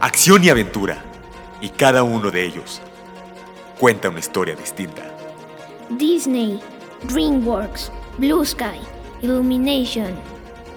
acción 0.00 0.44
y 0.44 0.48
aventura, 0.48 1.02
y 1.60 1.70
cada 1.70 2.02
uno 2.02 2.30
de 2.30 2.44
ellos 2.44 2.80
cuenta 3.78 4.08
una 4.08 4.20
historia 4.20 4.54
distinta. 4.54 5.02
Disney, 5.90 6.60
DreamWorks, 7.04 7.90
Blue 8.18 8.44
Sky, 8.44 8.80
Illumination. 9.22 10.14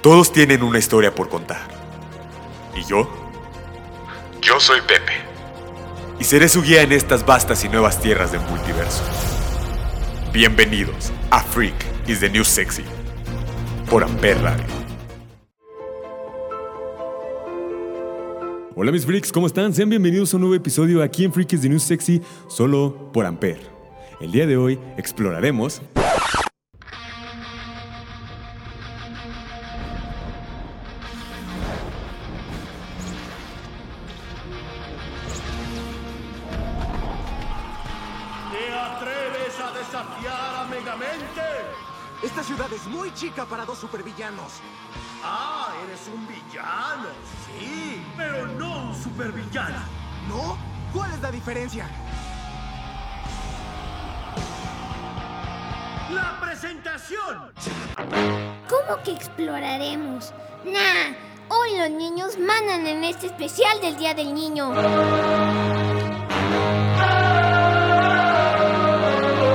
Todos 0.01 0.31
tienen 0.31 0.63
una 0.63 0.79
historia 0.79 1.13
por 1.13 1.29
contar. 1.29 1.61
¿Y 2.75 2.83
yo? 2.85 3.07
Yo 4.41 4.59
soy 4.59 4.81
Pepe. 4.81 5.13
Y 6.19 6.23
seré 6.23 6.49
su 6.49 6.61
guía 6.61 6.81
en 6.81 6.91
estas 6.91 7.25
vastas 7.25 7.63
y 7.63 7.69
nuevas 7.69 7.99
tierras 7.99 8.31
del 8.31 8.41
multiverso. 8.41 9.03
Bienvenidos 10.31 11.11
a 11.29 11.41
Freak 11.41 11.75
is 12.07 12.19
the 12.19 12.29
New 12.29 12.45
Sexy 12.45 12.83
por 13.89 14.03
Amper 14.03 14.41
Radio. 14.41 14.80
Hola 18.81 18.91
mis 18.91 19.05
freaks, 19.05 19.31
¿cómo 19.31 19.45
están? 19.45 19.75
Sean 19.75 19.89
bienvenidos 19.89 20.33
a 20.33 20.37
un 20.37 20.41
nuevo 20.41 20.55
episodio 20.55 21.03
aquí 21.03 21.23
en 21.23 21.31
Freak 21.31 21.53
is 21.53 21.61
the 21.61 21.69
New 21.69 21.77
Sexy, 21.79 22.19
solo 22.47 23.11
por 23.13 23.27
Amper. 23.27 23.59
El 24.19 24.31
día 24.31 24.47
de 24.47 24.57
hoy 24.57 24.79
exploraremos... 24.97 25.83
supervillano. 49.21 49.77
¿No? 50.27 50.57
¿Cuál 50.93 51.13
es 51.13 51.21
la 51.21 51.29
diferencia? 51.31 51.87
¡La 56.11 56.39
presentación! 56.41 57.51
¿Cómo 58.67 59.03
que 59.03 59.11
exploraremos? 59.11 60.33
Nah, 60.65 61.13
hoy 61.49 61.77
los 61.77 61.91
niños 61.91 62.39
mandan 62.39 62.87
en 62.87 63.03
este 63.03 63.27
especial 63.27 63.79
del 63.81 63.95
Día 63.97 64.15
del 64.15 64.33
Niño. 64.33 64.73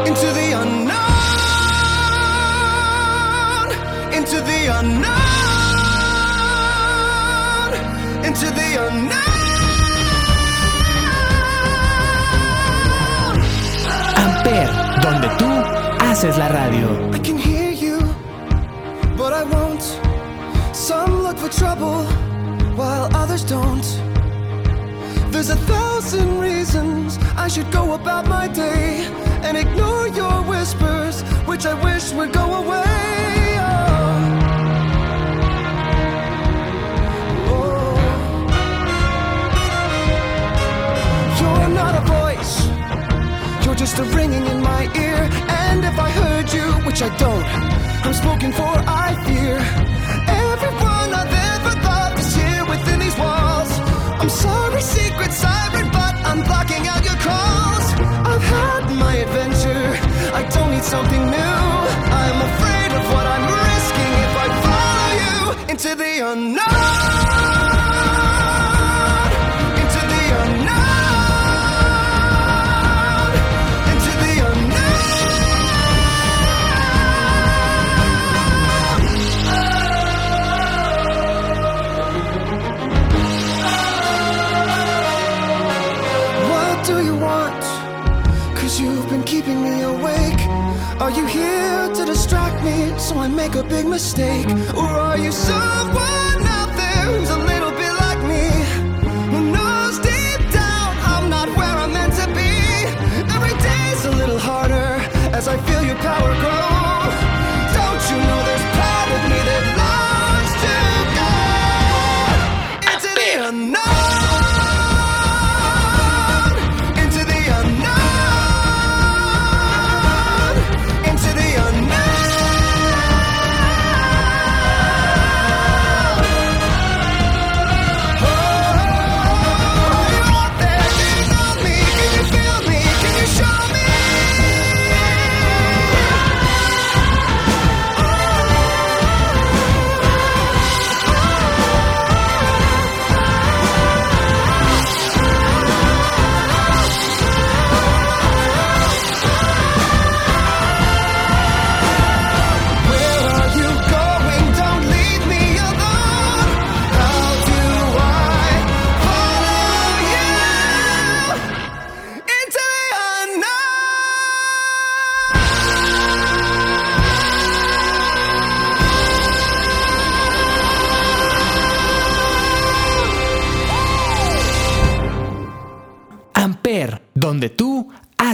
into 0.07 0.33
the 0.33 0.53
unknown, 0.53 0.97
into 4.15 4.41
the 4.41 4.67
unknown, 4.79 5.07
into 8.25 8.47
the 8.53 8.77
unknown. 8.89 9.46
Amper, 14.47 14.69
donde 15.03 15.29
tú 15.39 16.05
haces 16.05 16.39
la 16.39 16.49
radio. 16.49 17.11
I 17.13 17.19
can 17.19 17.37
hear 17.37 17.73
you, 17.73 17.99
but 19.17 19.33
I 19.33 19.43
won't. 19.43 19.83
Some 20.73 21.23
look 21.23 21.37
for 21.37 21.49
trouble, 21.49 22.05
while 22.77 23.09
others 23.15 23.45
don't. 23.45 23.85
There's 25.33 25.51
a 25.51 25.57
thousand 25.57 26.39
reasons 26.41 27.19
I 27.37 27.49
should 27.49 27.71
go 27.73 27.95
about 27.95 28.29
my 28.29 28.47
day 28.47 29.07
and 29.43 29.57
ignore 29.57 30.09
your 30.09 30.43
whispers, 30.45 31.23
which 31.47 31.67
I 31.67 31.75
wish 31.83 32.13
would 32.13 32.33
go 32.33 32.55
away. 32.55 33.36
Just 43.77 43.99
a 43.99 44.05
ringing 44.17 44.47
in 44.47 44.61
my 44.63 44.85
ear. 44.97 45.21
And 45.49 45.85
if 45.85 45.99
I 45.99 46.11
heard 46.11 46.53
you, 46.53 46.67
which 46.87 47.03
I 47.03 47.11
don't, 47.19 47.45
I'm 48.05 48.15
spoken 48.15 48.51
for, 48.53 48.73
I 49.05 49.09
fear. 49.27 49.57
Everyone 50.49 51.09
I've 51.21 51.37
ever 51.53 51.73
loved 51.85 52.19
is 52.19 52.35
here 52.35 52.65
within 52.65 52.99
these 53.01 53.17
walls. 53.19 53.71
I'm 54.21 54.31
sorry, 54.31 54.81
secret 54.81 55.33
siren, 55.33 55.89
but 55.91 56.15
I'm 56.25 56.43
blocking 56.43 56.89
out 56.89 57.05
your 57.05 57.21
calls. 57.21 57.87
I've 58.31 58.47
had 58.57 58.85
my 58.97 59.15
adventure, 59.17 59.87
I 60.35 60.43
don't 60.55 60.71
need 60.71 60.85
something 60.85 61.25
new. 61.39 61.59
I'm 62.23 62.39
afraid 62.51 62.91
of 62.99 63.05
what 63.13 63.27
I'm 63.35 63.47
risking 63.69 64.13
if 64.27 64.33
I 64.45 64.47
follow 64.65 65.11
you 65.23 65.71
into 65.73 65.95
the 65.95 66.13
unknown. 66.33 66.86
Big 93.69 93.87
mistake? 93.87 94.47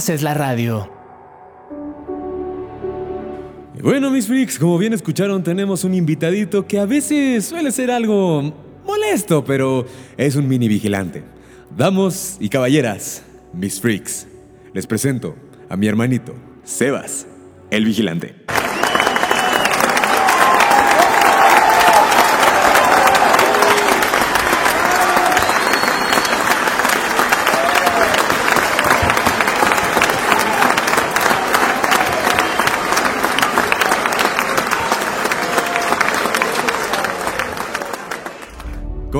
Haces 0.03 0.23
la 0.23 0.35
radio. 0.35 0.91
Bueno 3.81 4.11
mis 4.11 4.27
freaks, 4.27 4.59
como 4.59 4.77
bien 4.77 4.93
escucharon 4.95 5.45
tenemos 5.45 5.85
un 5.85 5.95
invitadito 5.95 6.67
que 6.67 6.81
a 6.81 6.87
veces 6.87 7.45
suele 7.45 7.71
ser 7.71 7.93
algo 7.93 8.53
molesto, 8.85 9.45
pero 9.45 9.87
es 10.17 10.35
un 10.35 10.49
mini 10.49 10.67
vigilante. 10.67 11.23
Damos 11.77 12.37
y 12.41 12.49
caballeras, 12.49 13.23
mis 13.53 13.81
freaks, 13.81 14.27
les 14.75 14.89
presento 14.89 15.37
a 15.69 15.77
mi 15.77 15.87
hermanito, 15.87 16.35
Sebas, 16.65 17.29
el 17.71 17.85
vigilante. 17.85 18.35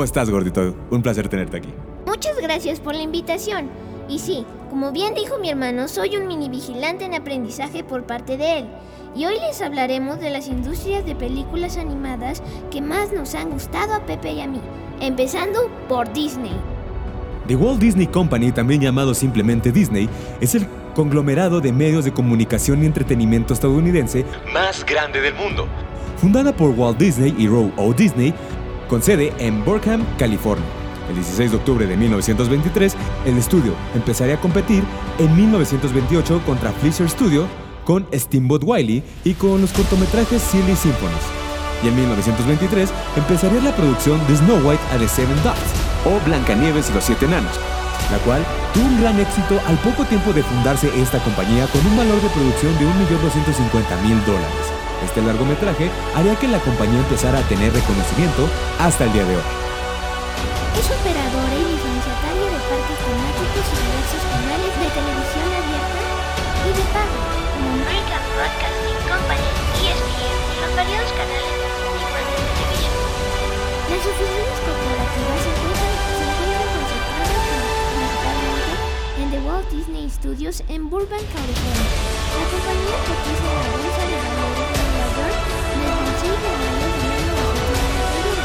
¿Cómo 0.03 0.07
estás, 0.07 0.31
gordito? 0.31 0.75
Un 0.91 1.01
placer 1.01 1.29
tenerte 1.29 1.59
aquí. 1.59 1.69
Muchas 2.09 2.37
gracias 2.43 2.81
por 2.81 2.93
la 2.93 3.03
invitación. 3.03 3.71
Y 4.09 4.19
sí, 4.19 4.45
como 4.69 4.91
bien 4.91 5.15
dijo 5.15 5.39
mi 5.39 5.49
hermano, 5.49 5.87
soy 5.87 6.17
un 6.17 6.27
mini 6.27 6.49
vigilante 6.49 7.05
en 7.05 7.15
aprendizaje 7.15 7.85
por 7.85 8.03
parte 8.03 8.37
de 8.37 8.59
él. 8.59 8.67
Y 9.15 9.27
hoy 9.27 9.37
les 9.39 9.63
hablaremos 9.63 10.19
de 10.19 10.31
las 10.31 10.49
industrias 10.49 11.07
de 11.07 11.15
películas 11.15 11.77
animadas 11.77 12.43
que 12.73 12.81
más 12.81 13.13
nos 13.13 13.37
han 13.37 13.51
gustado 13.51 13.95
a 13.95 14.05
Pepe 14.05 14.33
y 14.33 14.41
a 14.41 14.49
mí. 14.49 14.61
Empezando 15.01 15.71
por 15.89 16.13
Disney. 16.13 16.57
The 17.47 17.55
Walt 17.55 17.79
Disney 17.79 18.09
Company, 18.09 18.51
también 18.51 18.81
llamado 18.81 19.15
simplemente 19.15 19.71
Disney, 19.71 20.09
es 20.41 20.57
el 20.57 20.67
conglomerado 20.97 21.61
de 21.61 21.71
medios 21.71 22.05
de 22.05 22.13
comunicación 22.13 22.83
y 22.83 22.87
entretenimiento 22.87 23.55
estadounidense 23.55 24.25
más 24.53 24.85
grande 24.85 25.21
del 25.21 25.37
mundo. 25.37 25.69
Fundada 26.17 26.53
por 26.53 26.71
Walt 26.71 26.99
Disney 26.99 27.35
y 27.39 27.47
Roe 27.47 27.73
O. 27.77 27.93
Disney, 27.93 28.35
con 28.93 29.03
sede 29.03 29.33
en 29.39 29.65
Burkham, 29.65 30.05
California. 30.19 30.67
El 31.09 31.15
16 31.15 31.53
de 31.53 31.57
octubre 31.57 31.87
de 31.87 31.97
1923, 31.97 32.95
el 33.25 33.39
estudio 33.39 33.73
empezaría 33.95 34.35
a 34.35 34.41
competir 34.43 34.85
en 35.19 35.35
1928 35.35 36.43
contra 36.45 36.73
Fleischer 36.73 37.09
Studio 37.09 37.47
con 37.87 38.07
Steamboat 38.13 38.63
Wiley 38.63 39.03
y 39.25 39.33
con 39.33 39.63
los 39.63 39.73
cortometrajes 39.73 40.43
Silly 40.43 40.77
Symphonies. 40.77 41.25
Y 41.83 41.89
en 41.89 41.97
1923 41.97 42.93
empezaría 43.17 43.63
la 43.63 43.75
producción 43.75 44.21
de 44.29 44.37
Snow 44.37 44.59
White 44.59 44.83
and 44.93 45.01
the 45.01 45.09
Seven 45.09 45.41
Dwarfs, 45.41 45.73
o 46.05 46.23
Blancanieves 46.27 46.91
y 46.91 46.93
los 46.93 47.05
Siete 47.05 47.25
Enanos, 47.25 47.59
la 48.11 48.19
cual 48.19 48.45
tuvo 48.75 48.85
un 48.85 49.01
gran 49.01 49.19
éxito 49.19 49.59
al 49.69 49.79
poco 49.79 50.05
tiempo 50.05 50.35
de 50.35 50.43
fundarse 50.43 50.91
esta 51.01 51.19
compañía 51.25 51.67
con 51.69 51.81
un 51.87 51.97
valor 51.97 52.21
de 52.21 52.29
producción 52.29 52.75
de 52.79 52.85
1.250.000 52.85 54.25
dólares. 54.27 54.72
Este 55.05 55.23
largometraje 55.23 55.91
haría 56.15 56.37
que 56.37 56.49
la 56.49 56.59
compañía 56.61 56.99
empezara 56.99 57.39
a 57.39 57.49
tener 57.49 57.73
reconocimiento 57.73 58.49
hasta 58.79 59.05
el 59.05 59.13
día 59.13 59.25
de 59.25 59.37
hoy. 59.37 59.49
Es 60.79 60.87
operadora 60.89 61.55
y 61.55 61.65
licenciataria 61.69 62.49
de 62.49 62.61
parques 62.71 62.99
temáticos 63.03 63.65
y 63.67 63.77
diversos 63.83 64.23
canales 64.31 64.73
de 64.73 64.89
televisión 64.89 65.49
abierta 65.53 66.01
y 66.65 66.71
de 66.73 66.85
pago, 66.95 67.19
como 67.53 67.69
American 67.83 68.25
Broadcasting 68.33 69.01
Company, 69.05 69.49
ESPN 69.85 70.43
los 70.63 70.77
variados 70.77 71.11
canales 71.13 71.55
de 71.59 71.69
de 71.69 72.35
televisión. 72.39 72.95
Las 73.91 74.03
oficinas 74.07 74.59
corporativas 74.63 75.39
se 75.43 75.51
encuentran, 75.51 75.95
se 76.17 76.25
encuentran 76.25 76.69
concentradas 76.73 77.43
principalmente 77.93 78.73
en 79.19 79.27
The 79.31 79.41
Walt 79.43 79.69
Disney 79.71 80.09
Studios 80.09 80.63
en 80.69 80.89
Burbank, 80.89 81.27
California. 81.35 81.91
La 82.39 82.45
compañía 82.49 82.97
cotiza 83.05 83.49
la 83.53 83.65
bolsa 83.75 84.03
de 84.07 84.17
valores 84.23 84.72
el 86.23 86.29
6 86.29 86.43
de 86.43 86.53
mayo 86.63 86.87
de 86.87 87.03
1991. 87.03 88.43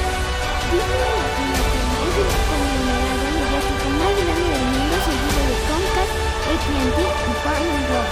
Disney 0.67 0.97
Latinoamérica 0.97 1.97
es 2.07 2.25
el 2.25 2.41
conglomerado 2.49 3.25
mediático 3.37 3.87
más 4.01 4.13
grande 4.17 4.49
del 4.49 4.65
mundo 4.67 4.97
seguido 5.05 5.41
de 5.47 5.55
Comcast, 5.67 6.13
AT&T 6.47 6.99
y 7.05 7.33
Paramount 7.45 8.09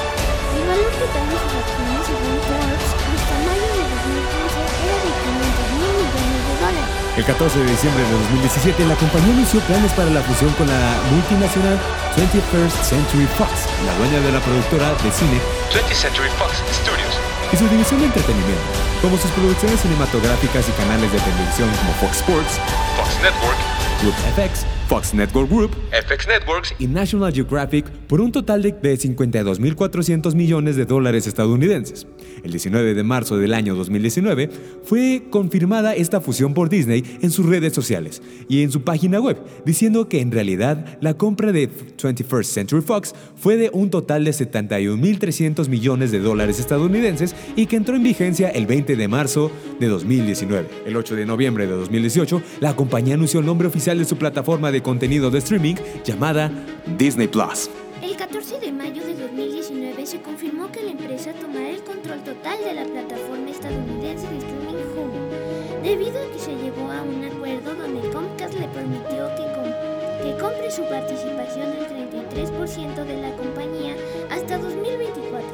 El 0.53 0.63
valor 0.69 0.93
total 1.01 1.25
de 1.25 1.37
sus 1.41 1.53
acciones 1.65 2.01
según 2.05 2.35
Forbes 2.45 2.85
hasta 2.85 3.35
mayo 3.41 3.67
de 3.73 3.83
2015 3.89 4.69
era 4.85 4.97
de 5.01 5.11
500 5.17 5.81
mil 5.81 5.93
millones 5.97 6.41
de 6.45 6.53
dólares. 6.61 7.05
El 7.15 7.25
14 7.25 7.59
de 7.59 7.65
diciembre 7.65 8.03
de 8.03 8.11
2017, 8.11 8.85
la 8.85 8.95
compañía 8.95 9.33
anunció 9.33 9.59
planes 9.65 9.91
para 9.93 10.09
la 10.11 10.21
fusión 10.21 10.51
con 10.59 10.67
la 10.67 10.81
multinacional 11.09 11.79
21st 12.13 12.77
Century 12.85 13.27
Fox, 13.33 13.65
la 13.87 13.97
dueña 13.97 14.19
de 14.19 14.31
la 14.31 14.39
productora 14.45 14.93
de 15.01 15.09
cine 15.09 15.41
20th 15.73 15.95
Century 15.95 16.29
Fox 16.37 16.61
Studios. 16.69 17.14
Y 17.55 17.57
su 17.57 17.69
división 17.69 18.01
de 18.01 18.07
entretenimiento, 18.07 18.63
como 19.01 19.17
sus 19.17 19.31
producciones 19.31 19.79
cinematográficas 19.79 20.67
y 20.67 20.71
canales 20.73 21.11
de 21.11 21.19
televisión 21.19 21.69
como 21.77 21.93
Fox 21.93 22.17
Sports, 22.17 22.59
Fox 22.97 23.15
Network, 23.21 23.57
Group 24.01 24.15
FX, 24.35 24.65
Fox 24.87 25.13
Network 25.13 25.49
Group 25.49 25.71
FX 25.91 26.27
Networks 26.27 26.75
y 26.77 26.87
National 26.87 27.33
Geographic 27.33 27.85
por 28.07 28.21
un 28.21 28.31
total 28.31 28.61
de 28.61 28.71
de 28.71 28.97
52.400 28.97 30.35
millones 30.35 30.75
de 30.75 30.85
dólares 30.85 31.27
estadounidenses. 31.27 32.07
El 32.43 32.51
19 32.51 32.93
de 32.93 33.03
marzo 33.03 33.37
del 33.37 33.53
año 33.53 33.75
2019 33.75 34.49
fue 34.83 35.23
confirmada 35.29 35.95
esta 35.95 36.21
fusión 36.21 36.53
por 36.53 36.69
Disney 36.69 37.03
en 37.21 37.31
sus 37.31 37.45
redes 37.45 37.73
sociales 37.73 38.21
y 38.47 38.61
en 38.61 38.71
su 38.71 38.83
página 38.83 39.19
web, 39.19 39.37
diciendo 39.65 40.07
que 40.07 40.21
en 40.21 40.31
realidad 40.31 40.97
la 41.01 41.15
compra 41.15 41.51
de 41.51 41.69
21st 41.69 42.43
Century 42.43 42.81
Fox 42.81 43.13
fue 43.35 43.57
de 43.57 43.69
un 43.73 43.89
total 43.89 44.23
de 44.23 44.31
71.300 44.31 45.67
millones 45.69 46.11
de 46.11 46.19
dólares 46.19 46.59
estadounidenses 46.59 47.35
y 47.55 47.65
que 47.65 47.77
entró 47.77 47.95
en 47.95 48.03
vigencia 48.03 48.49
el 48.49 48.67
20 48.67 48.95
de 48.95 49.07
marzo 49.07 49.51
de 49.79 49.87
2019. 49.87 50.67
El 50.85 50.95
8 50.95 51.15
de 51.15 51.25
noviembre 51.25 51.65
de 51.65 51.73
2018, 51.73 52.41
la 52.59 52.75
compañía 52.75 53.15
anunció 53.15 53.39
el 53.39 53.45
nombre 53.45 53.67
oficial 53.67 53.97
de 53.97 54.05
su 54.05 54.17
plataforma 54.17 54.71
de 54.71 54.74
contenido 54.81 55.29
de 55.31 55.39
streaming 55.39 55.75
llamada 56.03 56.51
Disney 56.97 57.27
Plus. 57.27 57.69
El 58.01 58.15
14 58.17 58.59
de 58.59 58.71
mayo 58.71 59.03
de 59.03 59.15
2019 59.15 60.05
se 60.05 60.21
confirmó 60.21 60.71
que 60.71 60.83
la 60.83 60.91
empresa 60.91 61.31
tomará 61.33 61.69
el 61.69 61.81
control 61.83 62.19
total 62.23 62.57
de 62.63 62.73
la 62.73 62.83
plataforma 62.85 63.49
estadounidense 63.49 64.27
de 64.27 64.37
streaming 64.37 64.83
Hulu, 64.93 65.81
debido 65.83 66.21
a 66.21 66.31
que 66.31 66.39
se 66.39 66.55
llegó 66.55 66.91
a 66.91 67.01
un 67.01 67.23
acuerdo 67.25 67.73
donde 67.75 68.07
Comcast 68.11 68.53
le 68.59 68.67
permitió 68.67 69.27
que, 69.35 69.45
com- 69.55 70.23
que 70.23 70.37
compre 70.41 70.69
su 70.71 70.83
participación 70.83 71.71
del 71.71 71.87
33% 71.87 73.05
de 73.05 73.17
la 73.21 73.31
compañía 73.37 73.95
hasta 74.29 74.57
2024, 74.57 75.47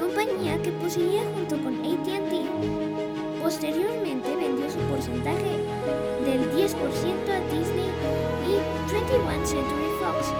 compañía 0.00 0.56
que 0.62 0.70
poseía 0.72 1.22
junto 1.34 1.56
con 1.62 1.74
AT&T. 1.74 2.33
Posteriormente 3.44 4.34
vendió 4.36 4.70
su 4.70 4.78
porcentaje 4.88 5.60
del 6.24 6.50
10% 6.56 6.72
a 7.28 7.40
Disney 7.52 7.90
y 8.48 8.56
21 8.90 9.46
Century 9.46 9.90
Fox. 10.00 10.32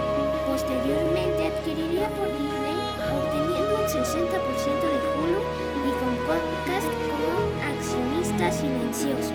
Posteriormente 0.47 1.45
adquiriría 1.45 2.09
por 2.09 2.25
Disney, 2.29 2.73
obteniendo 3.13 3.75
un 3.75 3.85
60% 3.85 4.81
de 4.89 4.97
Hulu 5.13 5.37
y 5.85 5.91
con 6.01 6.15
Comcast 6.25 6.89
como 7.05 7.29
accionista 7.77 8.51
silencioso. 8.51 9.33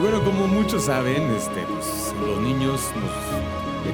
Bueno, 0.00 0.22
como 0.22 0.46
muchos 0.46 0.84
saben, 0.84 1.28
este, 1.32 1.62
pues, 1.62 2.14
los 2.24 2.40
niños, 2.40 2.82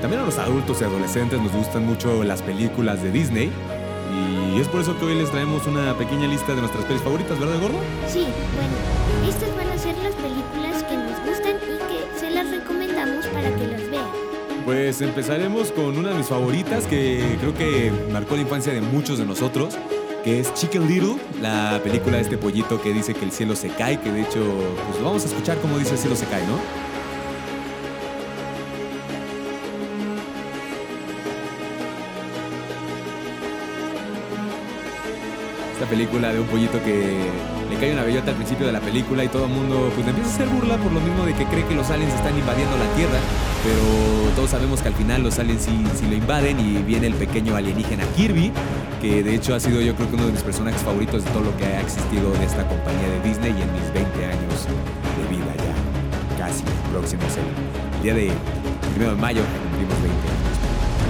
también 0.03 0.21
a 0.21 0.27
los 0.27 0.37
adultos 0.37 0.83
y 0.83 0.85
adolescentes 0.85 1.41
nos 1.41 1.53
gustan 1.53 1.87
mucho 1.87 2.23
las 2.25 2.43
películas 2.43 3.03
de 3.03 3.11
Disney. 3.11 3.51
Y 4.55 4.61
es 4.61 4.69
por 4.69 4.81
eso 4.81 4.99
que 4.99 5.05
hoy 5.05 5.15
les 5.15 5.31
traemos 5.31 5.67
una 5.67 5.97
pequeña 5.97 6.27
lista 6.27 6.55
de 6.55 6.61
nuestras 6.61 6.85
pelis 6.85 7.03
favoritas, 7.03 7.39
¿verdad, 7.39 7.61
Gordo? 7.61 7.79
Sí, 8.09 8.27
bueno, 8.57 9.29
estas 9.29 9.55
van 9.57 9.69
a 9.69 9.79
ser 9.79 9.97
las 9.99 10.15
películas 10.15 10.83
que 10.85 10.97
nos 10.97 11.27
gustan 11.27 11.57
y 11.57 11.79
que 11.89 12.19
se 12.19 12.31
las 12.31 12.51
recomendamos 12.51 13.27
para 13.27 13.55
que 13.55 13.67
las 13.67 13.91
vean. 13.91 14.07
Pues 14.65 15.01
empezaremos 15.01 15.71
con 15.71 15.97
una 15.97 16.11
de 16.11 16.15
mis 16.17 16.27
favoritas 16.27 16.87
que 16.87 17.37
creo 17.41 17.55
que 17.55 17.93
marcó 18.13 18.37
la 18.37 18.43
infancia 18.43 18.73
de 18.73 18.81
muchos 18.81 19.19
de 19.19 19.27
nosotros, 19.27 19.77
que 20.25 20.41
es 20.41 20.53
Chicken 20.55 20.89
Little, 20.89 21.17
la 21.41 21.81
película 21.85 22.17
de 22.17 22.23
este 22.23 22.39
pollito 22.39 22.81
que 22.81 22.93
dice 22.93 23.15
que 23.15 23.25
el 23.25 23.33
cielo 23.33 23.55
se 23.55 23.69
cae, 23.69 24.01
que 24.01 24.11
de 24.11 24.23
hecho, 24.23 24.41
pues 24.91 25.03
vamos 25.03 25.25
a 25.25 25.29
escuchar 25.29 25.59
cómo 25.59 25.79
dice 25.79 25.93
el 25.93 25.99
cielo 25.99 26.17
se 26.17 26.27
cae, 26.27 26.43
¿no? 26.47 26.88
Película 35.89 36.33
de 36.33 36.41
un 36.41 36.47
pollito 36.47 36.83
que 36.85 37.17
le 37.69 37.77
cae 37.77 37.93
una 37.93 38.03
bellota 38.03 38.31
al 38.31 38.37
principio 38.37 38.67
de 38.67 38.73
la 38.73 38.81
película 38.81 39.25
y 39.25 39.29
todo 39.29 39.45
el 39.45 39.51
mundo 39.51 39.91
pues 39.95 40.07
empieza 40.07 40.31
a 40.31 40.35
hacer 40.35 40.49
burla 40.49 40.77
por 40.77 40.93
lo 40.93 41.01
mismo 41.01 41.25
de 41.25 41.35
que 41.35 41.45
cree 41.47 41.65
que 41.67 41.75
los 41.75 41.91
aliens 41.91 42.15
están 42.15 42.39
invadiendo 42.39 42.77
la 42.77 42.87
Tierra, 42.95 43.19
pero 43.65 44.35
todos 44.37 44.51
sabemos 44.51 44.81
que 44.81 44.89
al 44.89 44.95
final 44.95 45.23
los 45.23 45.39
aliens 45.39 45.63
sí, 45.63 45.85
sí 45.99 46.07
lo 46.09 46.15
invaden 46.15 46.61
y 46.61 46.83
viene 46.83 47.07
el 47.07 47.15
pequeño 47.15 47.57
alienígena 47.57 48.05
Kirby, 48.17 48.53
que 49.01 49.23
de 49.23 49.35
hecho 49.35 49.55
ha 49.55 49.61
sido 49.61 49.81
yo 49.81 49.95
creo 49.95 50.09
que 50.09 50.15
uno 50.17 50.27
de 50.27 50.33
mis 50.33 50.43
personajes 50.43 50.83
favoritos 50.83 51.25
de 51.25 51.31
todo 51.31 51.43
lo 51.43 51.57
que 51.57 51.65
ha 51.65 51.81
existido 51.81 52.33
de 52.33 52.45
esta 52.45 52.67
compañía 52.69 53.09
de 53.09 53.29
Disney 53.29 53.55
y 53.57 53.63
en 53.63 53.73
mis 53.73 53.93
20 53.93 54.27
años 54.27 54.67
de 54.69 55.37
vida 55.37 55.53
ya, 55.57 56.47
casi 56.47 56.65
próximos 56.93 57.33
el, 57.37 58.03
día 58.03 58.15
de 58.15 58.31
primero 58.95 59.15
de 59.15 59.21
mayo 59.21 59.43
cumplimos 59.65 60.03
20 60.03 60.09
años. 60.09 60.58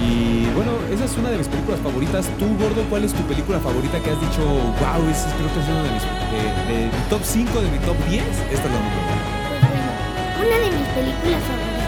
Y 0.01 0.45
bueno, 0.55 0.71
esa 0.91 1.05
es 1.05 1.17
una 1.17 1.29
de 1.29 1.37
mis 1.37 1.47
películas 1.47 1.79
favoritas. 1.81 2.25
Tú, 2.39 2.47
Gordo, 2.57 2.83
¿cuál 2.89 3.03
es 3.03 3.13
tu 3.13 3.21
película 3.23 3.59
favorita 3.59 3.99
que 3.99 4.11
has 4.11 4.19
dicho, 4.21 4.41
wow, 4.79 5.01
esa 5.11 5.27
es- 5.27 5.35
creo 5.35 5.51
que 5.53 5.59
es 5.59 5.67
una 5.67 5.83
de 5.83 5.91
mis, 5.91 6.03
de, 6.03 6.77
top 7.09 7.21
5, 7.23 7.61
de 7.61 7.69
mi 7.71 7.79
top 7.79 7.97
10? 8.07 8.23
Esta 8.23 8.65
es 8.67 8.71
la 8.73 8.79
número. 8.79 9.11
Pues 9.49 9.61
bueno, 9.67 9.91
una 10.39 10.57
de 10.63 10.69
mis 10.77 10.87
películas 10.95 11.41
favoritas 11.43 11.79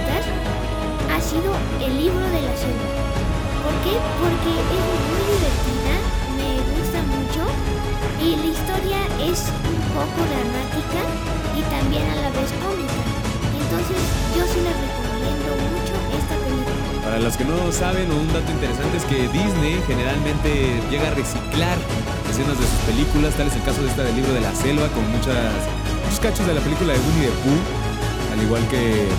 El 1.81 1.97
libro 1.97 2.25
de 2.35 2.41
la 2.41 2.55
selva. 2.57 2.89
¿Por 3.63 3.75
qué? 3.85 3.93
Porque 4.19 4.51
es 4.51 4.83
muy 5.07 5.21
divertida, 5.31 5.95
me 6.35 6.49
gusta 6.75 6.99
mucho 7.07 7.41
y 8.19 8.35
la 8.35 8.47
historia 8.51 8.99
es 9.21 9.39
un 9.69 9.79
poco 9.95 10.19
dramática 10.27 11.01
y 11.55 11.61
también 11.71 12.03
a 12.09 12.15
la 12.25 12.29
vez 12.35 12.49
cómica. 12.59 13.01
Entonces 13.61 14.01
yo 14.35 14.43
sí 14.49 14.59
les 14.65 14.75
recomiendo 14.75 15.51
mucho. 15.71 15.95
Para 17.11 17.23
los 17.23 17.35
que 17.35 17.43
no 17.43 17.69
saben, 17.73 18.09
un 18.09 18.25
dato 18.31 18.49
interesante 18.53 18.95
es 18.95 19.03
que 19.03 19.27
Disney 19.35 19.75
generalmente 19.85 20.79
llega 20.89 21.11
a 21.11 21.13
reciclar 21.13 21.77
escenas 22.31 22.55
de 22.55 22.63
sus 22.63 22.79
películas, 22.87 23.35
tal 23.35 23.47
es 23.47 23.55
el 23.57 23.63
caso 23.63 23.83
de 23.83 23.89
esta 23.89 24.05
del 24.05 24.15
libro 24.15 24.31
de 24.31 24.39
la 24.39 24.55
selva, 24.55 24.87
con 24.95 25.03
muchas, 25.11 25.51
muchos 26.07 26.21
cachos 26.21 26.47
de 26.47 26.53
la 26.53 26.61
película 26.61 26.93
de 26.93 26.99
Winnie 26.99 27.27
the 27.27 27.35
Pooh, 27.43 28.31
al 28.31 28.41
igual 28.41 28.63
que 28.71 29.11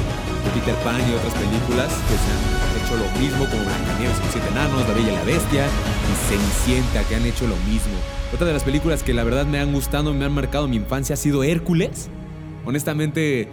Peter 0.57 0.75
Pan 0.81 1.05
y 1.05 1.13
otras 1.13 1.37
películas 1.37 1.93
que 2.09 2.17
se 2.17 2.29
han 2.33 2.81
hecho 2.81 2.97
lo 2.97 3.21
mismo, 3.21 3.45
como 3.45 3.61
Blancanieves 3.61 4.19
los 4.25 4.33
siete 4.33 4.49
enanos, 4.49 4.89
La 4.89 4.95
Bella 4.95 5.13
y 5.13 5.15
la 5.15 5.25
Bestia 5.25 5.67
y 5.69 6.15
Cenicienta, 6.33 7.05
que 7.05 7.17
han 7.17 7.27
hecho 7.27 7.45
lo 7.45 7.57
mismo. 7.69 7.93
Otra 8.33 8.47
de 8.47 8.55
las 8.55 8.65
películas 8.65 9.03
que 9.03 9.13
la 9.13 9.23
verdad 9.23 9.45
me 9.45 9.61
han 9.61 9.71
gustado, 9.71 10.15
me 10.15 10.25
han 10.25 10.33
marcado 10.33 10.67
mi 10.67 10.77
infancia 10.77 11.13
ha 11.13 11.19
sido 11.21 11.45
Hércules. 11.45 12.09
Honestamente, 12.65 13.51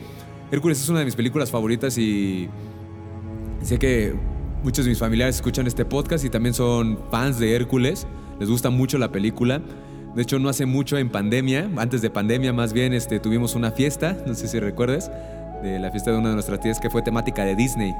Hércules 0.50 0.80
es 0.80 0.88
una 0.88 1.00
de 1.00 1.06
mis 1.12 1.18
películas 1.18 1.52
favoritas 1.52 1.98
y 1.98 2.48
sé 3.66 3.80
que 3.80 4.14
muchos 4.64 4.86
de 4.86 4.90
mis 4.90 5.00
familiares 5.00 5.36
escuchan 5.36 5.68
este 5.68 5.86
podcast 5.86 6.24
y 6.26 6.30
también 6.30 6.54
son 6.54 7.00
fans 7.12 7.40
de 7.40 7.56
Hércules. 7.56 8.08
Les 8.40 8.50
gusta 8.50 8.70
mucho 8.70 8.98
la 8.98 9.12
película. 9.12 9.62
De 10.16 10.22
hecho, 10.22 10.40
no 10.40 10.50
hace 10.50 10.66
mucho 10.66 10.98
en 10.98 11.10
pandemia, 11.10 11.70
antes 11.78 12.02
de 12.02 12.10
pandemia 12.10 12.52
más 12.52 12.74
bien, 12.74 12.94
este, 12.94 13.20
tuvimos 13.20 13.56
una 13.56 13.72
fiesta, 13.72 14.18
no 14.26 14.34
sé 14.34 14.48
si 14.48 14.60
recuerdes, 14.60 15.12
de 15.62 15.80
la 15.80 15.92
fiesta 15.92 16.12
de 16.12 16.18
una 16.18 16.30
de 16.30 16.36
nuestras 16.36 16.60
tías 16.60 16.80
que 16.80 16.90
fue 16.90 17.02
temática 17.02 17.46
de 17.46 17.56
Disney. 17.56 17.94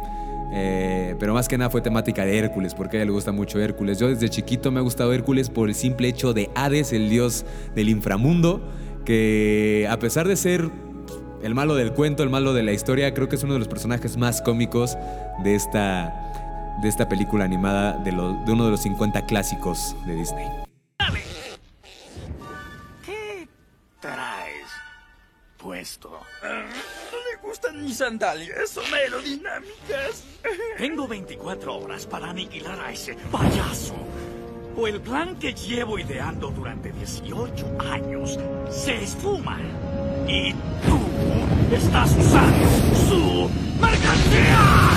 Eh, 0.52 1.16
pero 1.20 1.36
más 1.36 1.48
que 1.48 1.58
nada 1.58 1.70
fue 1.70 1.82
temática 1.82 2.26
de 2.26 2.38
Hércules, 2.38 2.74
porque 2.74 2.98
a 2.98 3.00
ella 3.02 3.06
le 3.06 3.12
gusta 3.12 3.32
mucho 3.32 3.60
Hércules. 3.60 4.00
Yo 4.00 4.08
desde 4.08 4.30
chiquito 4.30 4.72
me 4.72 4.80
ha 4.80 4.82
gustado 4.82 5.14
Hércules 5.14 5.50
por 5.50 5.70
el 5.70 5.76
simple 5.76 6.08
hecho 6.08 6.34
de 6.34 6.50
Hades, 6.56 6.92
el 6.92 7.10
dios 7.10 7.46
del 7.76 7.90
inframundo, 7.90 8.68
que 9.06 9.88
a 9.90 10.00
pesar 10.00 10.28
de 10.28 10.36
ser 10.36 10.72
el 11.42 11.56
malo 11.56 11.76
del 11.76 11.94
cuento, 11.94 12.24
el 12.24 12.30
malo 12.30 12.54
de 12.54 12.64
la 12.64 12.72
historia, 12.72 13.14
creo 13.14 13.30
que 13.30 13.36
es 13.36 13.44
uno 13.44 13.54
de 13.54 13.60
los 13.60 13.68
personajes 13.68 14.18
más 14.18 14.42
cómicos 14.42 14.98
de 15.44 15.56
esta, 15.56 16.78
de 16.82 16.90
esta 16.90 17.08
película 17.10 17.46
animada 17.46 17.94
de, 17.98 18.12
lo- 18.12 18.34
de 18.46 18.52
uno 18.52 18.66
de 18.66 18.72
los 18.72 18.82
50 18.82 19.26
clásicos 19.26 19.96
de 20.06 20.16
Disney. 20.16 20.48
¿Qué 23.06 23.48
traes 24.00 24.68
puesto? 25.58 26.10
No 26.44 26.50
le 26.50 27.48
gustan 27.48 27.84
mis 27.84 27.98
sandalias, 27.98 28.70
son 28.70 28.86
aerodinámicas. 28.94 30.24
Tengo 30.78 31.08
24 31.08 31.78
horas 31.78 32.06
para 32.06 32.30
aniquilar 32.30 32.80
a 32.80 32.92
ese 32.92 33.16
payaso. 33.32 33.96
O 34.78 34.88
el 34.88 35.02
plan 35.02 35.36
que 35.38 35.54
llevo 35.54 36.00
ideando 36.00 36.52
durante 36.52 36.92
18 36.92 37.78
años 37.80 38.40
se 38.70 39.04
esfuma. 39.04 39.58
Y 40.28 40.54
tú 40.54 41.00
estás 41.76 42.16
usando 42.18 42.70
su 43.10 43.50
mercancía. 43.82 44.90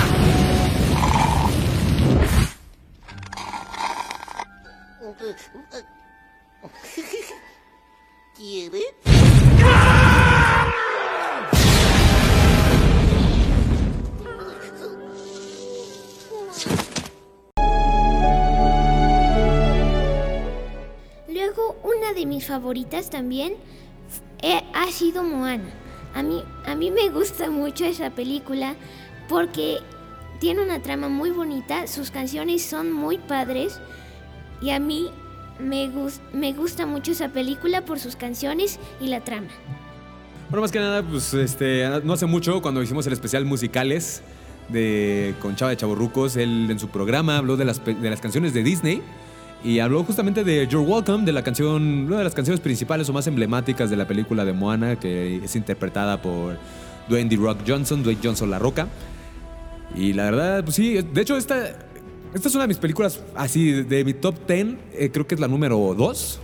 ¿Quiere? 8.35 8.81
Mis 22.33 22.45
favoritas 22.47 23.09
también 23.09 23.53
eh, 24.41 24.61
ha 24.73 24.91
sido 24.91 25.23
Moana. 25.23 25.69
A 26.15 26.23
mí, 26.23 26.43
a 26.65 26.75
mí 26.75 26.91
me 26.91 27.09
gusta 27.09 27.49
mucho 27.49 27.85
esa 27.85 28.09
película 28.09 28.75
porque 29.29 29.77
tiene 30.39 30.63
una 30.63 30.81
trama 30.81 31.09
muy 31.09 31.29
bonita, 31.29 31.87
sus 31.87 32.11
canciones 32.11 32.63
son 32.65 32.91
muy 32.91 33.17
padres 33.17 33.79
y 34.61 34.71
a 34.71 34.79
mí 34.79 35.09
me, 35.59 35.87
gus- 35.89 36.19
me 36.33 36.53
gusta 36.53 36.85
mucho 36.85 37.11
esa 37.11 37.29
película 37.29 37.85
por 37.85 37.99
sus 37.99 38.15
canciones 38.15 38.79
y 38.99 39.07
la 39.07 39.21
trama. 39.21 39.47
Bueno, 40.49 40.61
más 40.61 40.71
que 40.71 40.79
nada, 40.79 41.01
pues 41.03 41.33
este, 41.33 41.87
no 42.03 42.13
hace 42.13 42.25
mucho, 42.25 42.61
cuando 42.61 42.81
hicimos 42.83 43.07
el 43.07 43.13
especial 43.13 43.45
musicales 43.45 44.21
de, 44.69 45.33
con 45.41 45.55
Chava 45.55 45.69
de 45.71 45.77
Chaborrucos, 45.77 46.35
él 46.35 46.67
en 46.69 46.79
su 46.79 46.89
programa 46.89 47.37
habló 47.37 47.57
de 47.57 47.65
las, 47.65 47.83
de 47.83 48.09
las 48.09 48.19
canciones 48.21 48.53
de 48.53 48.63
Disney 48.63 49.01
y 49.63 49.79
habló 49.79 50.03
justamente 50.03 50.43
de 50.43 50.67
You're 50.67 50.87
Welcome, 50.87 51.25
de 51.25 51.31
la 51.31 51.43
canción, 51.43 52.05
una 52.05 52.17
de 52.17 52.23
las 52.23 52.33
canciones 52.33 52.59
principales 52.59 53.07
o 53.09 53.13
más 53.13 53.27
emblemáticas 53.27 53.89
de 53.89 53.95
la 53.95 54.05
película 54.05 54.43
de 54.43 54.51
Moana, 54.51 54.99
que 54.99 55.37
es 55.37 55.55
interpretada 55.55 56.21
por 56.21 56.57
Dwayne 57.07 57.29
The 57.29 57.37
Rock 57.37 57.59
Johnson, 57.65 58.03
Dwayne 58.03 58.19
Johnson 58.21 58.51
La 58.51 58.59
Roca. 58.59 58.87
Y 59.95 60.13
la 60.13 60.25
verdad, 60.25 60.63
pues 60.63 60.75
sí, 60.75 61.01
de 61.01 61.21
hecho 61.21 61.37
esta, 61.37 61.69
esta 62.33 62.47
es 62.47 62.55
una 62.55 62.63
de 62.63 62.67
mis 62.67 62.77
películas 62.77 63.21
así, 63.35 63.83
de, 63.83 64.03
mi 64.03 64.13
top 64.13 64.35
10, 64.47 64.67
eh, 64.93 65.09
creo 65.13 65.25
que 65.25 65.35
es 65.35 65.41
la 65.41 65.47
número 65.47 65.93
2 65.97 66.39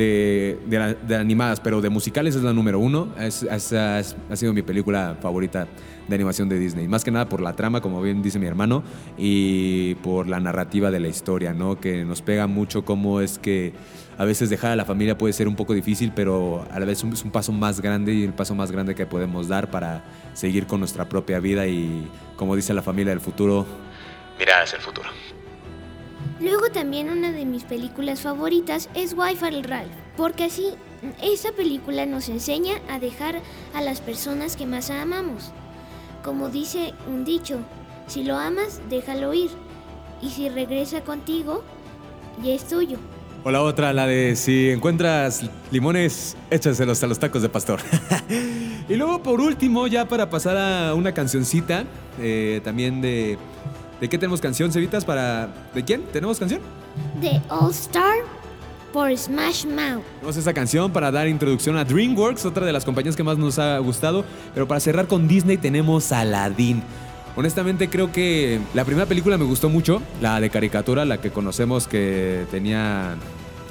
de, 0.00 0.58
de, 0.66 0.96
de 1.06 1.16
animadas, 1.16 1.60
pero 1.60 1.80
de 1.80 1.90
musicales 1.90 2.34
es 2.34 2.42
la 2.42 2.52
número 2.52 2.78
uno. 2.78 3.08
Es, 3.18 3.42
es- 3.42 3.72
es- 3.72 4.16
ha 4.30 4.36
sido 4.36 4.52
mi 4.52 4.62
película 4.62 5.16
favorita 5.20 5.66
de 6.08 6.14
animación 6.14 6.48
de 6.48 6.58
Disney. 6.58 6.88
Más 6.88 7.04
que 7.04 7.10
nada 7.10 7.28
por 7.28 7.40
la 7.40 7.52
trama, 7.54 7.80
como 7.80 8.00
bien 8.02 8.22
dice 8.22 8.38
mi 8.38 8.46
hermano, 8.46 8.82
y 9.16 9.94
por 9.96 10.26
la 10.28 10.40
narrativa 10.40 10.90
de 10.90 10.98
la 11.00 11.08
historia, 11.08 11.52
¿no? 11.52 11.78
Que 11.78 12.04
nos 12.04 12.22
pega 12.22 12.46
mucho 12.46 12.84
cómo 12.84 13.20
es 13.20 13.38
que 13.38 13.72
a 14.18 14.24
veces 14.24 14.50
dejar 14.50 14.72
a 14.72 14.76
la 14.76 14.84
familia 14.84 15.16
puede 15.16 15.32
ser 15.32 15.46
un 15.48 15.54
poco 15.56 15.72
difícil, 15.74 16.12
pero 16.14 16.66
a 16.70 16.80
la 16.80 16.86
vez 16.86 17.04
es 17.04 17.24
un 17.24 17.30
paso 17.30 17.52
más 17.52 17.80
grande 17.80 18.12
y 18.12 18.24
el 18.24 18.32
paso 18.32 18.54
más 18.54 18.70
grande 18.72 18.94
que 18.94 19.06
podemos 19.06 19.48
dar 19.48 19.70
para 19.70 20.04
seguir 20.34 20.66
con 20.66 20.80
nuestra 20.80 21.08
propia 21.08 21.38
vida 21.40 21.66
y, 21.66 22.06
como 22.36 22.56
dice 22.56 22.74
la 22.74 22.82
familia 22.82 23.10
del 23.12 23.20
futuro, 23.20 23.66
Mirar 24.38 24.62
hacia 24.62 24.76
el 24.76 24.82
futuro. 24.82 25.08
Luego 26.40 26.70
también 26.70 27.10
una 27.10 27.32
de 27.32 27.44
mis 27.44 27.64
películas 27.64 28.22
favoritas 28.22 28.88
es 28.94 29.12
Wi-Fi 29.12 29.62
Ralph, 29.62 29.92
porque 30.16 30.44
así 30.44 30.70
esa 31.22 31.52
película 31.52 32.06
nos 32.06 32.30
enseña 32.30 32.80
a 32.88 32.98
dejar 32.98 33.42
a 33.74 33.82
las 33.82 34.00
personas 34.00 34.56
que 34.56 34.64
más 34.64 34.88
amamos. 34.88 35.52
Como 36.24 36.48
dice 36.48 36.94
un 37.06 37.26
dicho, 37.26 37.58
si 38.06 38.24
lo 38.24 38.38
amas, 38.38 38.80
déjalo 38.88 39.34
ir, 39.34 39.50
y 40.22 40.30
si 40.30 40.48
regresa 40.48 41.02
contigo, 41.02 41.62
ya 42.42 42.54
es 42.54 42.66
tuyo. 42.66 42.98
O 43.44 43.50
la 43.50 43.62
otra, 43.62 43.92
la 43.92 44.06
de 44.06 44.34
si 44.34 44.70
encuentras 44.70 45.44
limones, 45.70 46.36
échaselos 46.50 47.02
a 47.02 47.06
los 47.06 47.18
tacos 47.18 47.42
de 47.42 47.48
pastor. 47.48 47.80
y 48.88 48.96
luego, 48.96 49.22
por 49.22 49.40
último, 49.40 49.86
ya 49.86 50.06
para 50.08 50.28
pasar 50.28 50.56
a 50.56 50.94
una 50.94 51.12
cancioncita, 51.12 51.84
eh, 52.18 52.60
también 52.64 53.02
de... 53.02 53.38
¿De 54.00 54.08
qué 54.08 54.16
tenemos 54.16 54.40
canción, 54.40 54.72
Cevitas? 54.72 55.04
Para... 55.04 55.48
¿De 55.74 55.84
quién? 55.84 56.02
¿Tenemos 56.12 56.38
canción? 56.38 56.60
The 57.20 57.40
All 57.48 57.70
Star 57.70 58.16
por 58.92 59.16
Smash 59.16 59.66
Mouth. 59.66 60.02
Tenemos 60.14 60.36
esa 60.36 60.54
canción 60.54 60.90
para 60.90 61.10
dar 61.10 61.28
introducción 61.28 61.76
a 61.76 61.84
DreamWorks, 61.84 62.44
otra 62.46 62.64
de 62.64 62.72
las 62.72 62.84
compañías 62.84 63.14
que 63.14 63.22
más 63.22 63.36
nos 63.38 63.58
ha 63.58 63.78
gustado. 63.78 64.24
Pero 64.54 64.66
para 64.66 64.80
cerrar 64.80 65.06
con 65.06 65.28
Disney 65.28 65.58
tenemos 65.58 66.12
Aladdin. 66.12 66.82
Honestamente 67.36 67.88
creo 67.88 68.10
que 68.10 68.60
la 68.74 68.84
primera 68.84 69.06
película 69.06 69.38
me 69.38 69.44
gustó 69.44 69.68
mucho, 69.68 70.02
la 70.20 70.40
de 70.40 70.50
caricatura, 70.50 71.04
la 71.04 71.20
que 71.20 71.30
conocemos 71.30 71.86
que 71.86 72.44
tenía 72.50 73.14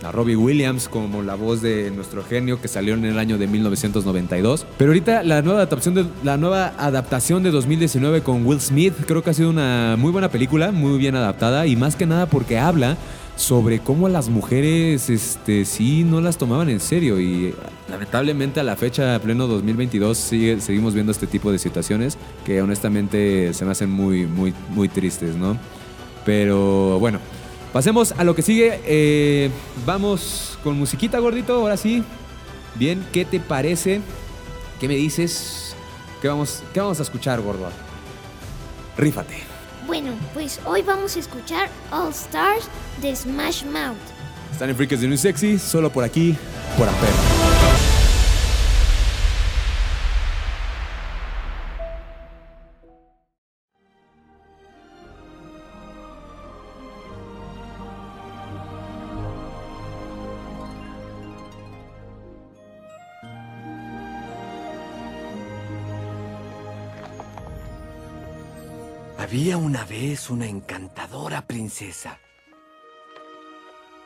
a 0.04 0.12
Robbie 0.12 0.36
Williams 0.36 0.88
como 0.88 1.22
la 1.22 1.36
voz 1.36 1.62
de 1.62 1.92
nuestro 1.92 2.24
genio 2.24 2.62
que 2.62 2.68
salió 2.68 2.94
en 2.94 3.06
el 3.06 3.20
año 3.20 3.38
de 3.38 3.48
1992. 3.48 4.66
Pero 4.78 4.92
ahorita 4.92 5.24
la 5.24 5.42
nueva 5.42 5.60
adaptación 5.60 5.96
de 5.96 6.06
la 6.24 6.38
nueva 6.38 6.74
adaptación 6.78 7.44
de 7.44 7.52
2019 7.52 8.22
con 8.22 8.46
Will 8.46 8.62
Smith 8.62 8.94
creo 9.06 9.24
que 9.24 9.30
ha 9.32 9.34
sido 9.34 9.50
una 9.50 9.96
muy 9.98 10.12
buena 10.12 10.30
película, 10.30 10.72
muy 10.72 10.98
bien 10.98 11.16
adaptada 11.16 11.68
y 11.68 11.76
más 11.76 11.96
que 11.96 12.06
nada 12.06 12.26
porque 12.28 12.58
habla 12.58 12.98
sobre 13.36 13.80
cómo 13.80 14.10
las 14.10 14.28
mujeres 14.28 15.10
este 15.10 15.64
sí 15.64 16.04
no 16.04 16.20
las 16.20 16.38
tomaban 16.38 16.70
en 16.70 16.82
serio 16.82 17.22
y 17.22 17.54
lamentablemente 17.90 18.60
a 18.60 18.64
la 18.64 18.76
fecha 18.76 19.18
pleno 19.20 19.48
2022 19.48 20.18
sigue- 20.18 20.60
seguimos 20.60 20.94
viendo 20.94 21.14
este 21.14 21.26
tipo 21.26 21.50
de 21.50 21.58
situaciones 21.58 22.18
que 22.46 22.62
honestamente 22.62 23.54
se 23.54 23.64
me 23.64 23.72
hacen 23.72 23.90
muy 23.92 24.26
muy 24.28 24.54
muy 24.76 24.90
tristes, 24.90 25.36
¿no? 25.38 25.58
Pero 26.26 27.00
bueno, 27.00 27.20
pasemos 27.74 28.14
a 28.14 28.24
lo 28.24 28.36
que 28.36 28.42
sigue. 28.42 28.80
Eh, 28.86 29.50
vamos 29.86 30.58
con 30.64 30.78
musiquita, 30.78 31.20
gordito. 31.20 31.56
Ahora 31.56 31.78
sí. 31.78 32.04
Bien, 32.76 33.06
¿qué 33.12 33.26
te 33.26 33.40
parece? 33.40 34.02
¿Qué 34.80 34.88
me 34.88 34.96
dices? 34.96 35.76
¿Qué 36.22 36.28
vamos, 36.28 36.64
qué 36.74 36.80
vamos 36.80 37.00
a 37.00 37.04
escuchar, 37.04 37.42
gordo? 37.42 37.70
Rífate. 38.98 39.44
Bueno, 39.88 40.12
pues 40.34 40.60
hoy 40.66 40.82
vamos 40.84 41.16
a 41.16 41.20
escuchar 41.20 41.70
All 41.92 42.12
Stars 42.12 42.70
de 43.02 43.16
Smash 43.16 43.66
Mouth. 43.66 43.98
Están 44.52 44.70
en 44.70 44.76
Freakers 44.76 45.02
de 45.02 45.08
New 45.08 45.18
Sexy, 45.18 45.58
solo 45.58 45.92
por 45.92 46.04
aquí, 46.04 46.36
por 46.78 46.88
Amper. 46.88 47.59
Una 69.80 69.88
vez 69.88 70.30
una 70.30 70.46
encantadora 70.46 71.48
princesa, 71.48 72.20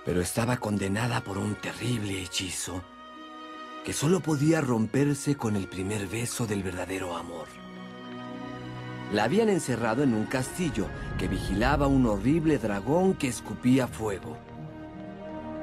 pero 0.05 0.21
estaba 0.21 0.57
condenada 0.57 1.21
por 1.21 1.39
un 1.39 1.55
terrible 1.55 2.21
hechizo 2.21 2.83
que 3.83 3.91
solo 3.91 4.19
podía 4.19 4.61
romperse 4.61 5.35
con 5.35 5.55
el 5.55 5.67
primer 5.67 6.05
beso 6.05 6.45
del 6.45 6.61
verdadero 6.61 7.17
amor. 7.17 7.47
La 9.13 9.23
habían 9.23 9.49
encerrado 9.49 10.03
en 10.03 10.13
un 10.13 10.27
castillo 10.27 10.85
que 11.17 11.27
vigilaba 11.27 11.87
un 11.87 12.05
horrible 12.05 12.59
dragón 12.59 13.15
que 13.15 13.29
escupía 13.29 13.87
fuego. 13.87 14.37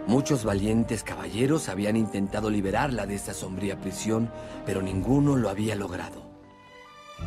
Muchos 0.08 0.42
valientes 0.42 1.04
caballeros 1.04 1.68
habían 1.68 1.94
intentado 1.94 2.50
liberarla 2.50 3.06
de 3.06 3.14
esta 3.14 3.32
sombría 3.32 3.80
prisión, 3.80 4.28
pero 4.66 4.82
ninguno 4.82 5.36
lo 5.36 5.48
había 5.50 5.76
logrado 5.76 6.30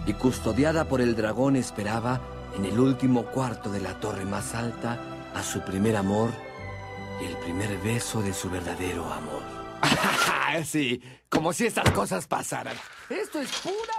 y 0.05 0.13
custodiada 0.13 0.85
por 0.85 1.01
el 1.01 1.15
dragón 1.15 1.55
esperaba 1.55 2.21
en 2.55 2.65
el 2.65 2.79
último 2.79 3.25
cuarto 3.25 3.69
de 3.71 3.81
la 3.81 3.99
torre 3.99 4.25
más 4.25 4.53
alta 4.53 4.99
a 5.33 5.43
su 5.43 5.61
primer 5.61 5.95
amor 5.95 6.31
y 7.21 7.25
el 7.25 7.37
primer 7.37 7.77
beso 7.79 8.21
de 8.21 8.33
su 8.33 8.49
verdadero 8.49 9.05
amor. 9.11 9.43
sí, 10.65 11.01
como 11.29 11.53
si 11.53 11.65
estas 11.65 11.89
cosas 11.91 12.27
pasaran. 12.27 12.75
Esto 13.09 13.39
es 13.39 13.49
pura. 13.61 13.93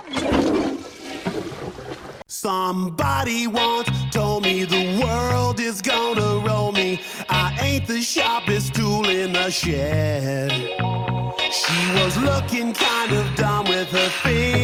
Somebody 2.27 3.47
once 3.47 3.91
told 4.11 4.43
me 4.43 4.65
the 4.65 4.99
world 5.01 5.61
is 5.61 5.81
gonna 5.81 6.45
roll 6.45 6.73
me. 6.73 7.01
I 7.29 7.57
ain't 7.61 7.87
the 7.87 8.01
sharpest 8.01 8.75
tool 8.75 9.09
in 9.09 9.33
the 9.33 9.51
shed. 9.51 10.51
She 11.53 12.03
was 12.03 12.17
looking 12.19 12.73
kind 12.73 13.13
of 13.13 13.35
dumb 13.37 13.67
with 13.67 13.89
her 13.93 14.09
finger 14.23 14.64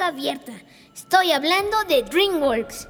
abierta. 0.00 0.52
Estoy 0.94 1.32
hablando 1.32 1.76
de 1.88 2.02
DreamWorks. 2.02 2.88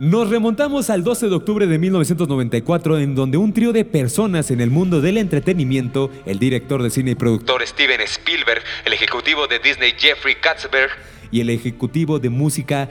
Nos 0.00 0.30
remontamos 0.30 0.88
al 0.88 1.04
12 1.04 1.28
de 1.28 1.34
octubre 1.34 1.66
de 1.66 1.78
1994 1.78 2.98
en 2.98 3.14
donde 3.14 3.36
un 3.36 3.52
trío 3.52 3.72
de 3.72 3.84
personas 3.84 4.50
en 4.50 4.62
el 4.62 4.70
mundo 4.70 5.02
del 5.02 5.18
entretenimiento, 5.18 6.10
el 6.24 6.38
director 6.38 6.82
de 6.82 6.88
cine 6.88 7.10
y 7.10 7.14
productor 7.16 7.66
Steven 7.66 8.00
Spielberg, 8.00 8.62
el 8.86 8.94
ejecutivo 8.94 9.46
de 9.46 9.58
Disney 9.58 9.92
Jeffrey 9.98 10.36
Katzenberg, 10.36 10.90
y 11.30 11.42
el 11.42 11.50
ejecutivo 11.50 12.18
de 12.18 12.30
música 12.30 12.88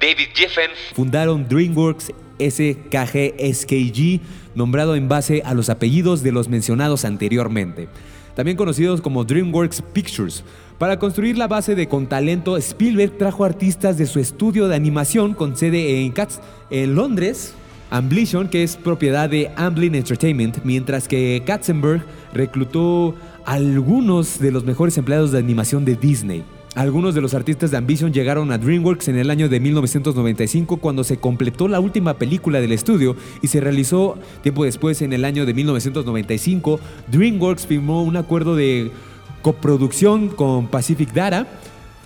David 0.00 0.28
Jeffen, 0.34 0.70
fundaron 0.94 1.48
DreamWorks 1.48 2.12
SKG 2.40 3.54
SKG, 3.54 4.20
nombrado 4.56 4.96
en 4.96 5.08
base 5.08 5.42
a 5.44 5.54
los 5.54 5.68
apellidos 5.68 6.24
de 6.24 6.32
los 6.32 6.48
mencionados 6.48 7.04
anteriormente, 7.04 7.88
también 8.34 8.56
conocidos 8.56 9.00
como 9.00 9.24
DreamWorks 9.24 9.82
Pictures. 9.92 10.44
Para 10.78 10.98
construir 10.98 11.36
la 11.36 11.48
base 11.48 11.74
de 11.74 11.88
con 11.88 12.06
talento, 12.06 12.56
Spielberg 12.56 13.18
trajo 13.18 13.44
artistas 13.44 13.98
de 13.98 14.06
su 14.06 14.18
estudio 14.18 14.66
de 14.68 14.76
animación 14.76 15.34
con 15.34 15.56
sede 15.56 16.00
en 16.00 16.12
Katz, 16.12 16.40
en 16.70 16.94
Londres, 16.94 17.54
Ambition, 17.90 18.48
que 18.48 18.62
es 18.62 18.76
propiedad 18.76 19.28
de 19.28 19.50
Amblin 19.56 19.94
Entertainment, 19.94 20.58
mientras 20.64 21.08
que 21.08 21.42
Katzenberg 21.44 22.04
reclutó 22.32 23.14
algunos 23.44 24.38
de 24.38 24.52
los 24.52 24.64
mejores 24.64 24.96
empleados 24.96 25.32
de 25.32 25.38
animación 25.38 25.84
de 25.84 25.96
Disney. 25.96 26.44
Algunos 26.76 27.16
de 27.16 27.20
los 27.20 27.34
artistas 27.34 27.72
de 27.72 27.78
Ambition 27.78 28.12
llegaron 28.12 28.52
a 28.52 28.58
DreamWorks 28.58 29.08
en 29.08 29.18
el 29.18 29.30
año 29.30 29.48
de 29.48 29.58
1995 29.58 30.76
cuando 30.76 31.02
se 31.02 31.16
completó 31.16 31.66
la 31.66 31.80
última 31.80 32.14
película 32.14 32.60
del 32.60 32.70
estudio 32.70 33.16
y 33.42 33.48
se 33.48 33.60
realizó 33.60 34.16
tiempo 34.42 34.64
después 34.64 35.02
en 35.02 35.12
el 35.12 35.24
año 35.24 35.46
de 35.46 35.54
1995. 35.54 36.78
DreamWorks 37.10 37.66
firmó 37.66 38.04
un 38.04 38.16
acuerdo 38.16 38.54
de 38.54 38.92
coproducción 39.42 40.28
con 40.28 40.68
Pacific 40.68 41.12
Data 41.12 41.48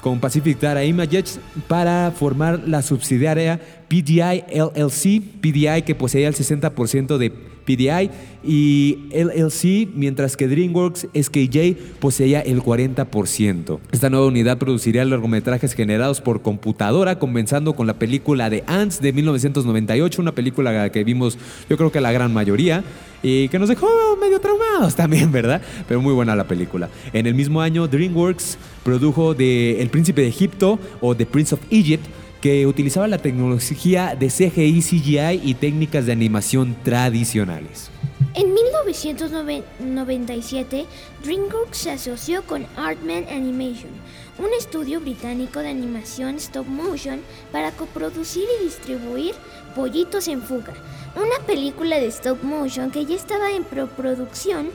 con 0.00 0.20
Pacific 0.20 0.60
Data 0.60 0.84
Images 0.84 1.40
para 1.66 2.10
formar 2.10 2.60
la 2.66 2.82
subsidiaria 2.82 3.58
PDI 3.88 4.44
LLC, 4.52 5.22
PDI 5.40 5.82
que 5.82 5.94
poseía 5.94 6.28
el 6.28 6.34
60% 6.34 7.16
de 7.16 7.53
PDI 7.64 8.10
y 8.42 8.98
LLC, 9.10 9.88
mientras 9.94 10.36
que 10.36 10.48
DreamWorks 10.48 11.08
SKJ 11.14 11.76
poseía 11.98 12.40
el 12.40 12.62
40%. 12.62 13.78
Esta 13.90 14.10
nueva 14.10 14.26
unidad 14.26 14.58
produciría 14.58 15.04
largometrajes 15.04 15.72
generados 15.74 16.20
por 16.20 16.42
computadora, 16.42 17.18
comenzando 17.18 17.74
con 17.74 17.86
la 17.86 17.94
película 17.94 18.50
de 18.50 18.64
Ants 18.66 19.00
de 19.00 19.12
1998, 19.12 20.20
una 20.20 20.32
película 20.32 20.90
que 20.90 21.04
vimos 21.04 21.38
yo 21.68 21.76
creo 21.76 21.90
que 21.90 22.00
la 22.00 22.12
gran 22.12 22.32
mayoría 22.32 22.84
y 23.22 23.48
que 23.48 23.58
nos 23.58 23.70
dejó 23.70 23.88
medio 24.20 24.38
traumados 24.40 24.94
también, 24.94 25.32
¿verdad? 25.32 25.62
Pero 25.88 26.00
muy 26.02 26.12
buena 26.12 26.36
la 26.36 26.44
película. 26.44 26.90
En 27.12 27.26
el 27.26 27.34
mismo 27.34 27.62
año, 27.62 27.88
DreamWorks 27.88 28.58
produjo 28.82 29.34
de 29.34 29.80
El 29.80 29.88
Príncipe 29.88 30.20
de 30.20 30.28
Egipto 30.28 30.78
o 31.00 31.16
The 31.16 31.24
Prince 31.24 31.54
of 31.54 31.60
Egypt, 31.70 32.04
que 32.44 32.66
utilizaba 32.66 33.08
la 33.08 33.16
tecnología 33.16 34.14
de 34.20 34.26
CGI, 34.26 34.82
CGI 34.82 35.40
y 35.42 35.54
técnicas 35.54 36.04
de 36.04 36.12
animación 36.12 36.76
tradicionales. 36.84 37.88
En 38.34 38.52
1997, 38.52 40.84
DreamWorks 41.24 41.78
se 41.78 41.92
asoció 41.92 42.42
con 42.42 42.66
Artman 42.76 43.24
Animation, 43.30 43.92
un 44.38 44.50
estudio 44.58 45.00
británico 45.00 45.60
de 45.60 45.70
animación 45.70 46.34
stop 46.34 46.66
motion 46.66 47.22
para 47.50 47.70
coproducir 47.70 48.44
y 48.60 48.64
distribuir 48.64 49.34
Pollitos 49.74 50.28
en 50.28 50.42
Fuga, 50.42 50.74
una 51.16 51.46
película 51.46 51.98
de 51.98 52.08
stop 52.08 52.42
motion 52.42 52.90
que 52.90 53.06
ya 53.06 53.16
estaba 53.16 53.52
en 53.52 53.64
preproducción. 53.64 54.68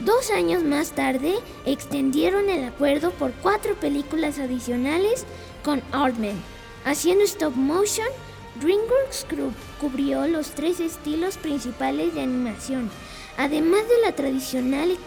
Dos 0.00 0.30
años 0.30 0.62
más 0.64 0.92
tarde, 0.92 1.36
extendieron 1.64 2.50
el 2.50 2.64
acuerdo 2.64 3.10
por 3.12 3.32
cuatro 3.32 3.74
películas 3.76 4.38
adicionales 4.38 5.24
con 5.64 5.80
Artman. 5.92 6.59
Haciendo 6.84 7.24
stop 7.24 7.54
motion, 7.56 8.06
DreamWorks 8.60 9.26
cubrió 9.80 10.26
los 10.26 10.52
tres 10.52 10.80
estilos 10.80 11.36
principales 11.36 12.14
de 12.14 12.22
animación, 12.22 12.90
además 13.36 13.82
de 13.88 14.00
la 14.02 14.12
tradicional 14.12 14.90
y, 14.90 14.98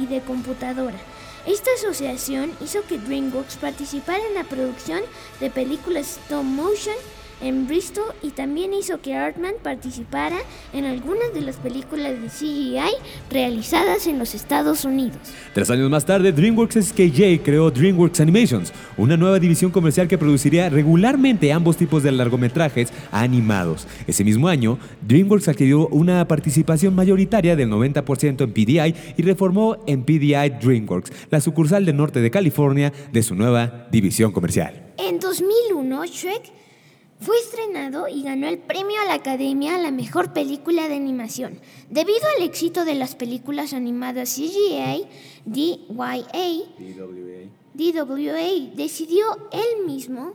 y 0.00 0.06
de 0.06 0.20
computadora. 0.20 0.98
Esta 1.46 1.70
asociación 1.76 2.52
hizo 2.60 2.82
que 2.86 2.98
DreamWorks 2.98 3.56
participara 3.56 4.24
en 4.26 4.34
la 4.34 4.44
producción 4.44 5.00
de 5.40 5.50
películas 5.50 6.18
stop 6.22 6.44
motion 6.44 6.96
en 7.44 7.66
Bristol 7.66 8.04
y 8.22 8.30
también 8.30 8.72
hizo 8.72 9.00
que 9.02 9.14
Artman 9.14 9.54
participara 9.62 10.38
en 10.72 10.86
algunas 10.86 11.34
de 11.34 11.42
las 11.42 11.56
películas 11.56 12.12
de 12.20 12.28
CGI 12.28 12.80
realizadas 13.30 14.06
en 14.06 14.18
los 14.18 14.34
Estados 14.34 14.84
Unidos. 14.86 15.18
Tres 15.52 15.68
años 15.70 15.90
más 15.90 16.06
tarde, 16.06 16.32
DreamWorks 16.32 16.76
SKJ 16.86 17.42
creó 17.44 17.70
DreamWorks 17.70 18.20
Animations, 18.20 18.72
una 18.96 19.18
nueva 19.18 19.38
división 19.38 19.70
comercial 19.70 20.08
que 20.08 20.16
produciría 20.16 20.70
regularmente 20.70 21.52
ambos 21.52 21.76
tipos 21.76 22.02
de 22.02 22.12
largometrajes 22.12 22.90
animados. 23.12 23.86
Ese 24.06 24.24
mismo 24.24 24.48
año, 24.48 24.78
DreamWorks 25.06 25.48
adquirió 25.48 25.88
una 25.88 26.26
participación 26.26 26.94
mayoritaria 26.94 27.56
del 27.56 27.68
90% 27.68 28.42
en 28.42 28.52
PDI 28.52 28.94
y 29.18 29.22
reformó 29.22 29.76
en 29.86 30.04
PDI 30.04 30.48
DreamWorks, 30.62 31.12
la 31.30 31.42
sucursal 31.42 31.84
del 31.84 31.96
norte 31.96 32.20
de 32.20 32.30
California 32.30 32.90
de 33.12 33.22
su 33.22 33.34
nueva 33.34 33.86
división 33.92 34.32
comercial. 34.32 34.94
En 34.96 35.20
2001, 35.20 36.06
Shrek 36.06 36.63
fue 37.24 37.38
estrenado 37.38 38.06
y 38.06 38.22
ganó 38.22 38.46
el 38.46 38.58
premio 38.58 39.00
a 39.00 39.06
la 39.06 39.14
Academia 39.14 39.76
a 39.76 39.78
la 39.78 39.90
mejor 39.90 40.34
película 40.34 40.88
de 40.88 40.94
animación. 40.94 41.58
Debido 41.88 42.20
al 42.36 42.42
éxito 42.42 42.84
de 42.84 42.94
las 42.94 43.14
películas 43.14 43.72
animadas 43.72 44.34
CGA, 44.34 44.98
DYA, 45.46 46.26
DWA 47.72 48.74
decidió 48.74 49.24
él 49.52 49.86
mismo 49.86 50.34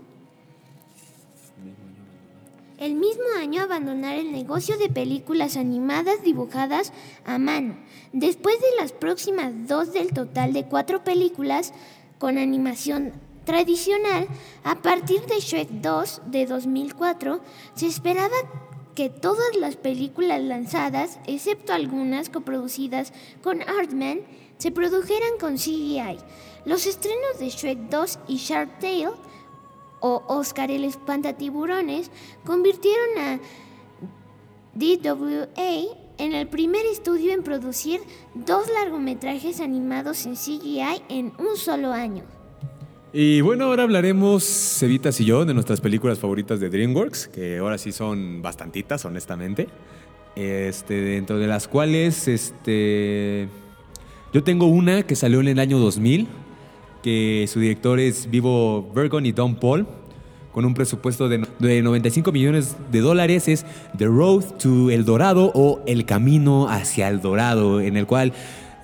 el 2.79 2.95
mismo 2.95 3.25
año 3.37 3.61
abandonar 3.61 4.15
el 4.15 4.31
negocio 4.31 4.77
de 4.77 4.89
películas 4.89 5.57
animadas 5.57 6.23
dibujadas 6.23 6.93
a 7.25 7.37
mano. 7.37 7.77
Después 8.13 8.55
de 8.61 8.81
las 8.81 8.93
próximas 8.93 9.67
dos 9.67 9.91
del 9.91 10.13
total 10.13 10.53
de 10.53 10.63
cuatro 10.63 11.03
películas 11.03 11.73
con 12.19 12.37
animación 12.37 13.13
tradicional, 13.49 14.27
a 14.63 14.75
partir 14.75 15.25
de 15.25 15.39
Shrek 15.39 15.69
2 15.69 16.21
de 16.27 16.45
2004, 16.45 17.39
se 17.73 17.87
esperaba 17.87 18.35
que 18.93 19.09
todas 19.09 19.55
las 19.55 19.75
películas 19.75 20.39
lanzadas, 20.39 21.19
excepto 21.25 21.73
algunas 21.73 22.29
coproducidas 22.29 23.11
con 23.41 23.63
Artman, 23.63 24.19
se 24.59 24.69
produjeran 24.69 25.39
con 25.39 25.55
CGI. 25.55 26.19
Los 26.65 26.85
estrenos 26.85 27.39
de 27.39 27.49
Shrek 27.49 27.89
2 27.89 28.19
y 28.27 28.35
Shark 28.37 28.77
Tale, 28.77 29.09
o 29.99 30.23
Oscar 30.27 30.69
el 30.69 30.83
Espantatiburones, 30.83 32.11
convirtieron 32.45 33.17
a 33.17 33.39
DWA 34.75 35.97
en 36.19 36.33
el 36.33 36.47
primer 36.47 36.85
estudio 36.85 37.33
en 37.33 37.41
producir 37.41 37.99
dos 38.35 38.69
largometrajes 38.69 39.59
animados 39.59 40.27
en 40.27 40.35
CGI 40.35 41.01
en 41.09 41.33
un 41.39 41.57
solo 41.57 41.91
año. 41.91 42.38
Y 43.11 43.41
bueno, 43.41 43.65
ahora 43.65 43.83
hablaremos, 43.83 44.43
Cevitas 44.43 45.19
y 45.19 45.25
yo, 45.25 45.43
de 45.43 45.55
nuestras 45.55 45.81
películas 45.81 46.19
favoritas 46.19 46.59
de 46.59 46.69
DreamWorks, 46.69 47.27
que 47.29 47.57
ahora 47.57 47.79
sí 47.79 47.91
son 47.91 48.43
bastantitas, 48.43 49.03
honestamente. 49.03 49.67
Este, 50.35 50.93
dentro 50.93 51.39
de 51.39 51.47
las 51.47 51.67
cuales, 51.67 52.27
este, 52.27 53.47
yo 54.31 54.43
tengo 54.43 54.67
una 54.67 55.01
que 55.01 55.15
salió 55.15 55.39
en 55.39 55.47
el 55.47 55.57
año 55.57 55.79
2000, 55.79 56.27
que 57.01 57.47
su 57.51 57.59
director 57.59 57.99
es 57.99 58.29
Vivo 58.29 58.91
Bergon 58.93 59.25
y 59.25 59.31
Don 59.31 59.55
Paul, 59.55 59.87
con 60.51 60.65
un 60.65 60.75
presupuesto 60.75 61.27
de, 61.29 61.47
de 61.57 61.81
95 61.81 62.31
millones 62.31 62.75
de 62.91 62.99
dólares, 62.99 63.47
es 63.47 63.65
The 63.97 64.05
Road 64.05 64.43
to 64.59 64.91
El 64.91 65.03
Dorado 65.03 65.51
o 65.55 65.81
El 65.87 66.05
Camino 66.05 66.69
hacia 66.69 67.07
el 67.07 67.21
Dorado, 67.21 67.81
en 67.81 67.97
el 67.97 68.05
cual 68.05 68.33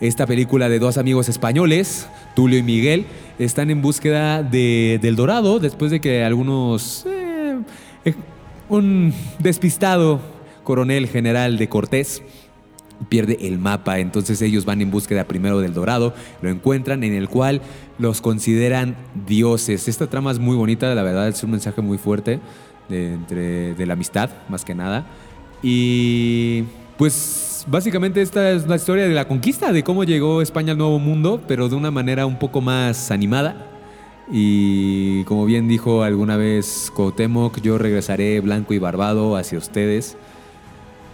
esta 0.02 0.26
película 0.26 0.68
de 0.68 0.80
dos 0.80 0.98
amigos 0.98 1.30
españoles, 1.30 2.08
Tulio 2.36 2.58
y 2.60 2.64
Miguel, 2.64 3.06
están 3.40 3.70
en 3.70 3.82
búsqueda 3.82 4.44
de, 4.44 5.00
del 5.02 5.16
Dorado 5.16 5.60
después 5.60 5.92
de 5.92 6.00
que 6.02 6.24
algunos... 6.24 7.06
Eh, 7.06 7.60
eh, 8.06 8.16
un 8.68 9.14
despistado 9.40 10.20
coronel 10.64 11.08
general 11.08 11.58
de 11.58 11.70
Cortés 11.70 12.24
pierde 13.10 13.38
el 13.42 13.60
mapa, 13.60 14.00
entonces 14.00 14.42
ellos 14.42 14.66
van 14.66 14.82
en 14.82 14.90
búsqueda 14.90 15.26
primero 15.26 15.60
del 15.60 15.74
Dorado, 15.74 16.14
lo 16.42 16.50
encuentran 16.50 17.04
en 17.04 17.14
el 17.14 17.30
cual 17.30 17.62
los 18.00 18.22
consideran 18.22 18.96
dioses. 19.28 19.88
Esta 19.88 20.08
trama 20.08 20.32
es 20.32 20.40
muy 20.40 20.56
bonita, 20.56 20.94
la 20.96 21.04
verdad 21.04 21.28
es 21.28 21.44
un 21.44 21.52
mensaje 21.52 21.82
muy 21.82 21.98
fuerte 21.98 22.40
de, 22.90 23.14
entre, 23.14 23.76
de 23.76 23.86
la 23.86 23.94
amistad, 23.94 24.30
más 24.50 24.66
que 24.66 24.74
nada. 24.74 25.06
Y 25.62 26.64
pues 26.98 27.66
básicamente 27.68 28.22
esta 28.22 28.52
es 28.52 28.68
la 28.68 28.76
historia 28.76 29.08
de 29.08 29.14
la 29.14 29.28
conquista, 29.28 29.72
de 29.72 29.84
cómo 29.84 30.04
llegó 30.04 30.42
España 30.42 30.72
al 30.72 30.78
Nuevo 30.78 31.00
Mundo, 31.00 31.42
pero 31.48 31.70
de 31.70 31.76
una 31.76 31.92
manera 31.92 32.26
un 32.26 32.40
poco 32.40 32.62
más 32.62 33.12
animada. 33.12 33.72
Y 34.32 35.24
como 35.26 35.46
bien 35.46 35.68
dijo 35.68 36.04
alguna 36.04 36.38
vez 36.38 36.92
Cuauhtémoc, 36.96 37.62
yo 37.62 37.78
regresaré 37.78 38.40
blanco 38.40 38.74
y 38.74 38.80
barbado 38.80 39.36
hacia 39.36 39.58
ustedes. 39.58 40.18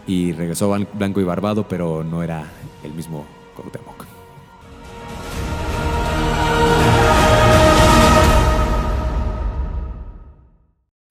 Y 0.07 0.31
regresó 0.33 0.69
blanco 0.93 1.19
y 1.19 1.23
barbado, 1.23 1.67
pero 1.67 2.03
no 2.03 2.23
era 2.23 2.45
el 2.83 2.93
mismo 2.93 3.25
Cuauhtémoc. 3.55 4.05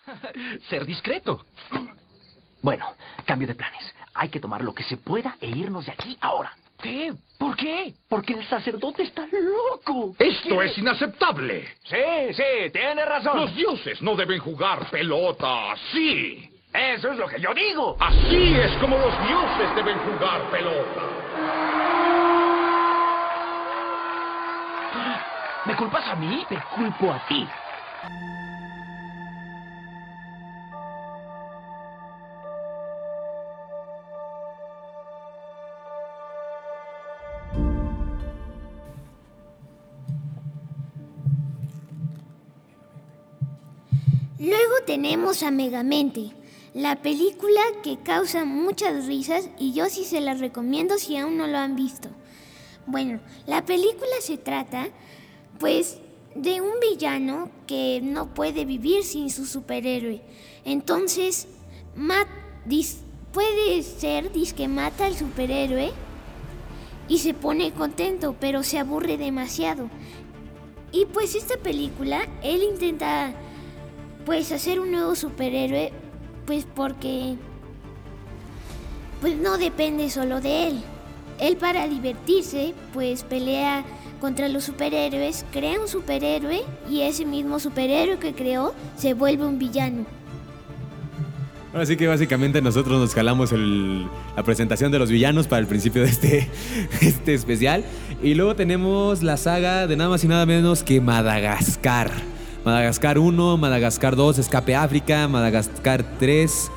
Ser 0.68 0.86
discreto. 0.86 1.44
Bueno, 2.62 2.84
cambio 3.26 3.48
de 3.48 3.54
planes. 3.54 3.94
Hay 4.14 4.28
que 4.28 4.40
tomar 4.40 4.62
lo 4.62 4.74
que 4.74 4.82
se 4.82 4.96
pueda 4.96 5.36
e 5.40 5.48
irnos 5.48 5.86
de 5.86 5.92
aquí 5.92 6.16
ahora. 6.20 6.52
¿Qué? 6.82 7.12
¿Por 7.38 7.56
qué? 7.56 7.94
Porque 8.08 8.32
el 8.32 8.44
sacerdote 8.46 9.02
está 9.02 9.26
loco. 9.30 10.14
Esto 10.18 10.62
es 10.62 10.76
inaceptable. 10.78 11.68
Sí, 11.84 12.32
sí, 12.32 12.70
tiene 12.72 13.04
razón. 13.04 13.36
Los 13.36 13.54
dioses 13.54 14.00
no 14.00 14.16
deben 14.16 14.38
jugar 14.40 14.90
pelota 14.90 15.72
así. 15.72 16.50
Eso 16.72 17.10
es 17.10 17.18
lo 17.18 17.26
que 17.26 17.40
yo 17.40 17.52
digo. 17.52 17.96
Así 18.00 18.54
es 18.54 18.72
como 18.78 18.96
los 18.96 19.12
dioses 19.28 19.74
deben 19.74 19.98
jugar 19.98 20.50
pelota. 20.50 21.02
¿Me 25.66 25.76
culpas 25.76 26.08
a 26.08 26.14
mí? 26.14 26.44
Te 26.48 26.56
culpo 26.74 27.12
a 27.12 27.18
ti. 27.26 27.46
Tenemos 44.90 45.44
a 45.44 45.52
Megamente, 45.52 46.32
la 46.74 47.00
película 47.00 47.60
que 47.84 47.98
causa 47.98 48.44
muchas 48.44 49.06
risas 49.06 49.48
y 49.56 49.72
yo 49.72 49.86
sí 49.88 50.02
se 50.02 50.20
la 50.20 50.34
recomiendo 50.34 50.98
si 50.98 51.16
aún 51.16 51.36
no 51.36 51.46
lo 51.46 51.58
han 51.58 51.76
visto. 51.76 52.08
Bueno, 52.86 53.20
la 53.46 53.64
película 53.64 54.10
se 54.20 54.36
trata, 54.36 54.88
pues, 55.60 55.98
de 56.34 56.60
un 56.60 56.72
villano 56.80 57.52
que 57.68 58.00
no 58.02 58.34
puede 58.34 58.64
vivir 58.64 59.04
sin 59.04 59.30
su 59.30 59.46
superhéroe. 59.46 60.22
Entonces, 60.64 61.46
puede 63.32 63.84
ser 63.84 64.32
que 64.32 64.66
mata 64.66 65.06
al 65.06 65.16
superhéroe 65.16 65.92
y 67.06 67.18
se 67.18 67.32
pone 67.32 67.70
contento, 67.70 68.34
pero 68.40 68.64
se 68.64 68.80
aburre 68.80 69.18
demasiado. 69.18 69.88
Y 70.90 71.04
pues 71.04 71.36
esta 71.36 71.58
película, 71.58 72.28
él 72.42 72.64
intenta 72.64 73.32
pues 74.24 74.52
hacer 74.52 74.80
un 74.80 74.92
nuevo 74.92 75.14
superhéroe, 75.14 75.92
pues 76.46 76.66
porque 76.74 77.36
pues 79.20 79.36
no 79.36 79.58
depende 79.58 80.10
solo 80.10 80.40
de 80.40 80.68
él. 80.68 80.82
Él 81.38 81.56
para 81.56 81.88
divertirse, 81.88 82.74
pues 82.92 83.22
pelea 83.22 83.84
contra 84.20 84.48
los 84.48 84.64
superhéroes, 84.64 85.44
crea 85.50 85.80
un 85.80 85.88
superhéroe 85.88 86.62
y 86.90 87.00
ese 87.02 87.24
mismo 87.24 87.58
superhéroe 87.58 88.18
que 88.18 88.34
creó 88.34 88.74
se 88.96 89.14
vuelve 89.14 89.46
un 89.46 89.58
villano. 89.58 90.04
Así 91.72 91.96
que 91.96 92.08
básicamente 92.08 92.60
nosotros 92.60 92.98
nos 92.98 93.14
jalamos 93.14 93.52
la 93.52 94.42
presentación 94.42 94.90
de 94.90 94.98
los 94.98 95.08
villanos 95.08 95.46
para 95.46 95.60
el 95.60 95.68
principio 95.68 96.02
de 96.02 96.08
este, 96.08 96.50
este 97.00 97.34
especial. 97.34 97.84
Y 98.22 98.34
luego 98.34 98.56
tenemos 98.56 99.22
la 99.22 99.36
saga 99.36 99.86
de 99.86 99.96
nada 99.96 100.10
más 100.10 100.24
y 100.24 100.28
nada 100.28 100.46
menos 100.46 100.82
que 100.82 101.00
Madagascar. 101.00 102.10
Madagascar 102.64 103.18
1, 103.18 103.56
Madagascar 103.56 104.16
2, 104.16 104.38
Escape 104.38 104.74
África, 104.74 105.28
Madagascar 105.28 106.04
3, 106.18 106.70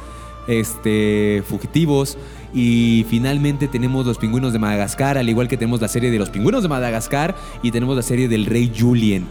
este, 0.48 1.44
Fugitivos. 1.48 2.18
Y 2.54 3.06
finalmente 3.10 3.68
tenemos 3.68 4.06
los 4.06 4.18
pingüinos 4.18 4.54
de 4.54 4.60
Madagascar, 4.60 5.18
al 5.18 5.28
igual 5.28 5.48
que 5.48 5.58
tenemos 5.58 5.82
la 5.82 5.88
serie 5.88 6.12
de 6.12 6.20
los 6.20 6.30
pingüinos 6.30 6.62
de 6.62 6.70
Madagascar 6.70 7.36
y 7.64 7.72
tenemos 7.72 7.96
la 7.96 8.04
serie 8.04 8.28
del 8.28 8.46
Rey 8.46 8.72
Julien. 8.78 9.28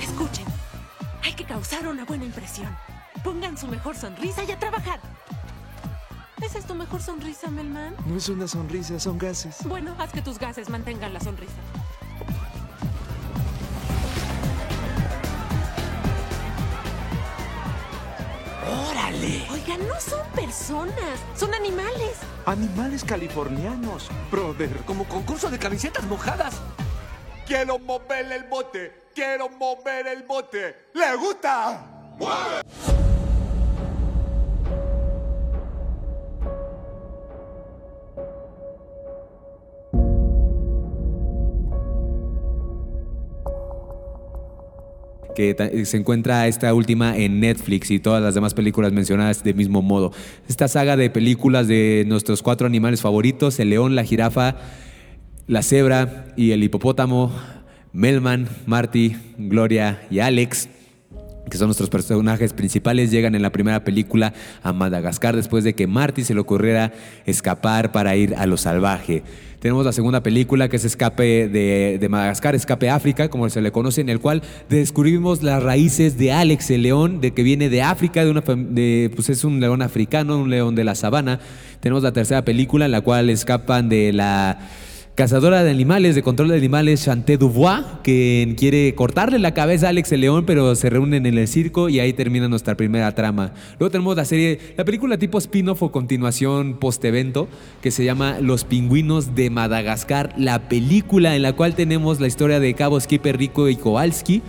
Escuchen, 0.00 0.46
hay 1.22 1.34
que 1.34 1.44
causar 1.44 1.86
una 1.86 2.04
buena 2.06 2.24
impresión. 2.24 2.68
Pongan 3.22 3.58
su 3.58 3.68
mejor 3.68 3.96
sonrisa 3.96 4.42
y 4.44 4.50
a 4.50 4.58
trabajar. 4.58 5.00
¿Esa 6.70 6.76
es 6.76 6.78
tu 6.78 6.84
mejor 6.84 7.02
sonrisa, 7.02 7.50
Melman? 7.50 7.96
No 8.06 8.16
es 8.16 8.28
una 8.28 8.46
sonrisa, 8.46 9.00
son 9.00 9.18
gases. 9.18 9.56
Bueno, 9.64 9.92
haz 9.98 10.12
que 10.12 10.22
tus 10.22 10.38
gases 10.38 10.68
mantengan 10.68 11.12
la 11.12 11.18
sonrisa. 11.18 11.52
¡Órale! 18.88 19.48
Oigan, 19.50 19.80
no 19.88 19.98
son 19.98 20.24
personas, 20.28 20.94
son 21.34 21.52
animales. 21.54 22.18
Animales 22.46 23.02
californianos. 23.02 24.08
Brother, 24.30 24.70
como 24.84 25.08
concurso 25.08 25.50
de 25.50 25.58
camisetas 25.58 26.04
mojadas. 26.04 26.54
Quiero 27.48 27.80
mover 27.80 28.30
el 28.30 28.44
bote, 28.44 29.08
quiero 29.12 29.48
mover 29.48 30.06
el 30.06 30.22
bote. 30.22 30.90
¿Le 30.94 31.16
gusta? 31.16 31.84
¡Mueve! 32.16 33.09
Que 45.34 45.84
se 45.84 45.96
encuentra 45.96 46.46
esta 46.46 46.72
última 46.74 47.16
en 47.16 47.40
Netflix 47.40 47.90
y 47.90 47.98
todas 47.98 48.22
las 48.22 48.34
demás 48.34 48.54
películas 48.54 48.92
mencionadas 48.92 49.42
de 49.44 49.54
mismo 49.54 49.82
modo. 49.82 50.12
Esta 50.48 50.68
saga 50.68 50.96
de 50.96 51.10
películas 51.10 51.68
de 51.68 52.04
nuestros 52.06 52.42
cuatro 52.42 52.66
animales 52.66 53.00
favoritos, 53.00 53.58
el 53.60 53.70
león, 53.70 53.94
la 53.94 54.04
jirafa, 54.04 54.56
la 55.46 55.62
cebra 55.62 56.26
y 56.36 56.52
el 56.52 56.62
hipopótamo, 56.62 57.32
Melman, 57.92 58.48
Marty, 58.66 59.16
Gloria 59.36 60.06
y 60.10 60.20
Alex, 60.20 60.68
que 61.48 61.58
son 61.58 61.68
nuestros 61.68 61.90
personajes 61.90 62.52
principales, 62.52 63.10
llegan 63.10 63.34
en 63.34 63.42
la 63.42 63.50
primera 63.50 63.84
película 63.84 64.32
a 64.62 64.72
Madagascar 64.72 65.36
después 65.36 65.64
de 65.64 65.74
que 65.74 65.86
Marty 65.86 66.24
se 66.24 66.34
le 66.34 66.40
ocurriera 66.40 66.92
escapar 67.26 67.92
para 67.92 68.16
ir 68.16 68.34
a 68.36 68.46
lo 68.46 68.56
salvaje. 68.56 69.22
Tenemos 69.60 69.84
la 69.84 69.92
segunda 69.92 70.22
película 70.22 70.70
que 70.70 70.76
es 70.76 70.86
Escape 70.86 71.46
de, 71.48 72.06
Madagascar, 72.08 72.54
Escape 72.54 72.88
África, 72.88 73.28
como 73.28 73.48
se 73.50 73.60
le 73.60 73.70
conoce, 73.70 74.00
en 74.00 74.08
el 74.08 74.18
cual 74.18 74.42
descubrimos 74.70 75.42
las 75.42 75.62
raíces 75.62 76.16
de 76.16 76.32
Alex, 76.32 76.70
el 76.70 76.82
león, 76.82 77.20
de 77.20 77.32
que 77.32 77.42
viene 77.42 77.68
de 77.68 77.82
África, 77.82 78.24
de 78.24 78.30
una, 78.30 78.40
de, 78.40 79.12
pues 79.14 79.28
es 79.28 79.44
un 79.44 79.60
león 79.60 79.82
africano, 79.82 80.38
un 80.38 80.48
león 80.48 80.74
de 80.74 80.84
la 80.84 80.94
sabana. 80.94 81.40
Tenemos 81.80 82.02
la 82.02 82.12
tercera 82.12 82.42
película 82.42 82.86
en 82.86 82.92
la 82.92 83.02
cual 83.02 83.28
escapan 83.28 83.90
de 83.90 84.14
la 84.14 84.58
cazadora 85.20 85.62
de 85.62 85.70
animales, 85.70 86.14
de 86.14 86.22
control 86.22 86.48
de 86.48 86.56
animales, 86.56 87.04
Chanté 87.04 87.36
Dubois, 87.36 87.84
que 88.02 88.54
quiere 88.56 88.94
cortarle 88.94 89.38
la 89.38 89.52
cabeza 89.52 89.84
a 89.84 89.90
Alex 89.90 90.12
el 90.12 90.22
León, 90.22 90.46
pero 90.46 90.74
se 90.74 90.88
reúnen 90.88 91.26
en 91.26 91.36
el 91.36 91.46
circo 91.46 91.90
y 91.90 92.00
ahí 92.00 92.14
termina 92.14 92.48
nuestra 92.48 92.74
primera 92.74 93.14
trama. 93.14 93.52
Luego 93.78 93.90
tenemos 93.90 94.16
la 94.16 94.24
serie, 94.24 94.58
la 94.78 94.84
película 94.86 95.18
tipo 95.18 95.36
spin-off 95.36 95.82
o 95.82 95.92
continuación 95.92 96.78
post-evento, 96.78 97.48
que 97.82 97.90
se 97.90 98.02
llama 98.02 98.38
Los 98.40 98.64
Pingüinos 98.64 99.34
de 99.34 99.50
Madagascar, 99.50 100.32
la 100.38 100.70
película 100.70 101.36
en 101.36 101.42
la 101.42 101.52
cual 101.52 101.74
tenemos 101.74 102.18
la 102.18 102.26
historia 102.26 102.58
de 102.58 102.72
Cabo 102.72 102.98
Skipper 102.98 103.36
Rico 103.36 103.68
y 103.68 103.76
Kowalski, 103.76 104.40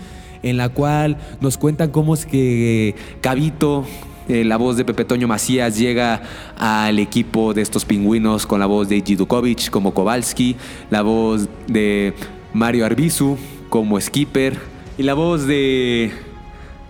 en 0.42 0.56
la 0.56 0.70
cual 0.70 1.18
nos 1.42 1.58
cuentan 1.58 1.90
cómo 1.90 2.14
es 2.14 2.26
que 2.26 2.96
Cabito 3.20 3.84
eh, 4.28 4.44
la 4.44 4.58
voz 4.58 4.78
de 4.78 4.86
Pepe 4.86 5.04
Toño 5.04 5.28
Macías 5.28 5.78
llega 5.78 6.22
al 6.58 7.00
equipo 7.00 7.54
de 7.54 7.62
estos 7.62 7.86
pingüinos 7.86 8.46
con 8.46 8.60
la 8.60 8.66
voz 8.66 8.88
de 8.88 9.02
Jidukovic 9.02 9.70
como 9.70 9.94
Kowalski, 9.94 10.56
la 10.90 11.02
voz 11.02 11.50
de 11.68 12.14
Mario 12.54 12.86
Arbizu 12.86 13.38
como 13.70 14.00
Skipper 14.00 14.60
y 14.98 15.04
la 15.04 15.14
voz 15.14 15.48
de, 15.48 16.12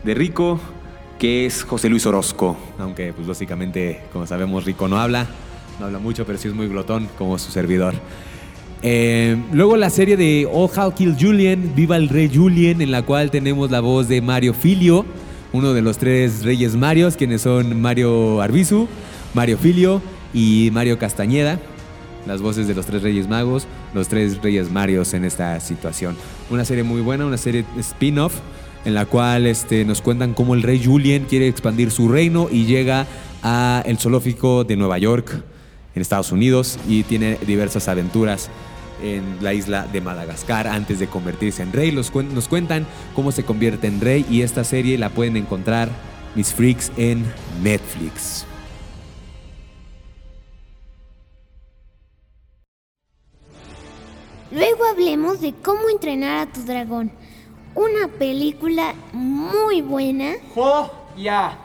de 0.04 0.14
Rico 0.14 0.60
que 1.20 1.46
es 1.46 1.64
José 1.64 1.88
Luis 1.88 2.06
Orozco, 2.06 2.58
aunque 2.80 3.14
pues 3.14 3.28
básicamente 3.28 4.02
como 4.12 4.28
sabemos 4.28 4.66
Rico 4.66 4.88
no 4.88 5.00
habla, 5.00 5.28
no 5.80 5.86
habla 5.86 6.00
mucho 6.00 6.26
pero 6.26 6.38
sí 6.38 6.48
es 6.48 6.54
muy 6.54 6.68
glotón 6.68 7.08
como 7.18 7.40
su 7.40 7.52
servidor. 7.52 7.94
Eh, 8.84 9.38
luego 9.54 9.78
la 9.78 9.92
serie 9.92 10.18
de 10.18 10.48
Oh 10.52 10.70
How 10.76 10.94
Kill 10.94 11.16
Julian, 11.20 11.74
Viva 11.76 11.98
el 11.98 12.10
Rey 12.10 12.30
Julien, 12.34 12.82
en 12.82 12.92
la 12.92 13.04
cual 13.04 13.30
tenemos 13.30 13.70
la 13.70 13.80
voz 13.80 14.08
de 14.08 14.22
Mario 14.22 14.54
Filio 14.54 15.06
uno 15.54 15.74
de 15.74 15.82
los 15.82 15.98
tres 15.98 16.44
reyes 16.44 16.76
Marios, 16.76 17.18
quienes 17.18 17.42
son 17.42 17.82
Mario 17.82 18.42
Arbizu, 18.42 18.88
Mario 19.34 19.58
Filio 19.58 20.02
y 20.34 20.70
Mario 20.72 20.98
Castañeda. 20.98 21.60
Las 22.26 22.42
voces 22.42 22.68
de 22.68 22.76
los 22.76 22.86
tres 22.86 23.02
reyes 23.02 23.28
magos, 23.28 23.68
los 23.94 24.08
tres 24.08 24.42
reyes 24.42 24.72
Marios 24.72 25.14
en 25.14 25.26
esta 25.26 25.60
situación. 25.60 26.16
Una 26.50 26.66
serie 26.66 26.84
muy 26.84 27.02
buena, 27.02 27.26
una 27.26 27.38
serie 27.38 27.66
spin-off 27.80 28.36
en 28.86 28.94
la 28.94 29.06
cual 29.06 29.48
este, 29.48 29.86
nos 29.86 30.02
cuentan 30.02 30.34
cómo 30.34 30.54
el 30.54 30.64
rey 30.64 30.84
Julien 30.84 31.26
quiere 31.26 31.48
expandir 31.48 31.92
su 31.92 32.10
reino 32.10 32.48
y 32.52 32.66
llega 32.66 33.08
a 33.44 33.84
el 33.86 33.98
zoológico 33.98 34.64
de 34.64 34.76
Nueva 34.76 34.98
York 34.98 35.44
en 35.96 36.02
Estados 36.02 36.32
Unidos 36.32 36.78
y 36.88 37.04
tiene 37.04 37.38
diversas 37.46 37.88
aventuras 37.88 38.50
en 39.02 39.38
la 39.42 39.54
isla 39.54 39.88
de 39.88 40.02
Madagascar 40.02 40.68
antes 40.68 41.00
de 41.00 41.08
convertirse 41.08 41.62
en 41.64 41.74
rey. 41.74 41.92
nos 41.92 42.48
cuentan 42.48 42.86
cómo 43.16 43.32
se 43.32 43.44
convierte 43.44 43.88
en 43.88 44.02
rey 44.02 44.26
y 44.30 44.42
esta 44.42 44.64
serie 44.64 44.98
la 44.98 45.10
pueden 45.10 45.38
encontrar, 45.38 45.90
Mis 46.36 46.54
Freaks, 46.54 46.92
en 46.98 47.26
Netflix. 47.62 48.46
Luego 54.52 54.84
hablemos 54.86 55.40
de 55.40 55.54
cómo 55.54 55.90
entrenar 55.90 56.48
a 56.48 56.52
tu 56.52 56.62
dragón. 56.64 57.12
Una 57.74 58.10
película 58.10 58.94
muy 59.14 59.82
buena. 59.82 60.34
ya! 61.18 61.58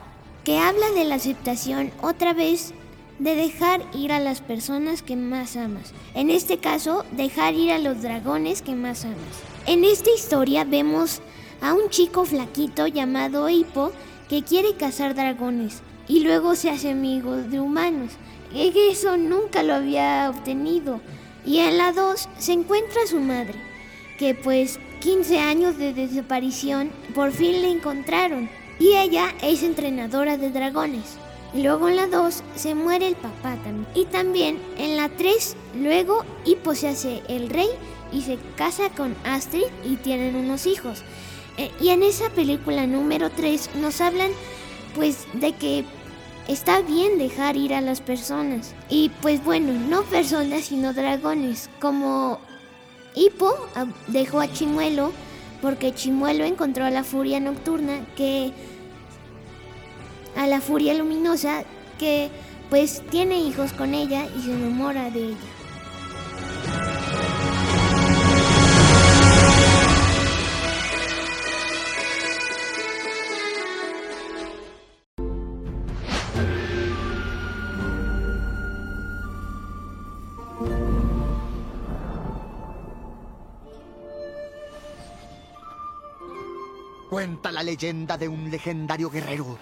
Que 0.45 0.57
habla 0.57 0.89
de 0.95 1.03
la 1.03 1.15
aceptación 1.15 1.91
otra 2.01 2.33
vez 2.33 2.73
de 3.19 3.35
dejar 3.35 3.81
ir 3.93 4.11
a 4.11 4.19
las 4.19 4.41
personas 4.41 5.01
que 5.01 5.15
más 5.15 5.55
amas. 5.55 5.93
En 6.13 6.29
este 6.29 6.59
caso, 6.59 7.05
dejar 7.11 7.55
ir 7.55 7.71
a 7.71 7.79
los 7.79 8.01
dragones 8.01 8.61
que 8.61 8.75
más 8.75 9.05
amas. 9.05 9.17
En 9.65 9.83
esta 9.83 10.09
historia 10.11 10.63
vemos 10.63 11.21
a 11.61 11.73
un 11.73 11.89
chico 11.89 12.25
flaquito 12.25 12.87
llamado 12.87 13.49
Hippo 13.49 13.91
que 14.29 14.43
quiere 14.43 14.75
cazar 14.75 15.15
dragones 15.15 15.81
y 16.07 16.21
luego 16.21 16.55
se 16.55 16.69
hace 16.69 16.91
amigo 16.91 17.35
de 17.35 17.59
humanos. 17.59 18.11
Eso 18.53 19.17
nunca 19.17 19.63
lo 19.63 19.75
había 19.75 20.29
obtenido. 20.29 21.01
Y 21.45 21.59
en 21.59 21.77
la 21.77 21.93
2 21.93 22.29
se 22.37 22.53
encuentra 22.53 23.07
su 23.07 23.19
madre, 23.19 23.55
que 24.17 24.35
pues 24.35 24.79
15 25.01 25.39
años 25.39 25.77
de 25.77 25.93
desaparición 25.93 26.91
por 27.15 27.31
fin 27.31 27.61
le 27.61 27.71
encontraron. 27.71 28.49
Y 28.79 28.95
ella 28.95 29.33
es 29.41 29.63
entrenadora 29.63 30.37
de 30.37 30.51
dragones. 30.51 31.17
Luego 31.53 31.87
en 31.87 31.95
la 31.95 32.07
2 32.07 32.43
se 32.55 32.75
muere 32.75 33.07
el 33.07 33.15
papá 33.15 33.55
también. 33.63 33.87
Y 33.95 34.05
también 34.05 34.59
en 34.77 34.97
la 34.97 35.09
3 35.09 35.55
luego 35.75 36.23
Hippo 36.45 36.75
se 36.75 36.89
hace 36.89 37.21
el 37.27 37.49
rey 37.49 37.69
y 38.11 38.21
se 38.21 38.37
casa 38.55 38.89
con 38.89 39.15
Astrid 39.23 39.65
y 39.83 39.95
tienen 39.97 40.35
unos 40.35 40.65
hijos. 40.65 41.03
Eh, 41.57 41.71
y 41.81 41.89
en 41.89 42.03
esa 42.03 42.29
película 42.29 42.85
número 42.85 43.29
3 43.29 43.71
nos 43.81 44.01
hablan 44.01 44.31
pues 44.95 45.25
de 45.33 45.53
que 45.53 45.85
está 46.47 46.81
bien 46.81 47.17
dejar 47.17 47.55
ir 47.55 47.73
a 47.73 47.81
las 47.81 48.01
personas. 48.01 48.73
Y 48.89 49.09
pues 49.21 49.43
bueno, 49.43 49.73
no 49.73 50.03
personas 50.03 50.65
sino 50.65 50.93
dragones. 50.93 51.69
Como 51.79 52.39
Hippo 53.15 53.53
ah, 53.75 53.85
dejó 54.07 54.41
a 54.41 54.51
Chimuelo 54.51 55.11
porque 55.61 55.93
Chimuelo 55.93 56.43
encontró 56.43 56.85
a 56.85 56.91
la 56.91 57.03
furia 57.03 57.39
nocturna 57.39 58.05
que... 58.15 58.51
a 60.37 60.45
la 60.45 60.61
furia 60.61 60.93
luminosa 60.93 61.63
que 61.97 62.29
pues 62.69 63.01
tiene 63.09 63.39
hijos 63.39 63.73
con 63.73 63.93
ella 63.93 64.27
y 64.37 64.41
se 64.41 64.51
enamora 64.51 65.09
de 65.09 65.29
ella. 65.29 65.37
Cuenta 87.09 87.51
la 87.51 87.63
leyenda 87.63 88.17
de 88.17 88.27
un 88.27 88.51
legendario 88.51 89.09
guerrero 89.09 89.57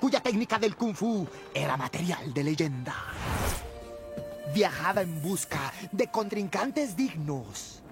cuya 0.00 0.20
técnica 0.20 0.58
del 0.58 0.76
kung 0.76 0.94
fu 0.94 1.26
era 1.54 1.76
material 1.76 2.32
de 2.32 2.44
leyenda. 2.44 2.94
Viajaba 4.54 5.02
en 5.02 5.20
busca 5.20 5.72
de 5.92 6.08
contrincantes 6.08 6.96
dignos. 6.96 7.82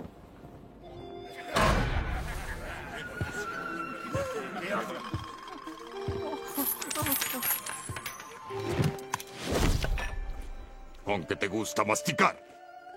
Aunque 11.06 11.36
te 11.36 11.48
gusta 11.48 11.84
masticar, 11.84 12.42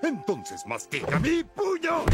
entonces 0.01 0.65
mastica 0.65 1.19
mi 1.19 1.43
puño. 1.43 2.05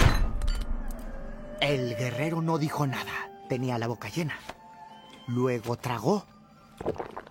El 1.62 1.96
guerrero 1.96 2.42
no 2.42 2.58
dijo 2.58 2.86
nada. 2.86 3.32
Tenía 3.48 3.78
la 3.78 3.88
boca 3.88 4.10
llena. 4.10 4.38
Luego 5.28 5.78
tragó. 5.78 6.26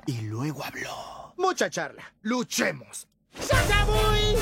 Y 0.07 0.23
luego 0.23 0.65
habló. 0.65 1.35
Mucha 1.37 1.71
charla. 1.71 2.03
Luchemos. 2.23 3.09
¡Sacabuy! 3.41 4.37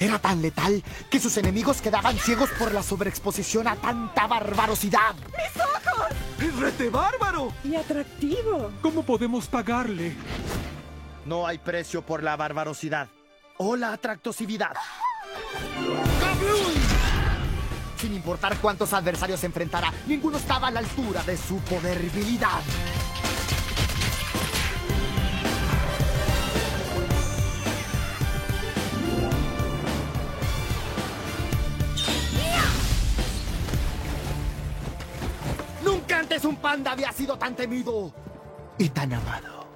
Era 0.00 0.18
tan 0.18 0.40
letal 0.40 0.82
que 1.10 1.18
sus 1.18 1.36
enemigos 1.36 1.82
quedaban 1.82 2.16
ciegos 2.18 2.50
por 2.50 2.72
la 2.72 2.82
sobreexposición 2.82 3.66
a 3.66 3.74
tanta 3.76 4.28
barbarosidad. 4.28 5.14
¡Mis 5.16 5.62
ojos! 5.62 6.06
¡Es 6.40 6.56
rete 6.56 6.88
bárbaro! 6.88 7.52
Y 7.64 7.74
atractivo. 7.74 8.70
¿Cómo 8.80 9.02
podemos 9.02 9.48
pagarle? 9.48 10.14
No 11.24 11.46
hay 11.46 11.58
precio 11.58 12.02
por 12.02 12.22
la 12.22 12.36
barbarosidad 12.36 13.08
o 13.58 13.74
la 13.74 13.92
atractosividad. 13.92 14.76
Sin 17.98 18.14
importar 18.14 18.56
cuántos 18.58 18.92
adversarios 18.92 19.42
enfrentara, 19.42 19.92
ninguno 20.06 20.38
estaba 20.38 20.68
a 20.68 20.70
la 20.70 20.78
altura 20.78 21.24
de 21.24 21.36
su 21.36 21.56
poderbilidad. 21.58 22.60
Nunca 35.84 36.20
antes 36.20 36.44
un 36.44 36.56
panda 36.56 36.92
había 36.92 37.10
sido 37.10 37.36
tan 37.36 37.56
temido 37.56 38.14
y 38.78 38.88
tan 38.90 39.12
amado. 39.12 39.66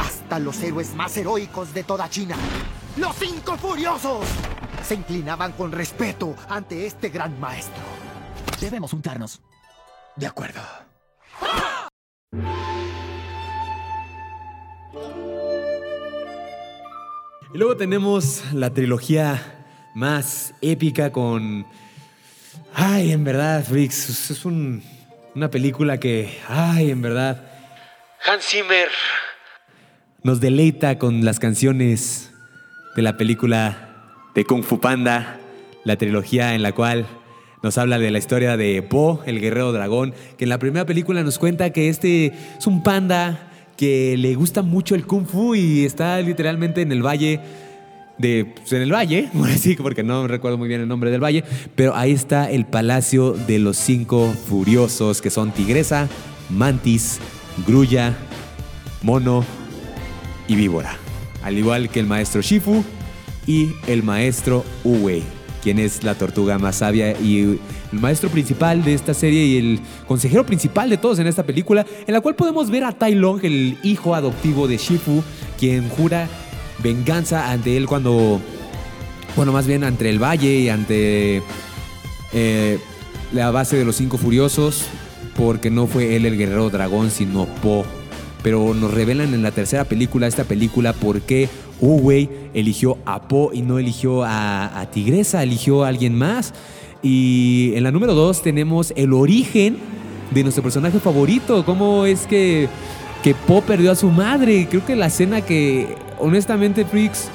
Hasta 0.00 0.38
los 0.38 0.58
héroes 0.62 0.94
más 0.94 1.14
heroicos 1.18 1.74
de 1.74 1.84
toda 1.84 2.08
China, 2.08 2.36
los 2.96 3.14
cinco 3.16 3.58
furiosos, 3.58 4.24
se 4.88 4.94
inclinaban 4.94 5.52
con 5.52 5.70
respeto 5.70 6.34
ante 6.48 6.86
este 6.86 7.10
gran 7.10 7.38
maestro. 7.38 7.82
Debemos 8.58 8.90
juntarnos. 8.90 9.42
De 10.16 10.26
acuerdo. 10.26 10.62
Y 17.54 17.58
luego 17.58 17.76
tenemos 17.76 18.42
la 18.52 18.70
trilogía 18.72 19.64
más 19.94 20.54
épica 20.60 21.12
con... 21.12 21.66
Ay, 22.74 23.12
en 23.12 23.24
verdad, 23.24 23.64
Freaks, 23.64 24.30
es 24.30 24.44
un- 24.44 24.82
una 25.34 25.50
película 25.50 25.98
que... 25.98 26.38
Ay, 26.48 26.90
en 26.90 27.00
verdad, 27.00 27.42
Hans 28.26 28.44
Zimmer. 28.44 28.88
nos 30.22 30.40
deleita 30.40 30.98
con 30.98 31.24
las 31.24 31.38
canciones 31.38 32.30
de 32.96 33.02
la 33.02 33.16
película 33.16 33.87
de 34.38 34.44
Kung 34.44 34.62
Fu 34.62 34.78
Panda, 34.78 35.40
la 35.82 35.96
trilogía 35.96 36.54
en 36.54 36.62
la 36.62 36.70
cual 36.70 37.08
nos 37.64 37.76
habla 37.76 37.98
de 37.98 38.12
la 38.12 38.18
historia 38.18 38.56
de 38.56 38.82
Po, 38.82 39.20
el 39.26 39.40
guerrero 39.40 39.72
dragón, 39.72 40.14
que 40.36 40.44
en 40.44 40.50
la 40.50 40.60
primera 40.60 40.86
película 40.86 41.24
nos 41.24 41.40
cuenta 41.40 41.70
que 41.70 41.88
este 41.88 42.26
es 42.56 42.66
un 42.68 42.84
panda 42.84 43.50
que 43.76 44.16
le 44.16 44.36
gusta 44.36 44.62
mucho 44.62 44.94
el 44.94 45.06
Kung 45.06 45.26
Fu 45.26 45.56
y 45.56 45.84
está 45.84 46.20
literalmente 46.20 46.82
en 46.82 46.92
el 46.92 47.04
valle 47.04 47.40
de 48.16 48.44
pues, 48.54 48.72
en 48.74 48.82
el 48.82 48.92
valle, 48.92 49.28
así, 49.52 49.74
porque 49.74 50.04
no 50.04 50.28
recuerdo 50.28 50.56
muy 50.56 50.68
bien 50.68 50.82
el 50.82 50.86
nombre 50.86 51.10
del 51.10 51.20
valle, 51.20 51.42
pero 51.74 51.96
ahí 51.96 52.12
está 52.12 52.48
el 52.48 52.64
palacio 52.64 53.32
de 53.32 53.58
los 53.58 53.76
cinco 53.76 54.32
furiosos 54.46 55.20
que 55.20 55.30
son 55.30 55.50
Tigresa, 55.50 56.08
Mantis, 56.48 57.18
Grulla, 57.66 58.16
Mono 59.02 59.44
y 60.46 60.54
Víbora, 60.54 60.96
al 61.42 61.58
igual 61.58 61.88
que 61.88 61.98
el 61.98 62.06
maestro 62.06 62.40
Shifu 62.40 62.84
y 63.48 63.74
el 63.86 64.02
maestro 64.02 64.62
Uwei, 64.84 65.22
quien 65.62 65.78
es 65.78 66.04
la 66.04 66.14
tortuga 66.14 66.58
más 66.58 66.76
sabia 66.76 67.18
y 67.18 67.40
el 67.40 67.60
maestro 67.98 68.28
principal 68.28 68.84
de 68.84 68.92
esta 68.92 69.14
serie 69.14 69.46
y 69.46 69.56
el 69.56 69.80
consejero 70.06 70.44
principal 70.44 70.90
de 70.90 70.98
todos 70.98 71.18
en 71.18 71.26
esta 71.26 71.42
película, 71.42 71.86
en 72.06 72.12
la 72.12 72.20
cual 72.20 72.36
podemos 72.36 72.70
ver 72.70 72.84
a 72.84 72.92
Tai 72.92 73.14
Long, 73.14 73.40
el 73.42 73.78
hijo 73.82 74.14
adoptivo 74.14 74.68
de 74.68 74.76
Shifu, 74.76 75.24
quien 75.58 75.88
jura 75.88 76.28
venganza 76.82 77.50
ante 77.50 77.78
él 77.78 77.86
cuando, 77.86 78.38
bueno, 79.34 79.50
más 79.50 79.66
bien 79.66 79.82
ante 79.82 80.10
el 80.10 80.22
valle 80.22 80.58
y 80.58 80.68
ante 80.68 81.42
eh, 82.34 82.78
la 83.32 83.50
base 83.50 83.78
de 83.78 83.86
los 83.86 83.96
cinco 83.96 84.18
furiosos, 84.18 84.84
porque 85.36 85.70
no 85.70 85.86
fue 85.86 86.16
él 86.16 86.26
el 86.26 86.36
guerrero 86.36 86.68
dragón, 86.68 87.10
sino 87.10 87.46
Po. 87.62 87.86
Pero 88.42 88.74
nos 88.74 88.92
revelan 88.92 89.34
en 89.34 89.42
la 89.42 89.50
tercera 89.50 89.84
película, 89.84 90.26
esta 90.26 90.44
película, 90.44 90.92
por 90.92 91.22
qué 91.22 91.48
Uwei 91.80 92.28
eligió 92.54 92.98
a 93.04 93.28
Po 93.28 93.50
y 93.52 93.62
no 93.62 93.78
eligió 93.78 94.24
a, 94.24 94.86
Tigresa, 94.92 95.42
eligió 95.42 95.84
a 95.84 95.88
alguien 95.88 96.16
más. 96.16 96.54
Y 97.02 97.72
en 97.74 97.84
la 97.84 97.92
número 97.92 98.14
dos 98.14 98.42
tenemos 98.42 98.92
el 98.96 99.12
origen 99.12 99.76
de 100.30 100.42
nuestro 100.42 100.62
personaje 100.62 100.98
favorito. 100.98 101.64
¿Cómo 101.64 102.04
es 102.06 102.26
que, 102.26 102.68
que 103.22 103.34
Po 103.34 103.62
perdió 103.62 103.92
a 103.92 103.94
su 103.94 104.10
madre? 104.10 104.66
Creo 104.68 104.84
que 104.84 104.96
la 104.96 105.06
escena 105.06 105.40
que, 105.42 105.94
honestamente, 106.18 106.84
Freaks, 106.84 107.30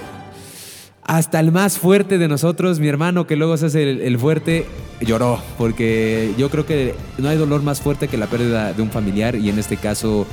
hasta 1.03 1.39
el 1.39 1.51
más 1.51 1.77
fuerte 1.77 2.17
de 2.17 2.27
nosotros, 2.27 2.79
mi 2.79 2.87
hermano 2.87 3.27
que 3.27 3.35
luego 3.35 3.57
se 3.57 3.67
hace 3.67 3.89
el, 3.89 4.01
el 4.01 4.17
fuerte, 4.19 4.65
lloró, 5.01 5.39
porque 5.57 6.33
yo 6.37 6.49
creo 6.49 6.65
que 6.65 6.95
no 7.17 7.29
hay 7.29 7.37
dolor 7.37 7.61
más 7.61 7.81
fuerte 7.81 8.07
que 8.07 8.17
la 8.17 8.27
pérdida 8.27 8.73
de 8.73 8.81
un 8.81 8.89
familiar 8.89 9.35
y 9.35 9.49
en 9.49 9.59
este 9.59 9.77
caso, 9.77 10.25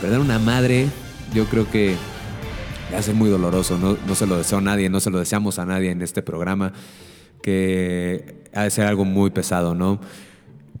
perder 0.00 0.20
una 0.20 0.38
madre, 0.38 0.86
yo 1.34 1.46
creo 1.46 1.70
que 1.70 1.96
va 2.94 3.14
muy 3.14 3.30
doloroso, 3.30 3.78
no, 3.78 4.14
se 4.14 4.26
lo 4.26 4.36
deseo 4.36 4.58
a 4.58 4.60
nadie, 4.60 4.88
no 4.88 5.00
se 5.00 5.10
lo 5.10 5.18
deseamos 5.18 5.58
a 5.58 5.66
nadie 5.66 5.90
en 5.90 6.02
este 6.02 6.22
programa, 6.22 6.72
que 7.42 8.44
ha 8.54 8.64
de 8.64 8.70
ser 8.70 8.86
algo 8.86 9.04
muy 9.04 9.30
pesado, 9.30 9.74
¿no? 9.74 10.00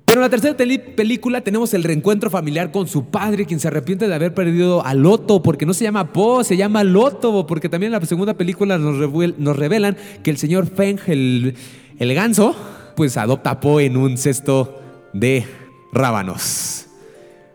Pero 0.04 0.20
en 0.20 0.22
la 0.22 0.30
tercera 0.30 0.56
película 0.56 1.40
tenemos 1.40 1.72
el 1.74 1.84
reencuentro 1.84 2.28
familiar 2.28 2.70
con 2.70 2.86
su 2.86 3.06
padre, 3.06 3.46
quien 3.46 3.60
se 3.60 3.68
arrepiente 3.68 4.08
de 4.08 4.14
haber 4.14 4.34
perdido 4.34 4.84
a 4.84 4.94
Loto, 4.94 5.42
porque 5.42 5.64
no 5.64 5.72
se 5.72 5.84
llama 5.84 6.12
Po, 6.12 6.44
se 6.44 6.56
llama 6.56 6.84
Loto, 6.84 7.46
porque 7.46 7.68
también 7.68 7.94
en 7.94 8.00
la 8.00 8.06
segunda 8.06 8.34
película 8.34 8.78
nos 8.78 9.56
revelan 9.56 9.96
que 10.22 10.30
el 10.30 10.36
señor 10.36 10.66
Feng, 10.66 10.98
el, 11.06 11.54
el 11.98 12.14
ganso, 12.14 12.54
pues 12.94 13.16
adopta 13.16 13.52
a 13.52 13.60
Po 13.60 13.80
en 13.80 13.96
un 13.96 14.18
cesto 14.18 14.80
de 15.14 15.46
rábanos, 15.92 16.86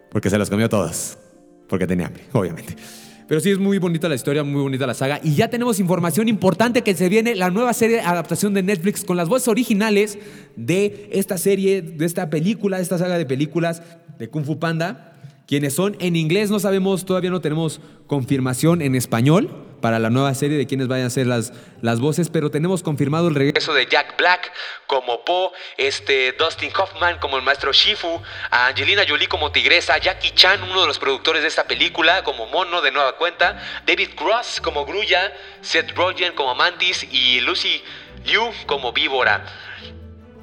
porque 0.10 0.30
se 0.30 0.38
los 0.38 0.50
comió 0.50 0.68
todos, 0.68 1.18
porque 1.68 1.86
tenía 1.86 2.08
hambre, 2.08 2.24
obviamente. 2.34 2.76
Pero 3.28 3.42
sí 3.42 3.50
es 3.50 3.60
muy 3.60 3.78
bonita 3.78 4.08
la 4.08 4.16
historia, 4.16 4.44
muy 4.44 4.62
bonita 4.62 4.88
la 4.88 4.94
saga. 4.94 5.20
Y 5.22 5.36
ya 5.36 5.50
tenemos 5.50 5.80
información 5.80 6.30
importante 6.30 6.82
que 6.82 6.96
se 6.96 7.10
viene 7.10 7.36
la 7.36 7.50
nueva 7.50 7.74
serie 7.74 8.00
adaptación 8.00 8.54
de 8.54 8.64
Netflix 8.64 9.04
con 9.04 9.18
las 9.18 9.28
voces 9.28 9.50
originales 9.50 10.18
de 10.56 11.10
esta 11.12 11.38
serie, 11.38 11.82
de 11.82 12.06
esta 12.06 12.30
película, 12.30 12.78
de 12.78 12.84
esta 12.84 12.98
saga 12.98 13.18
de 13.18 13.26
películas 13.26 13.84
de 14.18 14.30
Kung 14.30 14.46
Fu 14.46 14.60
Panda. 14.60 15.14
Quienes 15.46 15.74
son 15.74 15.98
en 16.00 16.16
inglés, 16.16 16.50
no 16.50 16.60
sabemos, 16.60 17.06
todavía 17.06 17.30
no 17.30 17.42
tenemos 17.42 17.82
confirmación 18.06 18.82
en 18.82 18.96
español. 18.96 19.67
Para 19.82 20.00
la 20.00 20.10
nueva 20.10 20.34
serie 20.34 20.58
de 20.58 20.68
quienes 20.68 20.88
vayan 20.88 21.08
a 21.08 21.10
ser 21.10 21.28
las, 21.28 21.54
las 21.82 22.00
voces, 22.00 22.30
pero 22.30 22.50
tenemos 22.52 22.84
confirmado 22.84 23.28
el 23.28 23.36
regreso 23.36 23.58
Eso 23.58 23.74
de 23.74 23.86
Jack 23.86 24.18
Black 24.18 24.52
como 24.88 25.24
Po, 25.24 25.52
este 25.78 26.34
Dustin 26.34 26.72
Hoffman 26.78 27.20
como 27.20 27.38
el 27.38 27.44
maestro 27.44 27.72
Shifu, 27.74 28.22
Angelina 28.52 29.04
Jolie 29.08 29.28
como 29.28 29.52
Tigresa, 29.52 29.98
Jackie 29.98 30.32
Chan, 30.32 30.64
uno 30.64 30.82
de 30.82 30.88
los 30.88 31.00
productores 31.00 31.42
de 31.42 31.48
esta 31.48 31.66
película, 31.66 32.24
como 32.24 32.48
Mono 32.48 32.82
de 32.82 32.92
nueva 32.92 33.18
cuenta, 33.18 33.62
David 33.86 34.10
Cross 34.16 34.62
como 34.62 34.86
Grulla, 34.86 35.34
Seth 35.62 35.96
Rogen 35.96 36.34
como 36.34 36.56
Mantis 36.56 37.08
y 37.12 37.42
Lucy 37.42 37.84
Liu 38.26 38.52
como 38.66 38.94
Víbora. 38.94 39.46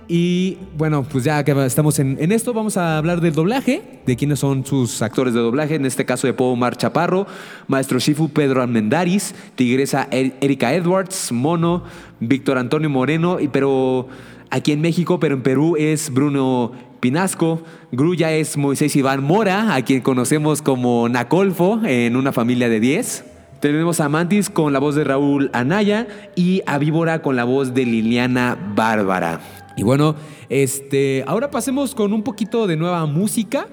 Y 0.07 0.59
bueno, 0.77 1.03
pues 1.03 1.25
ya 1.25 1.43
que 1.45 1.53
estamos 1.65 1.99
en, 1.99 2.31
esto, 2.31 2.53
vamos 2.53 2.77
a 2.77 2.99
hablar 2.99 3.21
del 3.23 3.33
doblaje, 3.33 4.01
de 4.05 4.17
quiénes 4.17 4.39
son 4.39 4.67
sus 4.67 5.01
actores 5.01 5.33
de 5.33 5.41
doblaje, 5.41 5.77
en 5.77 5.87
este 5.87 6.05
caso 6.05 6.27
de 6.27 6.35
Po 6.35 6.45
Omar 6.47 6.77
Chaparro, 6.77 7.27
Maestro 7.69 7.99
Shifu 7.99 8.29
Pedro 8.29 8.61
Almendaris, 8.63 9.35
Tigresa 9.55 10.07
Er- 10.11 10.35
Erika 10.43 10.75
Edwards, 10.75 11.33
Mono, 11.33 11.85
Víctor 12.21 12.59
Antonio 12.59 12.91
Moreno, 12.91 13.41
y, 13.41 13.49
pero 13.49 14.09
aquí 14.51 14.73
en 14.73 14.83
México, 14.83 15.19
pero 15.19 15.37
en 15.37 15.43
Perú 15.43 15.77
es 15.79 16.13
Bruno 16.13 16.73
Pinasco, 17.01 17.63
Grulla 17.91 18.33
es 18.33 18.57
Moisés 18.59 18.95
Iván 18.97 19.23
Mora, 19.23 19.75
a 19.75 19.83
quien 19.83 20.03
conocemos 20.03 20.61
como 20.61 21.09
Nacolfo 21.09 21.81
en 21.85 22.17
una 22.17 22.33
familia 22.33 22.69
de 22.69 22.81
10. 22.81 23.25
Tenemos 23.61 24.01
a 24.01 24.11
Mantis 24.11 24.51
con 24.51 24.75
la 24.75 24.79
voz 24.79 24.95
de 24.95 25.05
Raúl 25.05 25.49
Anaya 25.55 26.07
y 26.37 26.61
a 26.67 26.77
Víbora 26.77 27.23
con 27.23 27.37
la 27.37 27.45
voz 27.45 27.73
de 27.73 27.87
Liliana 27.87 28.59
Bárbara. 28.75 29.41
Y 29.77 29.83
bueno, 29.83 30.15
este, 30.49 31.25
ahora 31.27 31.51
pasemos 31.51 31.95
con 31.95 32.13
un 32.13 32.23
poquito 32.23 32.67
de 32.67 32.77
nueva 32.77 33.07
música, 33.07 33.67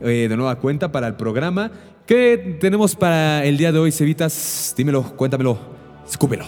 eh, 0.00 0.26
de 0.28 0.36
nueva 0.36 0.56
cuenta 0.58 0.92
para 0.92 1.06
el 1.06 1.14
programa. 1.14 1.70
¿Qué 2.06 2.58
tenemos 2.60 2.96
para 2.96 3.44
el 3.44 3.56
día 3.56 3.72
de 3.72 3.78
hoy, 3.78 3.92
Cevitas? 3.92 4.74
Dímelo, 4.76 5.16
cuéntamelo, 5.16 5.58
escúpelo. 6.06 6.44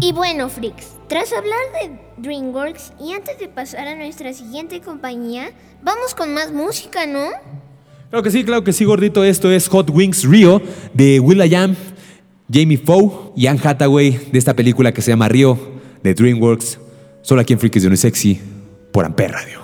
Y 0.00 0.12
bueno, 0.12 0.48
freaks, 0.48 0.96
tras 1.08 1.32
hablar 1.32 1.60
de 1.80 1.98
DreamWorks 2.18 2.92
y 3.00 3.12
antes 3.12 3.38
de 3.38 3.48
pasar 3.48 3.88
a 3.88 3.96
nuestra 3.96 4.32
siguiente 4.32 4.80
compañía, 4.80 5.50
vamos 5.82 6.14
con 6.14 6.34
más 6.34 6.52
música, 6.52 7.06
¿no? 7.06 7.30
Claro 8.10 8.22
que 8.22 8.30
sí, 8.30 8.44
claro 8.44 8.62
que 8.62 8.72
sí, 8.72 8.84
gordito. 8.84 9.24
Esto 9.24 9.50
es 9.50 9.68
Hot 9.68 9.90
Wings 9.90 10.24
Rio 10.24 10.62
de 10.92 11.18
Will.i.am, 11.18 11.74
Jamie 12.52 12.78
Foe 12.78 13.32
y 13.34 13.46
Anne 13.46 13.60
Hathaway 13.64 14.28
de 14.30 14.38
esta 14.38 14.54
película 14.54 14.92
que 14.92 15.02
se 15.02 15.10
llama 15.10 15.28
Rio 15.28 15.58
de 16.02 16.14
DreamWorks. 16.14 16.83
Solo 17.24 17.40
aquí 17.40 17.54
en 17.54 17.58
Freaks 17.58 17.82
de 17.82 17.96
Sexy 17.96 18.38
por 18.92 19.06
Amper 19.06 19.32
Radio. 19.32 19.63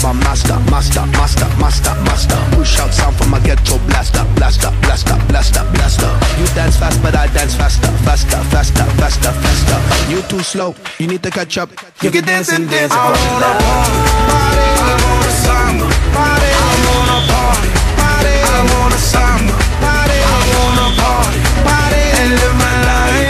Samba, 0.00 0.24
master, 0.24 0.58
master, 0.70 1.06
master, 1.12 1.46
master, 1.58 1.94
master. 2.04 2.36
Push 2.52 2.78
out 2.80 2.92
sound 2.92 3.16
from 3.16 3.30
my 3.30 3.40
ghetto 3.40 3.78
blaster, 3.86 4.24
blaster, 4.36 4.70
blaster, 4.82 5.16
blaster, 5.28 5.64
blaster. 5.72 6.10
You 6.38 6.46
dance 6.54 6.76
fast, 6.76 7.02
but 7.02 7.14
I 7.14 7.26
dance 7.28 7.54
faster, 7.54 7.88
faster, 8.04 8.38
faster, 8.48 8.84
faster, 8.96 9.32
faster. 9.32 10.10
You 10.10 10.22
too 10.22 10.40
slow, 10.40 10.74
you 10.98 11.06
need 11.06 11.22
to 11.22 11.30
catch 11.30 11.58
up. 11.58 11.70
You 12.02 12.10
can 12.10 12.24
dance 12.24 12.52
and 12.52 12.68
dance. 12.70 12.92
I 12.92 12.96
wanna 12.96 13.52
party, 14.30 14.66
I 14.80 14.94
wanna 15.04 15.32
samba, 15.44 15.86
party. 16.16 16.48
I 16.48 16.72
wanna 16.86 17.18
party, 17.30 17.70
party. 18.00 18.34
I 18.40 18.60
wanna 18.72 18.98
samba, 19.12 19.54
party. 19.84 20.18
I 20.32 20.40
wanna 20.54 20.86
party, 21.00 21.40
party. 21.68 22.02
And 22.20 22.30
live 22.40 22.56
my 22.64 22.74
life. 22.88 23.28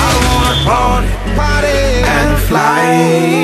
I 0.00 0.12
wanna 0.24 0.54
party, 0.64 1.10
party. 1.36 1.78
And 2.16 2.32
fly. 2.48 3.39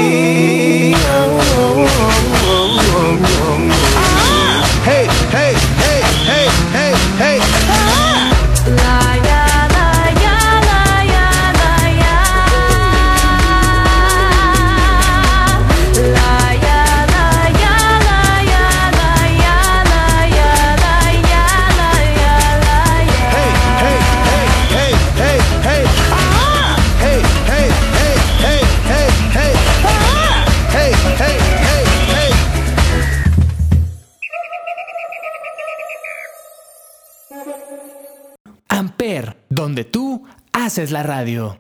Haces 40.77 40.91
la 40.91 41.03
radio. 41.03 41.59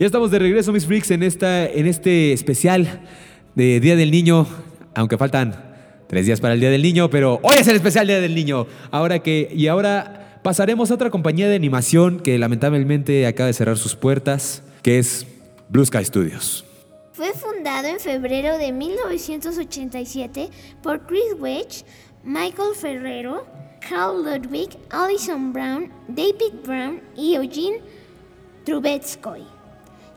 Ya 0.00 0.06
estamos 0.06 0.32
de 0.32 0.40
regreso, 0.40 0.72
mis 0.72 0.84
freaks, 0.84 1.12
en, 1.12 1.22
esta, 1.22 1.64
en 1.64 1.86
este 1.86 2.32
especial 2.32 3.02
de 3.54 3.78
Día 3.78 3.94
del 3.94 4.10
Niño, 4.10 4.44
aunque 4.96 5.16
faltan 5.16 5.54
tres 6.08 6.26
días 6.26 6.40
para 6.40 6.54
el 6.54 6.60
Día 6.60 6.70
del 6.70 6.82
Niño, 6.82 7.08
pero 7.08 7.38
hoy 7.44 7.58
es 7.60 7.68
el 7.68 7.76
especial 7.76 8.08
Día 8.08 8.20
del 8.20 8.34
Niño. 8.34 8.66
Ahora 8.90 9.20
que, 9.20 9.48
y 9.54 9.68
ahora 9.68 10.40
pasaremos 10.42 10.90
a 10.90 10.94
otra 10.94 11.10
compañía 11.10 11.48
de 11.48 11.54
animación 11.54 12.18
que 12.18 12.36
lamentablemente 12.36 13.28
acaba 13.28 13.46
de 13.46 13.52
cerrar 13.52 13.76
sus 13.76 13.94
puertas, 13.94 14.64
que 14.82 14.98
es 14.98 15.24
Blue 15.70 15.84
Sky 15.84 16.04
Studios. 16.04 16.64
Fue 17.12 17.34
fundado 17.34 17.88
en 17.88 18.00
febrero 18.00 18.56
de 18.56 18.72
1987 18.72 20.48
por 20.82 21.06
Chris 21.06 21.34
Wedge, 21.38 21.84
Michael 22.24 22.74
Ferrero, 22.74 23.46
Carl 23.86 24.24
Ludwig, 24.24 24.70
Alison 24.88 25.52
Brown, 25.52 25.92
David 26.08 26.54
Brown 26.64 27.02
y 27.16 27.34
Eugene 27.34 27.82
Trubetskoy, 28.64 29.42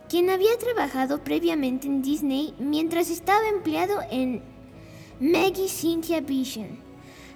quien 0.07 0.29
había 0.29 0.57
trabajado 0.57 1.21
previamente 1.21 1.87
en 1.87 2.01
Disney 2.01 2.53
mientras 2.57 3.09
estaba 3.09 3.49
empleado 3.49 3.99
en 4.09 4.41
Maggie 5.19 5.67
Cynthia 5.67 6.21
Vision. 6.21 6.79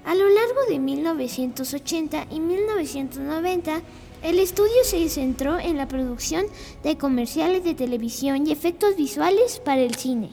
A 0.05 0.16
lo 0.16 0.30
largo 0.30 0.66
de 0.70 0.80
1980 0.80 2.28
y 2.32 2.39
1990, 2.39 3.82
el 4.26 4.39
estudio 4.39 4.84
se 4.84 5.07
centró 5.07 5.59
en 5.59 5.78
la 5.78 5.88
producción 5.88 6.47
de 6.82 6.97
comerciales 6.97 7.63
de 7.63 7.76
televisión 7.76 8.47
y 8.47 8.51
efectos 8.51 8.95
visuales 8.95 9.61
para 9.63 9.82
el 9.82 9.93
cine. 9.93 10.32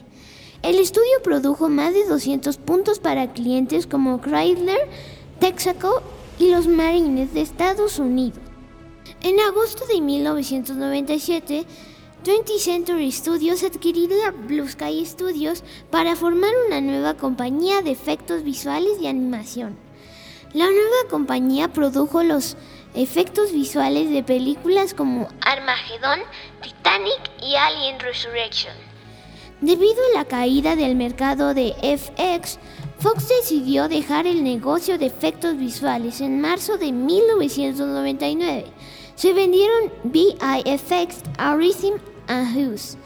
El 0.63 0.79
estudio 0.79 1.21
produjo 1.21 1.69
más 1.69 1.93
de 1.93 2.03
200 2.07 2.57
puntos 2.57 2.97
para 2.97 3.33
clientes 3.33 3.85
como 3.85 4.19
Chrysler, 4.19 4.89
Texaco 5.39 6.01
y 6.39 6.49
los 6.49 6.65
Marines 6.65 7.35
de 7.35 7.41
Estados 7.41 7.99
Unidos. 7.99 8.39
En 9.21 9.39
agosto 9.39 9.85
de 9.85 10.01
1997, 10.01 11.63
20th 12.25 12.57
Century 12.57 13.11
Studios 13.11 13.63
adquiriría 13.63 14.31
Blue 14.31 14.67
Sky 14.67 15.05
Studios 15.05 15.63
para 15.91 16.15
formar 16.15 16.51
una 16.65 16.81
nueva 16.81 17.13
compañía 17.13 17.83
de 17.83 17.91
efectos 17.91 18.43
visuales 18.43 18.93
y 18.99 19.05
animación. 19.05 19.77
La 20.53 20.65
nueva 20.65 21.09
compañía 21.11 21.71
produjo 21.73 22.23
los 22.23 22.57
efectos 22.95 23.51
visuales 23.51 24.09
de 24.09 24.23
películas 24.23 24.93
como 24.93 25.27
Armageddon, 25.41 26.19
Titanic 26.61 27.21
y 27.41 27.55
Alien 27.55 27.99
Resurrection. 27.99 28.73
Debido 29.61 29.95
a 30.11 30.17
la 30.17 30.25
caída 30.25 30.75
del 30.75 30.95
mercado 30.95 31.53
de 31.53 31.73
FX, 31.81 32.59
Fox 32.99 33.29
decidió 33.29 33.87
dejar 33.87 34.27
el 34.27 34.43
negocio 34.43 34.97
de 34.97 35.05
efectos 35.05 35.57
visuales 35.57 36.21
en 36.21 36.41
marzo 36.41 36.77
de 36.77 36.91
1999. 36.91 38.65
Se 39.15 39.33
vendieron 39.33 39.91
VIFX 40.03 41.23
a 41.37 41.55
Rhythm 41.55 41.99
and 42.27 42.55
Hughes. 42.55 42.97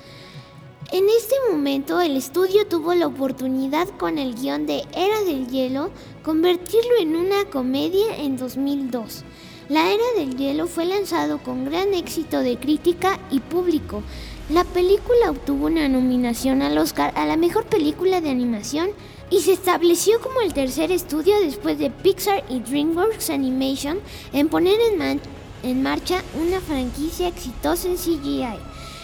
En 0.92 1.04
este 1.10 1.36
momento 1.52 2.00
el 2.00 2.16
estudio 2.16 2.66
tuvo 2.66 2.94
la 2.94 3.08
oportunidad 3.08 3.90
con 3.98 4.18
el 4.18 4.36
guion 4.36 4.66
de 4.66 4.86
Era 4.96 5.22
del 5.26 5.48
Hielo 5.48 5.92
convertirlo 6.24 6.98
en 7.00 7.18
una 7.18 7.44
comedia 7.46 8.16
en 8.18 8.38
2002. 8.38 9.26
La 9.70 9.92
Era 9.92 10.04
del 10.16 10.38
Hielo 10.38 10.66
fue 10.68 10.86
lanzado 10.86 11.40
con 11.40 11.66
gran 11.66 11.94
éxito 11.94 12.40
de 12.40 12.56
crítica 12.56 13.20
y 13.30 13.42
público. 13.42 14.02
La 14.50 14.64
película 14.64 15.30
obtuvo 15.30 15.66
una 15.66 15.90
nominación 15.90 16.62
al 16.62 16.78
Oscar 16.78 17.12
a 17.18 17.26
la 17.26 17.36
mejor 17.36 17.66
película 17.66 18.22
de 18.22 18.30
animación 18.30 18.92
y 19.30 19.42
se 19.42 19.52
estableció 19.52 20.22
como 20.22 20.40
el 20.40 20.54
tercer 20.54 20.90
estudio 20.90 21.38
después 21.42 21.78
de 21.80 21.90
Pixar 21.90 22.46
y 22.50 22.62
DreamWorks 22.62 23.30
Animation 23.30 24.00
en 24.32 24.48
poner 24.48 24.80
en, 25.64 25.84
marcha 25.84 26.24
una 26.42 26.62
franquicia 26.62 27.28
exitosa 27.28 27.90
en 27.90 27.98
CGI. 27.98 28.46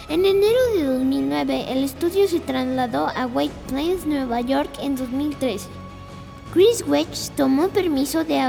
En 0.08 0.24
enero 0.24 0.60
de 0.76 0.84
2009, 0.84 1.72
el 1.72 1.84
estudio 1.84 2.26
se 2.26 2.40
trasladó 2.40 3.08
a 3.08 3.26
White 3.26 3.54
Plains, 3.68 4.06
Nueva 4.06 4.40
York 4.40 4.70
en 4.80 4.96
2013. 4.96 5.83
Chris 6.54 6.84
Wedge 6.86 7.32
tomó 7.36 7.66
permiso 7.66 8.22
de, 8.22 8.40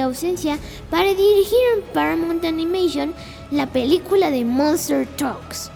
ausencia 0.00 0.58
para 0.90 1.10
dirigir 1.10 1.60
en 1.76 1.84
Paramount 1.94 2.44
Animation 2.44 3.14
la 3.52 3.68
película 3.68 4.32
de 4.32 4.44
Monster 4.44 5.06
Talks. 5.16 5.70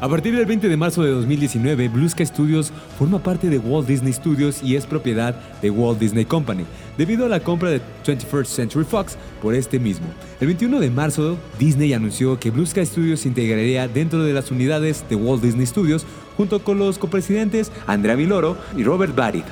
A 0.00 0.08
partir 0.08 0.36
del 0.36 0.46
20 0.46 0.68
de 0.68 0.76
marzo 0.76 1.02
de 1.02 1.10
2019, 1.10 1.88
Blue 1.88 2.08
Sky 2.08 2.24
Studios 2.24 2.72
forma 2.96 3.18
parte 3.18 3.50
de 3.50 3.58
Walt 3.58 3.88
Disney 3.88 4.12
Studios 4.12 4.62
y 4.62 4.76
es 4.76 4.86
propiedad 4.86 5.34
de 5.60 5.70
Walt 5.70 5.98
Disney 5.98 6.24
Company, 6.24 6.64
debido 6.98 7.24
a 7.24 7.28
la 7.28 7.40
compra 7.40 7.70
de 7.70 7.80
21st 8.04 8.44
Century 8.44 8.84
Fox 8.84 9.16
por 9.40 9.54
este 9.54 9.78
mismo. 9.78 10.08
El 10.40 10.48
21 10.48 10.80
de 10.80 10.90
marzo, 10.90 11.38
Disney 11.58 11.94
anunció 11.94 12.38
que 12.38 12.50
Blue 12.50 12.66
Sky 12.66 12.84
Studios 12.84 13.20
se 13.20 13.28
integraría 13.28 13.88
dentro 13.88 14.22
de 14.24 14.34
las 14.34 14.50
unidades 14.50 15.04
de 15.08 15.16
Walt 15.16 15.42
Disney 15.42 15.64
Studios 15.64 16.04
junto 16.36 16.62
con 16.62 16.78
los 16.78 16.98
copresidentes 16.98 17.72
Andrea 17.86 18.16
Viloro 18.16 18.58
y 18.76 18.84
Robert 18.84 19.14
Barrett, 19.14 19.46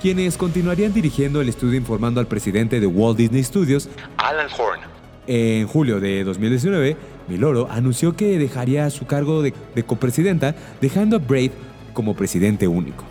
quienes 0.00 0.36
continuarían 0.38 0.94
dirigiendo 0.94 1.40
el 1.40 1.48
estudio 1.48 1.78
informando 1.78 2.20
al 2.20 2.26
presidente 2.26 2.80
de 2.80 2.86
Walt 2.86 3.18
Disney 3.18 3.42
Studios, 3.44 3.88
Alan 4.16 4.48
Horn. 4.56 4.80
En 5.26 5.68
julio 5.68 6.00
de 6.00 6.24
2019, 6.24 6.96
Miloro 7.28 7.68
anunció 7.70 8.16
que 8.16 8.38
dejaría 8.38 8.90
su 8.90 9.06
cargo 9.06 9.42
de, 9.42 9.52
copresidenta, 9.86 10.54
dejando 10.80 11.16
a 11.16 11.18
Braid 11.20 11.52
como 11.92 12.14
presidente 12.14 12.66
único. 12.66 13.04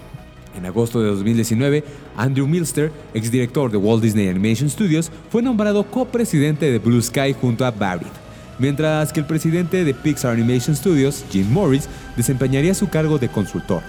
En 0.58 0.66
agosto 0.66 1.02
de 1.02 1.08
2019, 1.08 1.84
Andrew 2.18 2.47
Milster, 2.47 2.91
exdirector 3.14 3.72
de 3.72 3.78
Walt 3.78 4.03
Disney 4.03 4.28
Animation 4.28 4.70
Studios, 4.70 5.12
fue 5.30 5.41
nombrado 5.41 5.84
copresidente 5.84 6.72
de 6.72 6.80
Blue 6.80 7.01
Sky 7.01 7.34
junto 7.39 7.66
a 7.66 7.72
Barrett, 7.72 8.12
mientras 8.59 9.12
que 9.14 9.20
el 9.20 9.26
presidente 9.26 9.84
de 9.84 9.93
Pixar 9.93 10.34
Animation 10.34 10.76
Studios, 10.76 11.26
Jim 11.32 11.49
Morris, 11.51 11.88
desempeñaría 12.16 12.74
su 12.74 12.89
cargo 12.89 13.18
de 13.18 13.30
consultor. 13.30 13.82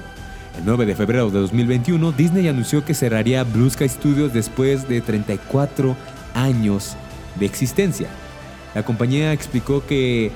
El 0.58 0.64
9 0.66 0.86
de 0.86 0.94
febrero 0.94 1.30
de 1.30 1.40
2021, 1.40 2.12
Disney 2.12 2.48
anunció 2.48 2.84
que 2.84 2.94
cerraría 2.94 3.44
Blue 3.44 3.70
Sky 3.70 3.88
Studios 3.88 4.32
después 4.32 4.88
de 4.88 5.00
34 5.00 5.96
años 6.34 6.96
de 7.38 7.46
existencia. 7.46 8.08
La 8.74 8.82
compañía 8.84 9.32
explicó 9.32 9.84
que 9.86 10.30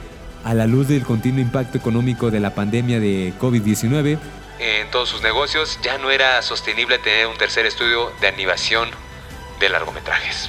a 0.45 0.55
la 0.55 0.67
luz 0.67 0.89
del 0.89 1.03
continuo 1.03 1.41
impacto 1.41 1.77
económico 1.77 2.31
de 2.31 2.41
la 2.41 2.55
pandemia 2.55 3.01
de 3.01 3.33
COVID-19, 3.41 4.19
en 4.59 4.91
todos 4.91 5.09
sus 5.09 5.23
negocios 5.23 5.79
ya 5.83 5.99
no 5.99 6.11
era 6.11 6.41
sostenible 6.43 6.99
tener 6.99 7.27
un 7.27 7.37
tercer 7.37 7.67
estudio 7.67 8.13
de 8.21 8.29
animación 8.29 8.89
de 9.61 9.69
largometrajes. 9.69 10.49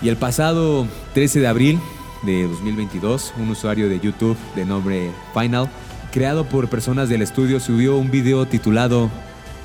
Y 0.00 0.08
el 0.08 0.16
pasado 0.16 0.86
13 1.14 1.40
de 1.40 1.46
abril 1.48 1.80
de 2.22 2.44
2022, 2.44 3.34
un 3.36 3.50
usuario 3.50 3.88
de 3.88 4.00
YouTube 4.00 4.36
de 4.54 4.64
nombre 4.64 5.10
Final, 5.34 5.68
creado 6.12 6.44
por 6.44 6.68
personas 6.68 7.08
del 7.08 7.22
estudio, 7.22 7.60
subió 7.60 7.96
un 7.96 8.10
video 8.10 8.46
titulado 8.46 9.10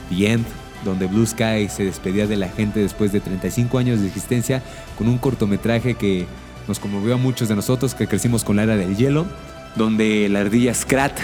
The 0.09 0.32
End, 0.32 0.45
donde 0.84 1.07
Blue 1.07 1.26
Sky 1.26 1.70
se 1.70 1.86
despedía 1.86 2.28
de 2.28 2.36
la 2.36 2.49
gente 2.49 2.80
después 2.80 3.11
de 3.11 3.22
35 3.22 3.78
años 3.78 4.01
de 4.01 4.07
existencia 4.07 4.61
con 4.97 5.07
un 5.07 5.18
cortometraje 5.18 5.95
que 5.95 6.28
nos 6.68 6.80
conmovió 6.80 7.14
a 7.14 7.18
muchos 7.18 7.47
de 7.47 7.55
nosotros 7.55 7.95
que 7.95 8.07
crecimos 8.07 8.43
con 8.43 8.55
la 8.55 8.64
era 8.64 8.76
del 8.76 8.95
hielo, 8.95 9.26
donde 9.76 10.28
la 10.30 10.39
ardilla 10.41 10.74
Scrat, 10.74 11.18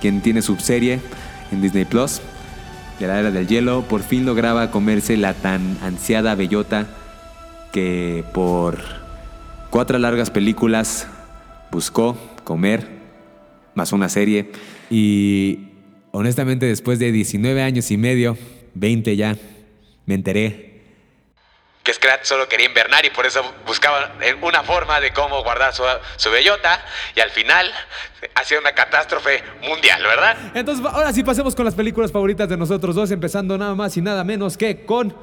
quien 0.00 0.20
tiene 0.20 0.42
subserie 0.42 1.00
en 1.52 1.62
Disney 1.62 1.84
Plus, 1.84 2.20
de 2.98 3.06
la 3.06 3.20
era 3.20 3.30
del 3.30 3.46
hielo, 3.46 3.82
por 3.82 4.02
fin 4.02 4.24
lograba 4.24 4.70
comerse 4.70 5.16
la 5.16 5.34
tan 5.34 5.78
ansiada 5.82 6.34
bellota 6.34 6.86
que 7.72 8.24
por 8.32 8.78
cuatro 9.70 9.98
largas 9.98 10.30
películas 10.30 11.06
buscó 11.70 12.16
comer, 12.44 12.88
más 13.74 13.92
una 13.92 14.08
serie. 14.08 14.50
Y 14.88 15.68
honestamente 16.12 16.66
después 16.66 16.98
de 16.98 17.12
19 17.12 17.62
años 17.62 17.90
y 17.90 17.98
medio, 17.98 18.38
20 18.74 19.16
ya, 19.16 19.36
me 20.06 20.14
enteré 20.14 20.65
que 21.86 21.94
Scrat 21.94 22.24
solo 22.24 22.48
quería 22.48 22.66
invernar 22.66 23.06
y 23.06 23.10
por 23.10 23.26
eso 23.26 23.40
buscaba 23.64 24.12
una 24.42 24.64
forma 24.64 25.00
de 25.00 25.12
cómo 25.12 25.44
guardar 25.44 25.72
su, 25.72 25.84
su 26.16 26.32
bellota 26.32 26.84
y 27.14 27.20
al 27.20 27.30
final 27.30 27.70
hacía 28.34 28.58
una 28.58 28.72
catástrofe 28.72 29.40
mundial, 29.62 30.02
¿verdad? 30.02 30.36
Entonces, 30.54 30.84
ahora 30.84 31.12
sí 31.12 31.22
pasemos 31.22 31.54
con 31.54 31.64
las 31.64 31.76
películas 31.76 32.10
favoritas 32.10 32.48
de 32.48 32.56
nosotros 32.56 32.96
dos, 32.96 33.12
empezando 33.12 33.56
nada 33.56 33.76
más 33.76 33.96
y 33.96 34.02
nada 34.02 34.24
menos 34.24 34.56
que 34.56 34.84
con 34.84 35.14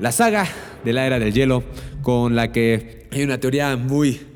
la 0.00 0.10
saga 0.10 0.44
de 0.82 0.92
la 0.92 1.06
Era 1.06 1.20
del 1.20 1.32
Hielo, 1.32 1.62
con 2.02 2.34
la 2.34 2.50
que 2.50 3.08
hay 3.12 3.22
una 3.22 3.38
teoría 3.38 3.76
muy 3.76 4.26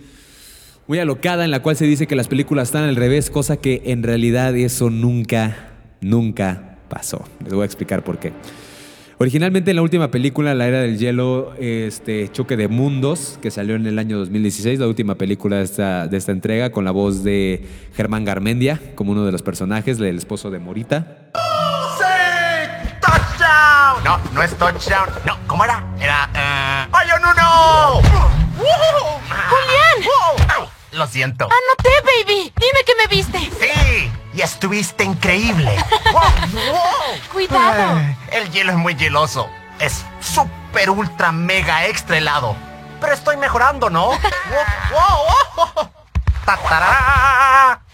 muy 0.86 1.00
alocada 1.00 1.44
en 1.44 1.50
la 1.50 1.62
cual 1.62 1.76
se 1.76 1.84
dice 1.84 2.06
que 2.06 2.14
las 2.14 2.28
películas 2.28 2.68
están 2.68 2.84
al 2.84 2.94
revés, 2.94 3.28
cosa 3.28 3.56
que 3.56 3.82
en 3.86 4.04
realidad 4.04 4.56
eso 4.56 4.88
nunca 4.88 5.68
nunca 6.00 6.78
pasó. 6.88 7.24
Les 7.42 7.52
voy 7.52 7.62
a 7.62 7.66
explicar 7.66 8.04
por 8.04 8.20
qué. 8.20 8.32
Originalmente 9.22 9.68
en 9.68 9.76
la 9.76 9.82
última 9.82 10.10
película, 10.10 10.54
La 10.54 10.66
Era 10.66 10.80
del 10.80 10.96
Hielo, 10.96 11.52
este 11.58 12.32
Choque 12.32 12.56
de 12.56 12.68
Mundos, 12.68 13.38
que 13.42 13.50
salió 13.50 13.74
en 13.76 13.84
el 13.84 13.98
año 13.98 14.16
2016, 14.16 14.80
la 14.80 14.86
última 14.86 15.16
película 15.16 15.56
de 15.56 15.64
esta, 15.64 16.06
de 16.06 16.16
esta 16.16 16.32
entrega, 16.32 16.72
con 16.72 16.86
la 16.86 16.90
voz 16.90 17.22
de 17.22 17.68
Germán 17.94 18.24
Garmendia 18.24 18.80
como 18.94 19.12
uno 19.12 19.26
de 19.26 19.32
los 19.32 19.42
personajes, 19.42 20.00
el 20.00 20.16
esposo 20.16 20.50
de 20.50 20.58
Morita. 20.58 21.28
¡Sí! 21.98 22.04
¡Touchdown! 23.02 24.04
No, 24.04 24.18
no 24.32 24.42
es 24.42 24.54
touchdown. 24.56 25.10
No, 25.26 25.36
¿cómo 25.46 25.64
era? 25.64 25.84
Era... 26.00 26.30
Uh... 26.32 26.96
¡Ay, 26.96 27.08
no, 27.20 27.34
no! 27.34 28.00
¡Julián! 28.56 29.10
Lo 30.92 31.06
siento. 31.06 31.44
Anoté, 31.44 31.90
baby. 32.06 32.50
Dime 32.56 32.80
que 32.86 32.92
me 32.98 33.06
viste. 33.14 33.38
Sí, 33.38 34.10
y 34.40 34.42
estuviste 34.42 35.04
increíble. 35.04 35.76
Cuidado. 37.32 38.00
El 38.32 38.50
hielo 38.50 38.72
es 38.72 38.78
muy 38.78 38.94
hieloso. 38.94 39.50
Es 39.78 40.02
súper, 40.20 40.88
ultra, 40.88 41.30
mega, 41.30 41.84
extra 41.86 42.16
helado. 42.16 42.56
Pero 43.02 43.12
estoy 43.12 43.36
mejorando, 43.36 43.90
¿no? 43.90 44.12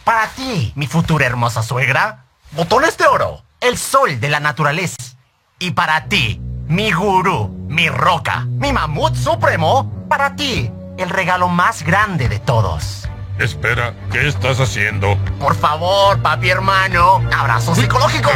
Para 0.05 0.29
ti, 0.29 0.73
mi 0.77 0.87
futura 0.87 1.27
hermosa 1.27 1.65
suegra, 1.65 2.27
botones 2.53 2.97
de 2.97 3.07
oro, 3.07 3.43
el 3.61 3.77
sol 3.77 4.21
de 4.21 4.29
la 4.29 4.39
naturaleza. 4.39 4.97
Y 5.59 5.73
para 5.73 6.05
ti, 6.05 6.41
mi 6.69 6.93
gurú, 6.93 7.49
mi 7.69 7.89
roca, 7.89 8.45
mi 8.47 8.73
mamut 8.73 9.17
supremo, 9.17 10.07
para 10.09 10.37
ti, 10.37 10.71
el 10.97 11.11
regalo 11.11 11.49
más 11.49 11.83
grande 11.83 12.29
de 12.29 12.39
todos. 12.39 13.06
Espera, 13.39 13.93
¿qué 14.11 14.29
estás 14.29 14.61
haciendo? 14.61 15.19
Por 15.39 15.55
favor, 15.55 16.21
papi 16.23 16.49
hermano, 16.49 17.21
abrazo 17.37 17.75
psicológico. 17.75 18.31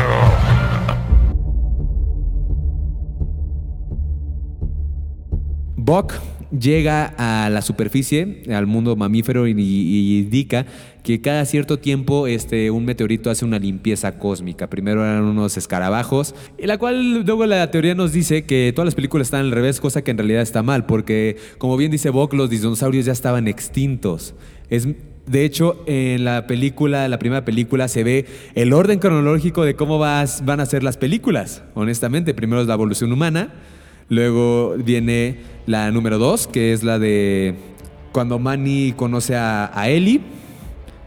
Buck 5.76 6.14
llega 6.50 7.14
a 7.16 7.48
la 7.50 7.62
superficie, 7.62 8.42
al 8.52 8.66
mundo 8.66 8.96
mamífero, 8.96 9.46
y, 9.46 10.18
indica 10.20 10.66
que 11.02 11.20
cada 11.20 11.44
cierto 11.44 11.78
tiempo 11.78 12.26
este, 12.26 12.70
un 12.70 12.84
meteorito 12.84 13.30
hace 13.30 13.44
una 13.44 13.58
limpieza 13.58 14.18
cósmica. 14.18 14.68
Primero 14.68 15.04
eran 15.04 15.24
unos 15.24 15.56
escarabajos, 15.56 16.34
y 16.58 16.66
la 16.66 16.78
cual 16.78 17.22
luego 17.24 17.46
la 17.46 17.70
teoría 17.70 17.94
nos 17.94 18.12
dice 18.12 18.44
que 18.44 18.72
todas 18.74 18.86
las 18.86 18.94
películas 18.94 19.28
están 19.28 19.40
al 19.40 19.52
revés, 19.52 19.80
cosa 19.80 20.02
que 20.02 20.10
en 20.10 20.18
realidad 20.18 20.42
está 20.42 20.62
mal, 20.62 20.86
porque 20.86 21.36
como 21.58 21.76
bien 21.76 21.90
dice 21.90 22.10
Bock, 22.10 22.34
los 22.34 22.50
dinosaurios 22.50 23.06
ya 23.06 23.12
estaban 23.12 23.48
extintos. 23.48 24.34
Es, 24.68 24.88
de 25.26 25.44
hecho, 25.44 25.82
en 25.86 26.24
la 26.24 26.46
película, 26.46 27.06
la 27.08 27.18
primera 27.18 27.44
película, 27.44 27.86
se 27.88 28.02
ve 28.02 28.26
el 28.54 28.72
orden 28.72 28.98
cronológico 28.98 29.64
de 29.64 29.74
cómo 29.76 29.98
vas- 29.98 30.44
van 30.44 30.60
a 30.60 30.66
ser 30.66 30.82
las 30.82 30.96
películas. 30.96 31.62
Honestamente, 31.74 32.34
primero 32.34 32.60
es 32.60 32.66
la 32.66 32.74
evolución 32.74 33.12
humana, 33.12 33.54
luego 34.10 34.74
viene 34.76 35.38
la 35.66 35.90
número 35.90 36.18
dos, 36.18 36.46
que 36.46 36.74
es 36.74 36.82
la 36.82 36.98
de 36.98 37.54
cuando 38.12 38.38
Manny 38.38 38.92
conoce 38.92 39.36
a, 39.36 39.70
a 39.72 39.88
Ellie. 39.88 40.20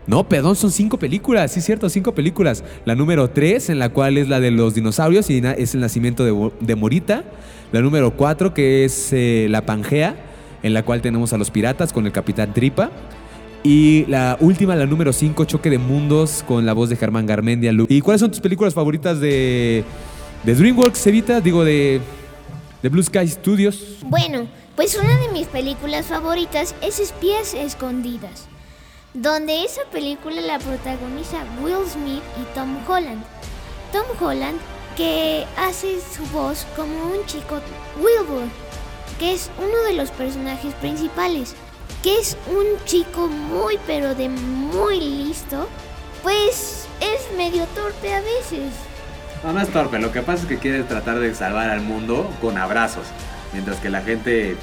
No, 0.07 0.27
perdón, 0.27 0.55
son 0.55 0.71
cinco 0.71 0.97
películas, 0.97 1.51
sí 1.51 1.61
cierto, 1.61 1.87
cinco 1.89 2.13
películas. 2.15 2.63
La 2.85 2.95
número 2.95 3.29
tres, 3.29 3.69
en 3.69 3.77
la 3.77 3.89
cual 3.89 4.17
es 4.17 4.27
la 4.27 4.39
de 4.39 4.51
los 4.51 4.73
dinosaurios 4.73 5.29
y 5.29 5.41
es 5.57 5.75
el 5.75 5.81
nacimiento 5.81 6.25
de, 6.25 6.51
de 6.59 6.75
Morita. 6.75 7.23
La 7.71 7.81
número 7.81 8.11
cuatro, 8.11 8.53
que 8.53 8.83
es 8.85 9.09
eh, 9.13 9.47
la 9.49 9.65
Pangea, 9.65 10.15
en 10.61 10.73
la 10.73 10.83
cual 10.83 11.01
tenemos 11.01 11.31
a 11.33 11.37
los 11.37 11.51
piratas 11.51 11.93
con 11.93 12.05
el 12.05 12.11
Capitán 12.11 12.53
Tripa. 12.53 12.91
Y 13.63 14.05
la 14.07 14.37
última, 14.41 14.75
la 14.75 14.85
número 14.85 15.13
5, 15.13 15.45
Choque 15.45 15.69
de 15.69 15.77
Mundos, 15.77 16.43
con 16.45 16.65
la 16.65 16.73
voz 16.73 16.89
de 16.89 16.97
Germán 16.97 17.25
Garmendia. 17.25 17.71
¿Y 17.87 18.01
cuáles 18.01 18.19
son 18.19 18.29
tus 18.29 18.41
películas 18.41 18.73
favoritas 18.73 19.21
de, 19.21 19.85
de 20.43 20.55
DreamWorks, 20.55 21.07
Evita? 21.07 21.39
Digo, 21.39 21.63
de, 21.63 22.01
de 22.83 22.89
Blue 22.89 23.01
Sky 23.01 23.27
Studios. 23.27 23.81
Bueno, 24.03 24.47
pues 24.75 24.95
una 24.95 25.17
de 25.17 25.29
mis 25.29 25.47
películas 25.47 26.05
favoritas 26.05 26.75
es 26.81 26.99
Espías 26.99 27.53
Escondidas, 27.53 28.47
donde 29.13 29.63
esa 29.63 29.83
película 29.85 30.41
la 30.41 30.59
protagoniza 30.59 31.45
Will 31.61 31.87
Smith 31.89 32.21
y 32.39 32.53
Tom 32.53 32.77
Holland. 32.87 33.23
Tom 33.93 34.05
Holland 34.19 34.59
que 34.97 35.45
hace 35.57 35.99
su 36.01 36.23
voz 36.33 36.67
como 36.75 37.05
un 37.05 37.25
chico 37.25 37.59
Wilbur, 37.97 38.47
que 39.17 39.33
es 39.33 39.49
uno 39.57 39.83
de 39.87 39.93
los 39.93 40.11
personajes 40.11 40.73
principales, 40.75 41.55
que 42.03 42.19
es 42.19 42.37
un 42.47 42.83
chico 42.85 43.27
muy 43.27 43.79
pero 43.87 44.13
de 44.13 44.27
muy 44.27 44.99
listo, 44.99 45.67
pues 46.21 46.85
es 46.99 47.37
medio 47.37 47.65
torpe 47.67 48.13
a 48.13 48.19
veces. 48.19 48.73
No, 49.43 49.51
no 49.51 49.59
es 49.59 49.69
torpe, 49.69 49.99
lo 49.99 50.11
que 50.11 50.21
pasa 50.21 50.43
es 50.43 50.47
que 50.47 50.57
quiere 50.57 50.83
tratar 50.83 51.19
de 51.19 51.35
salvar 51.35 51.69
al 51.69 51.81
mundo 51.81 52.31
con 52.39 52.57
abrazos, 52.57 53.05
mientras 53.51 53.77
que 53.79 53.89
la 53.89 54.01
gente 54.01 54.51
el 54.51 54.57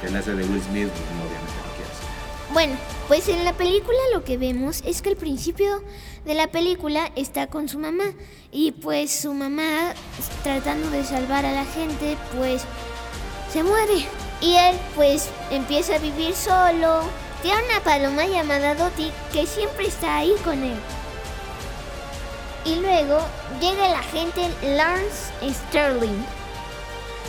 que 0.00 0.10
le 0.10 0.18
hace 0.18 0.34
de 0.34 0.42
Will 0.44 0.62
Smith, 0.62 0.88
pues, 0.88 1.02
obviamente 1.10 1.52
no 1.52 1.74
quiere 1.76 1.92
eso. 1.92 2.52
Bueno, 2.54 2.74
pues 3.08 3.28
en 3.28 3.44
la 3.44 3.52
película 3.52 3.98
lo 4.14 4.24
que 4.24 4.38
vemos 4.38 4.82
es 4.86 5.02
que 5.02 5.10
al 5.10 5.16
principio 5.16 5.82
de 6.24 6.34
la 6.34 6.46
película 6.48 7.12
está 7.14 7.48
con 7.48 7.68
su 7.68 7.78
mamá 7.78 8.04
y 8.50 8.72
pues 8.72 9.10
su 9.10 9.34
mamá 9.34 9.92
tratando 10.42 10.88
de 10.88 11.04
salvar 11.04 11.44
a 11.44 11.52
la 11.52 11.66
gente 11.66 12.16
pues 12.38 12.62
se 13.52 13.62
muere 13.62 14.06
y 14.40 14.54
él 14.54 14.76
pues 14.96 15.28
empieza 15.50 15.96
a 15.96 15.98
vivir 15.98 16.34
solo. 16.34 17.02
Tiene 17.42 17.60
una 17.70 17.80
paloma 17.84 18.24
llamada 18.26 18.74
Dottie 18.74 19.12
que 19.30 19.46
siempre 19.46 19.86
está 19.86 20.16
ahí 20.16 20.34
con 20.42 20.62
él. 20.62 20.76
Y 22.64 22.76
luego 22.76 23.18
llega 23.60 23.88
el 23.88 23.94
agente 23.94 24.48
Lance 24.62 25.32
Sterling, 25.42 26.24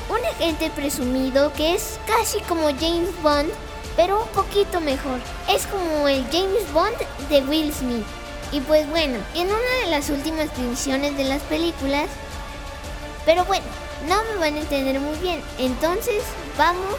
un 0.09 0.25
agente 0.33 0.69
presumido 0.69 1.51
que 1.53 1.75
es 1.75 1.99
casi 2.07 2.39
como 2.41 2.67
James 2.67 3.09
Bond, 3.21 3.49
pero 3.97 4.23
un 4.23 4.29
poquito 4.29 4.79
mejor. 4.79 5.19
Es 5.49 5.65
como 5.67 6.07
el 6.07 6.23
James 6.31 6.71
Bond 6.71 6.95
de 7.29 7.41
Will 7.41 7.73
Smith. 7.73 8.05
Y 8.51 8.61
pues 8.61 8.89
bueno, 8.89 9.17
en 9.33 9.47
una 9.47 9.83
de 9.83 9.91
las 9.91 10.09
últimas 10.09 10.57
misiones 10.57 11.17
de 11.17 11.25
las 11.25 11.41
películas, 11.43 12.07
pero 13.25 13.43
bueno, 13.45 13.65
no 14.07 14.23
me 14.23 14.39
van 14.39 14.55
a 14.55 14.61
entender 14.61 14.99
muy 14.99 15.17
bien, 15.17 15.41
entonces 15.57 16.23
vamos 16.57 16.95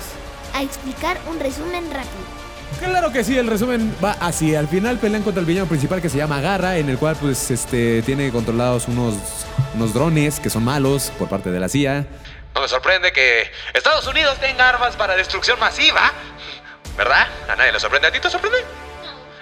a 0.53 0.62
explicar 0.62 1.18
un 1.30 1.41
resumen 1.41 1.91
rápido. 1.91 2.36
Claro 2.81 3.12
que 3.12 3.25
sí, 3.25 3.37
el 3.39 3.47
resumen 3.47 3.97
va 4.05 4.17
así. 4.21 4.55
Al 4.55 4.69
final 4.69 4.99
pelean 4.99 5.23
contra 5.23 5.41
el 5.41 5.47
villano 5.47 5.67
principal 5.67 6.03
que 6.03 6.09
se 6.09 6.19
llama 6.19 6.41
Garra, 6.41 6.77
en 6.77 6.89
el 6.89 6.99
cual 6.99 7.17
pues 7.21 7.51
este 7.51 8.03
tiene 8.03 8.31
controlados 8.31 8.89
unos, 8.89 9.14
unos 9.75 9.95
drones 9.95 10.41
que 10.41 10.51
son 10.51 10.64
malos 10.64 11.12
por 11.19 11.29
parte 11.29 11.51
de 11.51 11.61
la 11.61 11.69
CIA. 11.69 12.07
No 12.55 12.61
me 12.61 12.69
sorprende 12.69 13.12
que 13.12 13.51
Estados 13.75 14.07
Unidos 14.07 14.39
tenga 14.41 14.69
armas 14.69 14.97
para 14.97 15.17
destrucción 15.17 15.59
masiva. 15.59 16.12
¿Verdad? 16.97 17.27
A 17.49 17.57
nadie 17.57 17.73
le 17.73 17.81
sorprende. 17.81 18.09
¿A 18.09 18.12
ti 18.12 18.21
te 18.21 18.31
sorprende? 18.31 18.59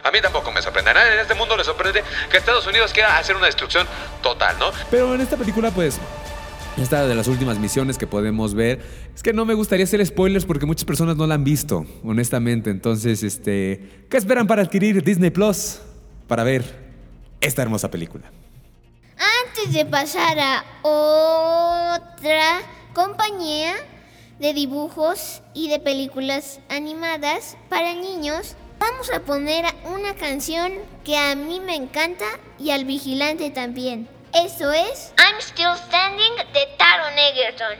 A 0.03 0.11
mí 0.11 0.20
tampoco 0.20 0.51
me 0.53 0.61
sorprende. 0.61 0.91
A 0.91 0.95
nadie 0.95 1.14
en 1.14 1.20
este 1.20 1.35
mundo 1.35 1.57
le 1.57 1.64
sorprende 1.64 2.03
que 2.31 2.37
Estados 2.37 2.66
Unidos 2.66 2.93
quiera 2.93 3.16
hacer 3.16 3.37
una 3.37 3.47
destrucción 3.47 3.87
total, 4.22 4.59
¿no? 4.59 4.72
Pero 4.91 5.14
en 5.14 5.20
esta 5.20 5.37
película 5.37 5.70
pues 5.70 5.99
esta 6.77 7.07
de 7.07 7.14
las 7.14 7.29
últimas 7.29 7.59
misiones 7.59 7.99
que 7.99 8.07
podemos 8.07 8.55
ver 8.55 8.81
es 9.14 9.22
que 9.22 9.33
no 9.33 9.45
me 9.45 9.55
gustaría 9.55 9.85
hacer 9.85 10.05
spoilers 10.05 10.45
porque 10.45 10.66
muchas 10.66 10.85
personas 10.85 11.16
no 11.16 11.27
la 11.27 11.37
han 11.37 11.45
visto, 11.45 11.87
honestamente. 12.03 12.70
Entonces, 12.70 13.22
este, 13.22 14.07
¿qué 14.11 14.16
esperan 14.16 14.47
para 14.47 14.62
adquirir 14.62 15.03
Disney 15.03 15.31
Plus 15.31 15.79
para 16.27 16.43
ver 16.43 16.64
esta 17.41 17.62
hermosa 17.62 17.91
película? 17.91 18.31
Antes 19.47 19.72
de 19.72 19.85
pasar 19.87 20.39
a 20.39 20.64
otra 20.83 22.61
compañía 22.93 23.75
de 24.41 24.53
dibujos 24.53 25.43
y 25.55 25.68
de 25.68 25.79
películas 25.79 26.61
animadas 26.68 27.57
para 27.68 27.95
niños, 27.95 28.57
vamos 28.81 29.11
a 29.14 29.20
poner 29.20 29.64
una 29.95 30.14
canción 30.14 30.72
que 31.05 31.16
a 31.16 31.37
mí 31.37 31.61
me 31.61 31.77
encanta 31.77 32.27
y 32.59 32.70
al 32.70 32.85
vigilante 32.85 33.51
también. 33.51 34.09
Esto 34.35 34.72
es 34.72 35.12
I'm 35.16 35.41
Still 35.41 35.76
Standing 35.76 36.35
de 36.53 36.66
Taron 36.76 37.16
Egerton. 37.16 37.78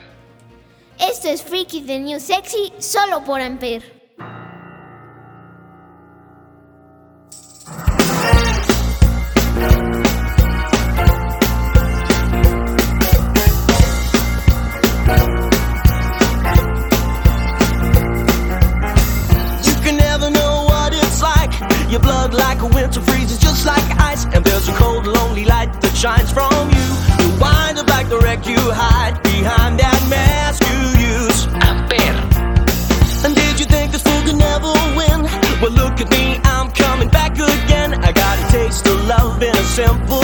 Esto 1.01 1.29
es 1.29 1.43
Freaky 1.43 1.83
the 1.85 1.99
New 1.99 2.21
Sexy 2.21 2.73
solo 2.79 3.25
por 3.25 3.41
Ampere. 3.41 4.04
Like 23.75 23.91
ice. 24.13 24.25
And 24.35 24.45
there's 24.45 24.69
a 24.69 24.75
cold, 24.83 25.07
lonely 25.07 25.45
light 25.45 25.71
that 25.83 25.95
shines 26.03 26.31
from 26.33 26.65
you. 26.77 26.87
You 27.21 27.29
wind 27.41 27.79
up 27.79 27.89
like 27.97 28.09
the 28.09 28.19
wreck 28.25 28.47
you 28.47 28.61
hide 28.83 29.17
behind 29.23 29.79
that 29.81 30.01
mask 30.09 30.63
you 30.71 30.81
use. 31.13 31.41
And 33.25 33.35
did 33.35 33.59
you 33.59 33.65
think 33.65 33.91
this 33.91 34.03
fool 34.03 34.23
could 34.27 34.37
never 34.37 34.71
win? 34.99 35.19
Well, 35.63 35.73
look 35.73 35.99
at 36.03 36.11
me, 36.11 36.39
I'm 36.45 36.71
coming 36.73 37.09
back 37.09 37.33
again. 37.33 37.95
I 38.09 38.13
got 38.13 38.35
a 38.39 38.47
taste 38.53 38.87
of 38.87 38.99
love 39.07 39.43
in 39.43 39.57
a 39.57 39.67
simple 39.79 40.24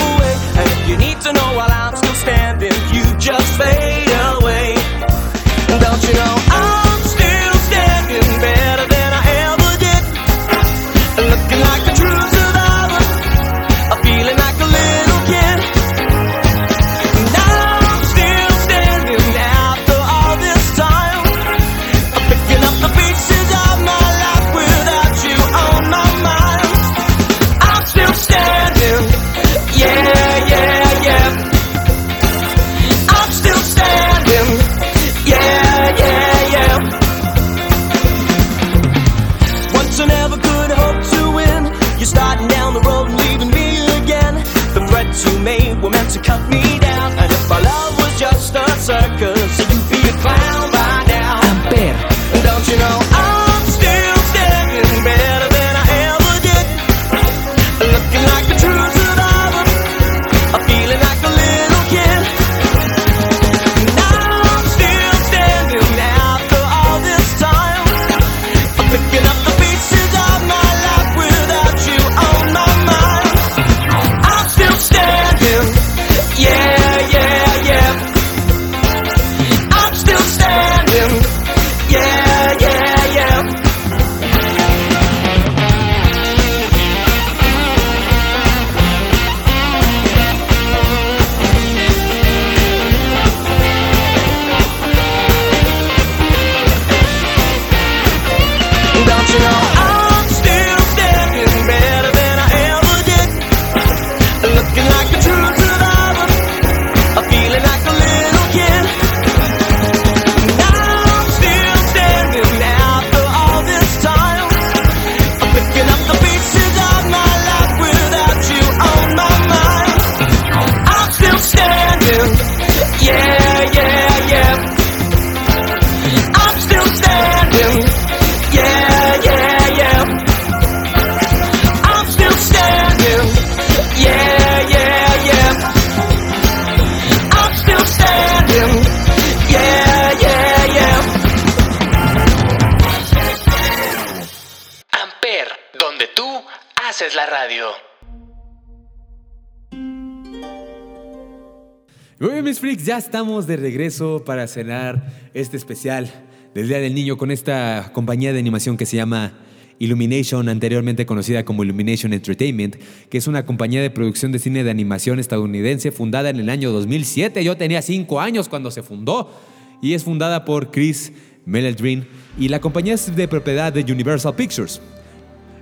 estamos 153.10 153.48
de 153.48 153.56
regreso 153.56 154.22
para 154.24 154.46
cenar 154.46 155.12
este 155.34 155.56
especial 155.56 156.08
del 156.54 156.68
Día 156.68 156.78
del 156.78 156.94
Niño 156.94 157.18
con 157.18 157.32
esta 157.32 157.90
compañía 157.92 158.32
de 158.32 158.38
animación 158.38 158.76
que 158.76 158.86
se 158.86 158.98
llama 158.98 159.32
Illumination, 159.80 160.48
anteriormente 160.48 161.06
conocida 161.06 161.44
como 161.44 161.64
Illumination 161.64 162.12
Entertainment, 162.12 162.76
que 163.08 163.18
es 163.18 163.26
una 163.26 163.44
compañía 163.44 163.82
de 163.82 163.90
producción 163.90 164.30
de 164.30 164.38
cine 164.38 164.62
de 164.62 164.70
animación 164.70 165.18
estadounidense 165.18 165.90
fundada 165.90 166.30
en 166.30 166.38
el 166.38 166.48
año 166.48 166.70
2007. 166.70 167.42
Yo 167.42 167.56
tenía 167.56 167.82
cinco 167.82 168.20
años 168.20 168.48
cuando 168.48 168.70
se 168.70 168.84
fundó 168.84 169.36
y 169.82 169.94
es 169.94 170.04
fundada 170.04 170.44
por 170.44 170.70
Chris 170.70 171.12
Meldrin 171.44 172.06
y 172.38 172.46
la 172.46 172.60
compañía 172.60 172.94
es 172.94 173.16
de 173.16 173.26
propiedad 173.26 173.72
de 173.72 173.92
Universal 173.92 174.36
Pictures. 174.36 174.80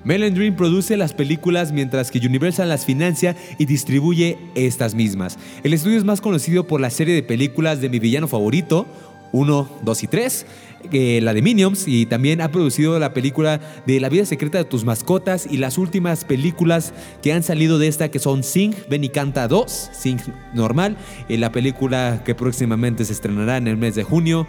Melandrin 0.05 0.57
produce 0.57 0.96
las 0.96 1.12
películas 1.12 1.72
mientras 1.72 2.11
que 2.11 2.18
Universal 2.18 2.68
las 2.68 2.84
financia 2.84 3.36
y 3.59 3.66
distribuye 3.66 4.38
estas 4.55 4.94
mismas. 4.94 5.38
El 5.62 5.72
estudio 5.72 5.99
es 5.99 6.05
más 6.05 6.20
conocido 6.20 6.66
por 6.66 6.80
la 6.80 6.90
serie 6.90 7.14
de 7.14 7.22
películas 7.22 7.80
de 7.80 7.88
mi 7.88 7.99
villano 7.99 8.28
favorito, 8.28 8.86
1, 9.32 9.68
2 9.82 10.03
y 10.03 10.07
3, 10.07 10.46
eh, 10.92 11.20
la 11.22 11.34
de 11.34 11.42
Minions, 11.42 11.86
y 11.86 12.07
también 12.07 12.40
ha 12.40 12.51
producido 12.51 12.99
la 12.99 13.12
película 13.12 13.61
de 13.86 14.01
La 14.01 14.09
vida 14.09 14.24
secreta 14.24 14.59
de 14.59 14.64
tus 14.64 14.84
mascotas 14.84 15.46
y 15.51 15.59
las 15.59 15.76
últimas 15.76 16.24
películas 16.24 16.92
que 17.22 17.32
han 17.32 17.42
salido 17.42 17.78
de 17.78 17.88
esta 17.88 18.11
que 18.11 18.18
son 18.18 18.42
Sing, 18.42 18.74
Ven 18.88 19.05
y 19.05 19.09
Canta 19.09 19.49
2, 19.49 19.90
Sing 19.92 20.18
normal, 20.55 20.96
y 21.28 21.36
la 21.36 21.53
película 21.53 22.22
que 22.24 22.34
próximamente 22.34 23.05
se 23.05 23.12
estrenará 23.12 23.57
en 23.57 23.68
el 23.68 23.76
mes 23.76 23.94
de 23.96 24.05
junio. 24.05 24.46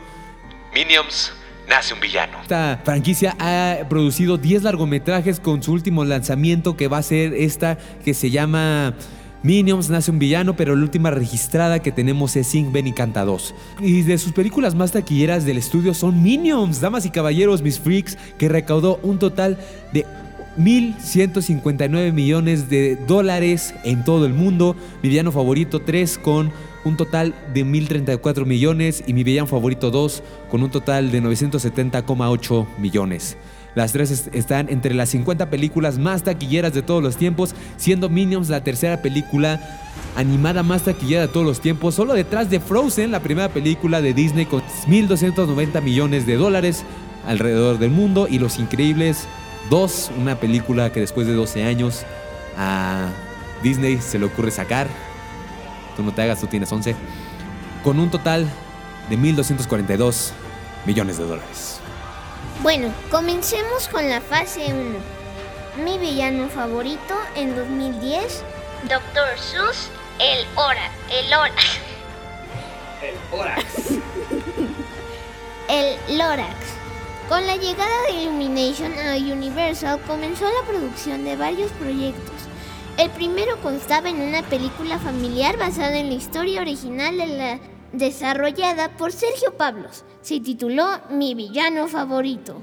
Minions, 0.74 1.34
nace 1.70 1.94
un 1.94 2.00
villano. 2.00 2.42
Esta 2.42 2.82
franquicia 2.84 3.36
ha 3.40 3.88
producido 3.88 4.38
10 4.38 4.64
largometrajes 4.64 5.40
con 5.40 5.62
su 5.64 5.72
último 5.72 6.04
lanzamiento 6.04 6.76
que 6.76 6.88
va 6.88 6.98
a 6.98 7.04
ser 7.04 7.34
esta 7.34 7.78
que 8.04 8.14
se 8.14 8.32
llama 8.32 8.96
Minions 9.42 9.90
nace 9.90 10.12
un 10.12 10.20
villano, 10.20 10.56
pero 10.56 10.76
la 10.76 10.84
última 10.84 11.12
registrada 11.12 11.80
que 11.80 11.94
tenemos 11.94 12.36
es 12.36 12.48
Sing 12.48 12.74
Ben 12.74 12.88
y 12.88 12.92
Canta 12.92 13.24
2. 13.24 13.56
Y 13.80 14.02
de 14.02 14.18
sus 14.18 14.34
películas 14.34 14.76
más 14.76 14.92
taquilleras 14.92 15.46
del 15.46 15.58
estudio 15.58 15.94
son 15.94 16.22
Minions, 16.22 16.82
Damas 16.82 17.06
y 17.06 17.10
Caballeros, 17.10 17.62
Mis 17.62 17.80
Freaks, 17.80 18.18
que 18.38 18.50
recaudó 18.50 19.00
un 19.02 19.18
total 19.18 19.58
de 19.94 20.06
1.159 20.58 22.12
millones 22.12 22.70
de 22.70 22.98
dólares 22.98 23.74
en 23.86 24.04
todo 24.04 24.26
el 24.26 24.34
mundo. 24.34 24.76
Mi 25.02 25.08
villano 25.08 25.32
favorito 25.32 25.80
3 25.80 26.18
con 26.18 26.52
un 26.84 26.98
total 26.98 27.34
de 27.54 27.66
1.034 27.66 28.46
millones 28.46 29.04
y 29.06 29.14
mi 29.14 29.24
villano 29.24 29.48
favorito 29.48 29.92
2 29.92 30.24
con 30.50 30.64
un 30.64 30.72
total 30.72 31.12
de 31.12 31.22
970,8 31.22 32.68
millones. 32.78 33.38
Las 33.76 33.92
tres 33.94 34.30
están 34.34 34.70
entre 34.70 34.94
las 34.94 35.10
50 35.10 35.50
películas 35.50 36.00
más 36.00 36.24
taquilleras 36.24 36.74
de 36.74 36.82
todos 36.82 37.04
los 37.04 37.18
tiempos, 37.18 37.54
siendo 37.78 38.10
Minions 38.10 38.50
la 38.50 38.64
tercera 38.64 39.02
película 39.02 39.62
animada 40.16 40.64
más 40.64 40.84
taquillera 40.84 41.22
de 41.22 41.28
todos 41.28 41.46
los 41.46 41.62
tiempos, 41.62 41.96
solo 41.96 42.14
detrás 42.14 42.50
de 42.50 42.60
Frozen, 42.60 43.12
la 43.12 43.20
primera 43.20 43.50
película 43.50 44.02
de 44.02 44.14
Disney 44.14 44.46
con 44.46 44.62
1.290 44.88 45.82
millones 45.82 46.26
de 46.26 46.36
dólares 46.36 46.84
alrededor 47.28 47.78
del 47.78 47.92
mundo, 47.92 48.28
y 48.30 48.40
Los 48.40 48.60
Increíbles 48.60 49.28
2, 49.70 50.12
una 50.20 50.36
película 50.40 50.92
que 50.92 51.02
después 51.02 51.28
de 51.28 51.34
12 51.34 51.64
años 51.64 52.06
a 52.58 53.10
Disney 53.62 54.00
se 54.02 54.18
le 54.18 54.26
ocurre 54.26 54.52
sacar. 54.52 54.88
Tú 56.00 56.06
no 56.06 56.14
te 56.14 56.22
hagas, 56.22 56.40
tú 56.40 56.48
tienes 56.48 56.72
11. 56.72 56.96
Con 57.84 58.00
un 58.00 58.10
total 58.10 58.50
de 59.10 59.18
1.242 59.18 60.32
millones 60.86 61.18
de 61.18 61.26
dólares. 61.26 61.82
Bueno, 62.64 62.94
comencemos 63.12 63.90
con 63.90 64.10
la 64.10 64.22
fase 64.22 64.74
1. 64.74 65.84
Mi 65.84 65.98
villano 65.98 66.48
favorito 66.48 67.16
en 67.36 67.54
2010, 67.54 68.46
Dr. 68.84 69.38
Seuss, 69.38 69.90
el 70.20 70.48
Hora, 70.56 70.90
el 71.12 71.34
Hora. 71.34 71.54
El 73.02 73.38
Horax. 73.38 73.66
el 75.68 76.18
Lorax. 76.18 76.56
Con 77.28 77.46
la 77.46 77.58
llegada 77.58 78.04
de 78.08 78.22
Illumination 78.22 78.94
a 78.94 79.18
Universal 79.18 80.00
comenzó 80.08 80.46
la 80.46 80.66
producción 80.66 81.26
de 81.26 81.36
varios 81.36 81.70
proyectos. 81.74 82.49
El 83.00 83.10
primero 83.12 83.62
constaba 83.62 84.10
en 84.10 84.20
una 84.20 84.42
película 84.42 85.00
familiar 85.00 85.58
basada 85.58 86.00
en 86.00 86.10
la 86.10 86.16
historia 86.16 86.60
original 86.60 87.18
de 87.18 87.28
la 87.28 87.58
desarrollada 87.94 88.98
por 88.98 89.14
Sergio 89.14 89.56
Pablos. 89.56 90.04
Se 90.22 90.42
tituló 90.42 90.86
Mi 91.10 91.34
villano 91.34 91.88
favorito. 91.88 92.62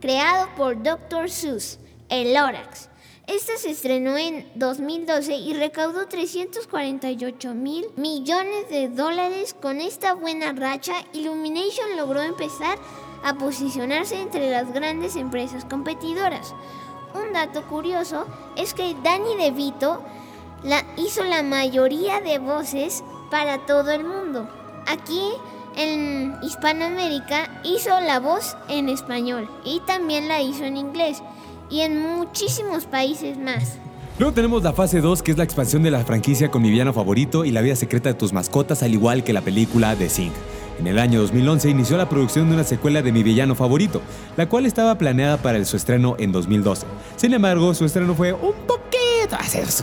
creado 0.00 0.48
por 0.56 0.82
Dr. 0.82 1.28
Seuss, 1.28 1.78
El 2.08 2.32
Lorax. 2.32 2.89
Esta 3.30 3.56
se 3.58 3.70
estrenó 3.70 4.16
en 4.18 4.44
2012 4.56 5.36
y 5.36 5.54
recaudó 5.54 6.08
348 6.08 7.54
mil 7.54 7.86
millones 7.94 8.68
de 8.68 8.88
dólares. 8.88 9.54
Con 9.54 9.80
esta 9.80 10.14
buena 10.14 10.52
racha, 10.52 10.94
Illumination 11.12 11.96
logró 11.96 12.22
empezar 12.22 12.76
a 13.22 13.34
posicionarse 13.34 14.20
entre 14.20 14.50
las 14.50 14.72
grandes 14.72 15.14
empresas 15.14 15.64
competidoras. 15.64 16.56
Un 17.14 17.32
dato 17.32 17.62
curioso 17.68 18.26
es 18.56 18.74
que 18.74 18.96
Danny 19.04 19.36
DeVito 19.36 20.02
la, 20.64 20.84
hizo 20.96 21.22
la 21.22 21.44
mayoría 21.44 22.20
de 22.20 22.40
voces 22.40 23.04
para 23.30 23.64
todo 23.64 23.92
el 23.92 24.02
mundo. 24.02 24.50
Aquí 24.88 25.22
en 25.76 26.36
Hispanoamérica 26.42 27.60
hizo 27.62 27.90
la 28.00 28.18
voz 28.18 28.56
en 28.68 28.88
español 28.88 29.48
y 29.64 29.78
también 29.86 30.26
la 30.26 30.42
hizo 30.42 30.64
en 30.64 30.76
inglés 30.76 31.22
y 31.70 31.80
en 31.80 32.00
muchísimos 32.00 32.84
países 32.84 33.38
más. 33.38 33.78
Luego 34.18 34.34
tenemos 34.34 34.62
la 34.62 34.74
fase 34.74 35.00
2, 35.00 35.22
que 35.22 35.30
es 35.30 35.38
la 35.38 35.44
expansión 35.44 35.82
de 35.82 35.90
la 35.90 36.04
franquicia 36.04 36.50
con 36.50 36.60
mi 36.60 36.70
villano 36.70 36.92
favorito 36.92 37.46
y 37.46 37.52
la 37.52 37.62
vida 37.62 37.74
secreta 37.74 38.10
de 38.10 38.14
tus 38.14 38.34
mascotas, 38.34 38.82
al 38.82 38.92
igual 38.92 39.24
que 39.24 39.32
la 39.32 39.40
película 39.40 39.96
de 39.96 40.10
Sing. 40.10 40.32
En 40.78 40.86
el 40.86 40.98
año 40.98 41.20
2011 41.20 41.70
inició 41.70 41.96
la 41.96 42.08
producción 42.08 42.48
de 42.48 42.54
una 42.54 42.64
secuela 42.64 43.02
de 43.02 43.12
Mi 43.12 43.22
villano 43.22 43.54
favorito, 43.54 44.00
la 44.36 44.48
cual 44.48 44.66
estaba 44.66 44.96
planeada 44.96 45.36
para 45.36 45.62
su 45.64 45.76
estreno 45.76 46.16
en 46.18 46.32
2012. 46.32 46.86
Sin 47.16 47.32
embargo, 47.34 47.74
su 47.74 47.84
estreno 47.84 48.14
fue 48.14 48.32
un 48.32 48.54
poquito, 48.66 49.36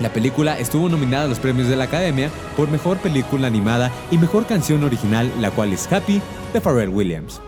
La 0.00 0.10
película 0.10 0.58
estuvo 0.58 0.88
nominada 0.88 1.26
a 1.26 1.28
los 1.28 1.38
premios 1.38 1.68
de 1.68 1.76
la 1.76 1.84
Academia 1.84 2.30
por 2.56 2.70
Mejor 2.70 2.96
Película 2.96 3.48
Animada 3.48 3.92
y 4.10 4.16
Mejor 4.16 4.46
Canción 4.46 4.82
Original, 4.82 5.30
la 5.40 5.50
cual 5.50 5.74
es 5.74 5.92
Happy 5.92 6.22
de 6.54 6.60
Pharrell 6.62 6.88
Williams. 6.88 7.42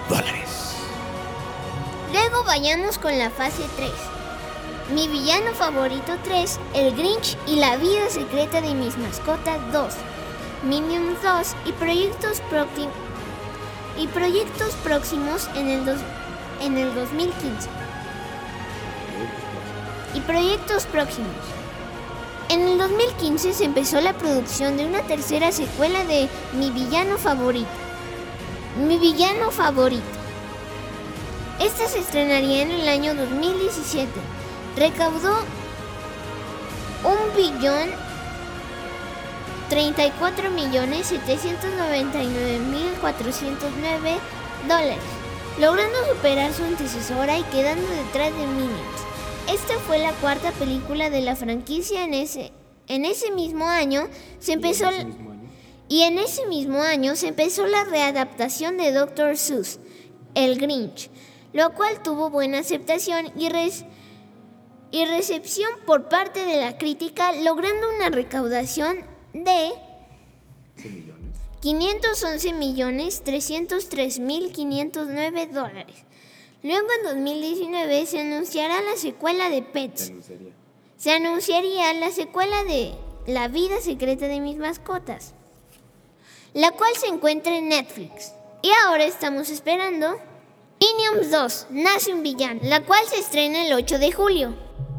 dólares. 0.09 0.77
Luego 2.13 2.45
vayamos 2.45 2.99
con 2.99 3.19
la 3.19 3.31
fase 3.31 3.65
3. 3.77 4.18
Mi 4.95 5.07
villano 5.07 5.53
favorito 5.53 6.13
3, 6.25 6.59
El 6.75 6.95
Grinch 6.97 7.37
y 7.47 7.57
la 7.57 7.77
vida 7.77 8.09
secreta 8.09 8.61
de 8.63 8.75
mis 8.75 8.97
mascotas 8.97 9.59
2, 9.73 9.95
Minions 10.65 11.23
2 11.23 11.55
y 11.67 11.73
proyectos, 11.73 12.41
y 13.99 14.07
proyectos 14.07 14.75
próximos 14.83 15.49
en 15.57 15.69
el, 15.69 15.85
dos- 15.85 16.01
en 16.63 16.79
el 16.79 16.95
2015. 16.95 17.69
Y 20.15 20.21
proyectos 20.21 20.87
próximos. 20.87 21.37
En 22.49 22.63
el 22.67 22.79
2015 22.79 23.53
se 23.53 23.65
empezó 23.67 24.01
la 24.01 24.15
producción 24.15 24.79
de 24.79 24.87
una 24.87 25.03
tercera 25.03 25.53
secuela 25.53 26.03
de 26.05 26.31
Mi 26.55 26.71
villano 26.71 27.19
favorito. 27.19 27.69
Mi 28.87 28.97
villano 28.97 29.51
favorito. 29.51 30.03
Esta 31.61 31.87
se 31.89 31.99
estrenaría 31.99 32.63
en 32.63 32.71
el 32.71 32.89
año 32.89 33.15
2017. 33.15 34.09
Recaudó 34.79 35.35
un 37.05 37.37
billón 37.37 37.91
34 39.71 40.51
millones 40.51 41.07
799 41.09 42.59
mil 42.61 42.91
409 43.01 44.17
dólares, 44.69 44.97
logrando 45.59 45.97
superar 46.15 46.53
su 46.53 46.65
antecesora 46.65 47.39
y 47.39 47.43
quedando 47.45 47.87
detrás 47.89 48.33
de 48.39 48.47
Minions. 48.47 49.03
Esta 49.49 49.75
fue 49.87 49.99
la 49.99 50.13
cuarta 50.13 50.53
película 50.53 51.11
de 51.11 51.21
la 51.23 51.37
franquicia 51.37 52.05
en 52.05 52.15
ese, 52.15 52.53
en 52.87 53.05
ese 53.05 53.31
mismo 53.31 53.67
año. 53.67 54.09
Se 54.39 54.53
empezó 54.53 54.89
y 55.89 56.03
en 56.03 56.19
ese 56.19 56.47
mismo 56.47 56.83
año 56.83 57.17
se 57.17 57.29
empezó 57.29 57.67
la 57.67 57.85
readaptación 57.85 58.77
de 58.77 58.93
Dr. 58.93 59.37
Seuss, 59.37 59.81
El 60.35 60.59
Grinch, 60.59 61.11
lo 61.53 61.75
cual 61.75 62.03
tuvo 62.03 62.31
buena 62.31 62.59
aceptación 62.59 63.33
y, 63.37 63.49
res- 63.49 63.85
y 64.91 65.05
recepción 65.05 65.71
por 65.87 66.09
parte 66.09 66.45
de 66.45 66.59
la 66.59 66.79
crítica, 66.79 67.33
logrando 67.33 67.89
una 67.97 68.09
recaudación 68.09 68.99
de 69.33 69.73
511 71.61 72.53
millones 72.53 73.23
303 73.25 74.19
mil 74.21 74.53
509 74.53 75.47
dólares. 75.49 75.97
Luego 76.63 76.89
en 76.99 77.17
2019 77.17 78.07
se 78.07 78.21
anunciará 78.21 78.81
la 78.83 78.97
secuela 78.97 79.51
de 79.51 79.63
Pets. 79.63 80.13
Se 80.97 81.13
anunciaría 81.13 81.93
la 81.95 82.11
secuela 82.11 82.65
de 82.65 82.95
La 83.27 83.49
vida 83.49 83.81
secreta 83.81 84.27
de 84.27 84.41
mis 84.41 84.57
mascotas, 84.57 85.35
la 86.55 86.71
cual 86.73 86.91
se 86.97 87.09
encuentra 87.09 87.57
en 87.57 87.69
Netflix. 87.69 88.33
Y 88.63 88.71
ahora 88.85 89.05
estamos 89.05 89.51
esperando 89.51 90.17
Minions 90.81 91.31
2, 91.31 91.67
Nace 91.71 92.13
un 92.13 92.23
villano, 92.23 92.61
la 92.63 92.83
cual 92.83 93.01
se 93.07 93.19
estrena 93.19 93.67
el 93.67 93.73
8 93.73 93.99
de 93.99 94.13
julio. 94.13 94.55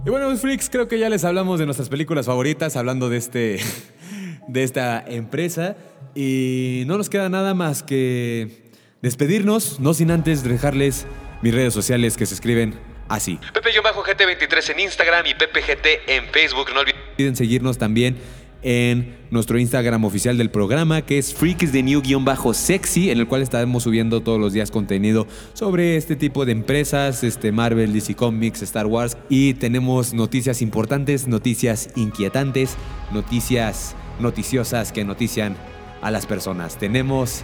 Y 0.06 0.10
bueno, 0.10 0.30
mis 0.30 0.40
freaks, 0.42 0.70
creo 0.70 0.88
que 0.88 0.98
ya 1.00 1.10
les 1.10 1.24
hablamos 1.24 1.60
de 1.60 1.66
nuestras 1.66 1.90
películas 1.90 2.26
favoritas, 2.26 2.76
hablando 2.76 3.10
de 3.10 3.18
este 3.18 3.60
de 4.48 4.64
esta 4.64 5.04
empresa 5.08 5.78
y 6.16 6.84
no 6.88 6.98
nos 6.98 7.10
queda 7.10 7.30
nada 7.30 7.54
más 7.54 7.84
que 7.84 8.72
despedirnos, 9.02 9.80
no 9.80 9.94
sin 9.94 10.12
antes 10.12 10.44
dejarles 10.44 11.06
mis 11.42 11.54
redes 11.54 11.74
sociales 11.74 12.18
que 12.18 12.26
se 12.26 12.34
escriben 12.34 12.80
así. 13.08 13.40
Pepe-GT23 13.54 14.72
en 14.72 14.80
Instagram 14.82 15.26
y 15.28 15.36
PepeGT 15.36 15.86
en 16.08 16.26
Facebook. 16.28 16.70
No 16.74 16.82
olviden 16.82 17.00
olviden 17.20 17.36
seguirnos 17.36 17.78
también 17.78 18.18
en 18.62 19.18
nuestro 19.32 19.58
Instagram 19.58 20.04
oficial 20.06 20.38
del 20.38 20.50
programa, 20.50 21.02
que 21.02 21.18
es 21.18 21.34
Freaks 21.34 21.72
de 21.72 21.84
New-Sexy, 21.84 23.10
en 23.10 23.20
el 23.20 23.28
cual 23.28 23.42
estaremos 23.42 23.84
subiendo 23.84 24.22
todos 24.22 24.40
los 24.40 24.54
días 24.54 24.72
contenido 24.72 25.28
sobre 25.54 25.96
este 25.96 26.16
tipo 26.16 26.46
de 26.46 26.52
empresas, 26.52 27.24
este 27.24 27.52
Marvel, 27.52 27.94
DC 27.94 28.16
Comics, 28.16 28.62
Star 28.62 28.88
Wars. 28.88 29.18
Y 29.30 29.54
tenemos 29.56 30.14
noticias 30.14 30.62
importantes, 30.62 31.28
noticias 31.28 31.90
inquietantes, 31.96 32.76
noticias 33.12 33.96
noticiosas 34.20 34.92
que 34.92 35.06
notician 35.06 35.56
a 36.02 36.12
las 36.12 36.26
personas. 36.26 36.78
Tenemos 36.78 37.44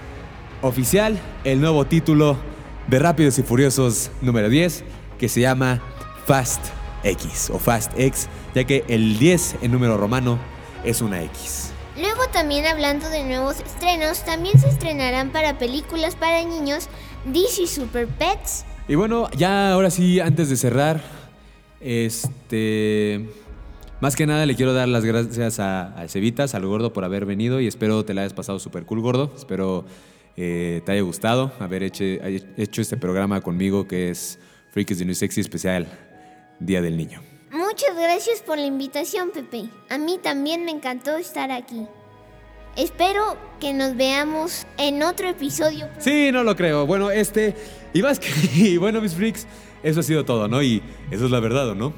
oficial 0.61 1.18
el 1.43 1.61
nuevo 1.61 1.86
título 1.86 2.38
de 2.88 2.99
Rápidos 2.99 3.39
y 3.39 3.43
Furiosos 3.43 4.11
número 4.22 4.49
10, 4.49 4.84
que 5.18 5.30
se 5.30 5.41
llama 5.41 5.82
Fast 6.26 6.61
X 7.03 7.49
o 7.49 7.59
Fast 7.59 7.97
X, 7.97 8.28
ya 8.53 8.63
que 8.63 8.84
el 8.88 9.18
10 9.18 9.57
en 9.61 9.72
número 9.72 9.97
romano 9.97 10.38
es 10.86 11.01
una 11.01 11.23
X. 11.23 11.71
Luego 11.97 12.27
también 12.31 12.65
hablando 12.65 13.09
de 13.09 13.23
nuevos 13.23 13.59
estrenos, 13.59 14.23
también 14.23 14.59
se 14.59 14.69
estrenarán 14.69 15.31
para 15.31 15.57
películas 15.57 16.15
para 16.15 16.43
niños 16.43 16.89
DC 17.25 17.67
Super 17.67 18.07
Pets. 18.07 18.65
Y 18.88 18.95
bueno, 18.95 19.29
ya 19.31 19.71
ahora 19.71 19.89
sí, 19.89 20.19
antes 20.19 20.49
de 20.49 20.55
cerrar, 20.57 21.01
este. 21.79 23.29
Más 24.01 24.15
que 24.15 24.27
nada 24.27 24.45
le 24.45 24.55
quiero 24.55 24.73
dar 24.73 24.88
las 24.88 25.05
gracias 25.05 25.59
a, 25.59 25.88
a 25.99 26.07
Cevitas, 26.07 26.53
al 26.53 26.65
gordo, 26.65 26.91
por 26.91 27.05
haber 27.05 27.25
venido 27.25 27.61
y 27.61 27.67
espero 27.67 28.03
te 28.03 28.13
la 28.13 28.21
hayas 28.21 28.33
pasado 28.33 28.59
súper 28.59 28.86
cool, 28.86 28.99
gordo. 28.99 29.31
Espero 29.36 29.86
eh, 30.38 30.81
te 30.86 30.91
haya 30.91 31.01
gustado 31.01 31.53
haber 31.59 31.83
hecho, 31.83 32.03
hecho 32.03 32.81
este 32.81 32.97
programa 32.97 33.39
conmigo 33.41 33.88
que 33.88 34.09
es 34.09 34.38
Freaks 34.71 34.99
de 34.99 35.05
New 35.05 35.15
Sexy 35.15 35.41
especial 35.41 35.88
Día 36.59 36.81
del 36.81 36.97
Niño. 36.97 37.34
Muchas 37.76 37.97
gracias 37.97 38.41
por 38.41 38.57
la 38.57 38.67
invitación, 38.67 39.32
Pepe. 39.32 39.65
A 39.89 39.97
mí 39.97 40.17
también 40.23 40.63
me 40.63 40.71
encantó 40.71 41.17
estar 41.17 41.51
aquí. 41.51 41.86
Espero 42.78 43.36
que 43.59 43.73
nos 43.73 43.97
veamos 43.97 44.65
en 44.78 45.03
otro 45.03 45.28
episodio. 45.28 45.89
Sí, 45.99 46.30
no 46.32 46.45
lo 46.45 46.55
creo. 46.55 46.86
Bueno, 46.86 47.11
este. 47.11 47.53
Y 47.93 48.01
más 48.01 48.17
que. 48.17 48.30
Y 48.55 48.78
bueno, 48.78 49.01
mis 49.01 49.13
freaks, 49.13 49.45
eso 49.84 49.99
ha 49.99 50.03
sido 50.03 50.23
todo, 50.23 50.47
¿no? 50.47 50.63
Y 50.63 50.82
eso 51.11 51.26
es 51.26 51.32
la 51.32 51.41
verdad, 51.41 51.67
¿o 51.67 51.76
no? 51.76 51.91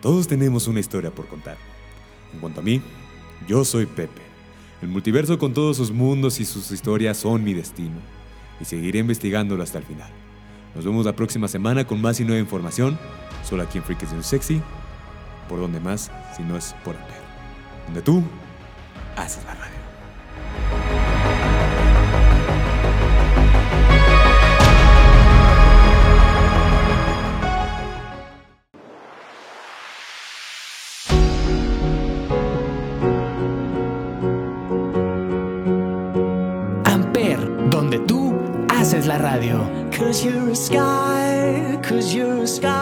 Todos 0.00 0.28
tenemos 0.28 0.68
una 0.68 0.78
historia 0.78 1.10
por 1.10 1.26
contar. 1.26 1.56
En 2.32 2.38
cuanto 2.38 2.60
a 2.60 2.62
mí, 2.62 2.80
yo 3.48 3.64
soy 3.64 3.86
Pepe. 3.86 4.22
El 4.80 4.90
multiverso 4.90 5.40
con 5.40 5.52
todos 5.52 5.76
sus 5.76 5.90
mundos 5.90 6.38
y 6.38 6.44
sus 6.44 6.70
historias 6.70 7.16
son 7.16 7.42
mi 7.42 7.52
destino. 7.52 7.96
Y 8.60 8.64
seguiré 8.64 9.00
investigándolo 9.00 9.64
hasta 9.64 9.78
el 9.78 9.84
final. 9.86 10.12
Nos 10.76 10.84
vemos 10.84 11.04
la 11.04 11.16
próxima 11.16 11.48
semana 11.48 11.84
con 11.84 12.00
más 12.00 12.20
y 12.20 12.24
nueva 12.24 12.40
información. 12.40 12.96
Solo 13.42 13.64
aquí 13.64 13.78
en 13.78 13.82
Freaks 13.82 14.24
Sexy. 14.24 14.62
Por 15.48 15.60
donde 15.60 15.80
más, 15.80 16.10
si 16.36 16.42
no 16.42 16.56
es 16.56 16.74
por 16.84 16.96
Amper. 16.96 17.22
Donde 17.86 18.02
tú 18.02 18.22
haces 19.16 19.44
la 19.44 19.54
radio. 19.54 19.76
Amper, 36.84 37.70
donde 37.70 37.98
tú 38.00 38.34
haces 38.68 39.06
la 39.06 39.18
radio. 39.18 39.70
Cause 39.96 40.24
you're 40.24 40.50
a 40.50 40.54
sky, 40.54 41.78
cause 41.82 42.14
you're 42.14 42.42
a 42.42 42.46
sky 42.46 42.75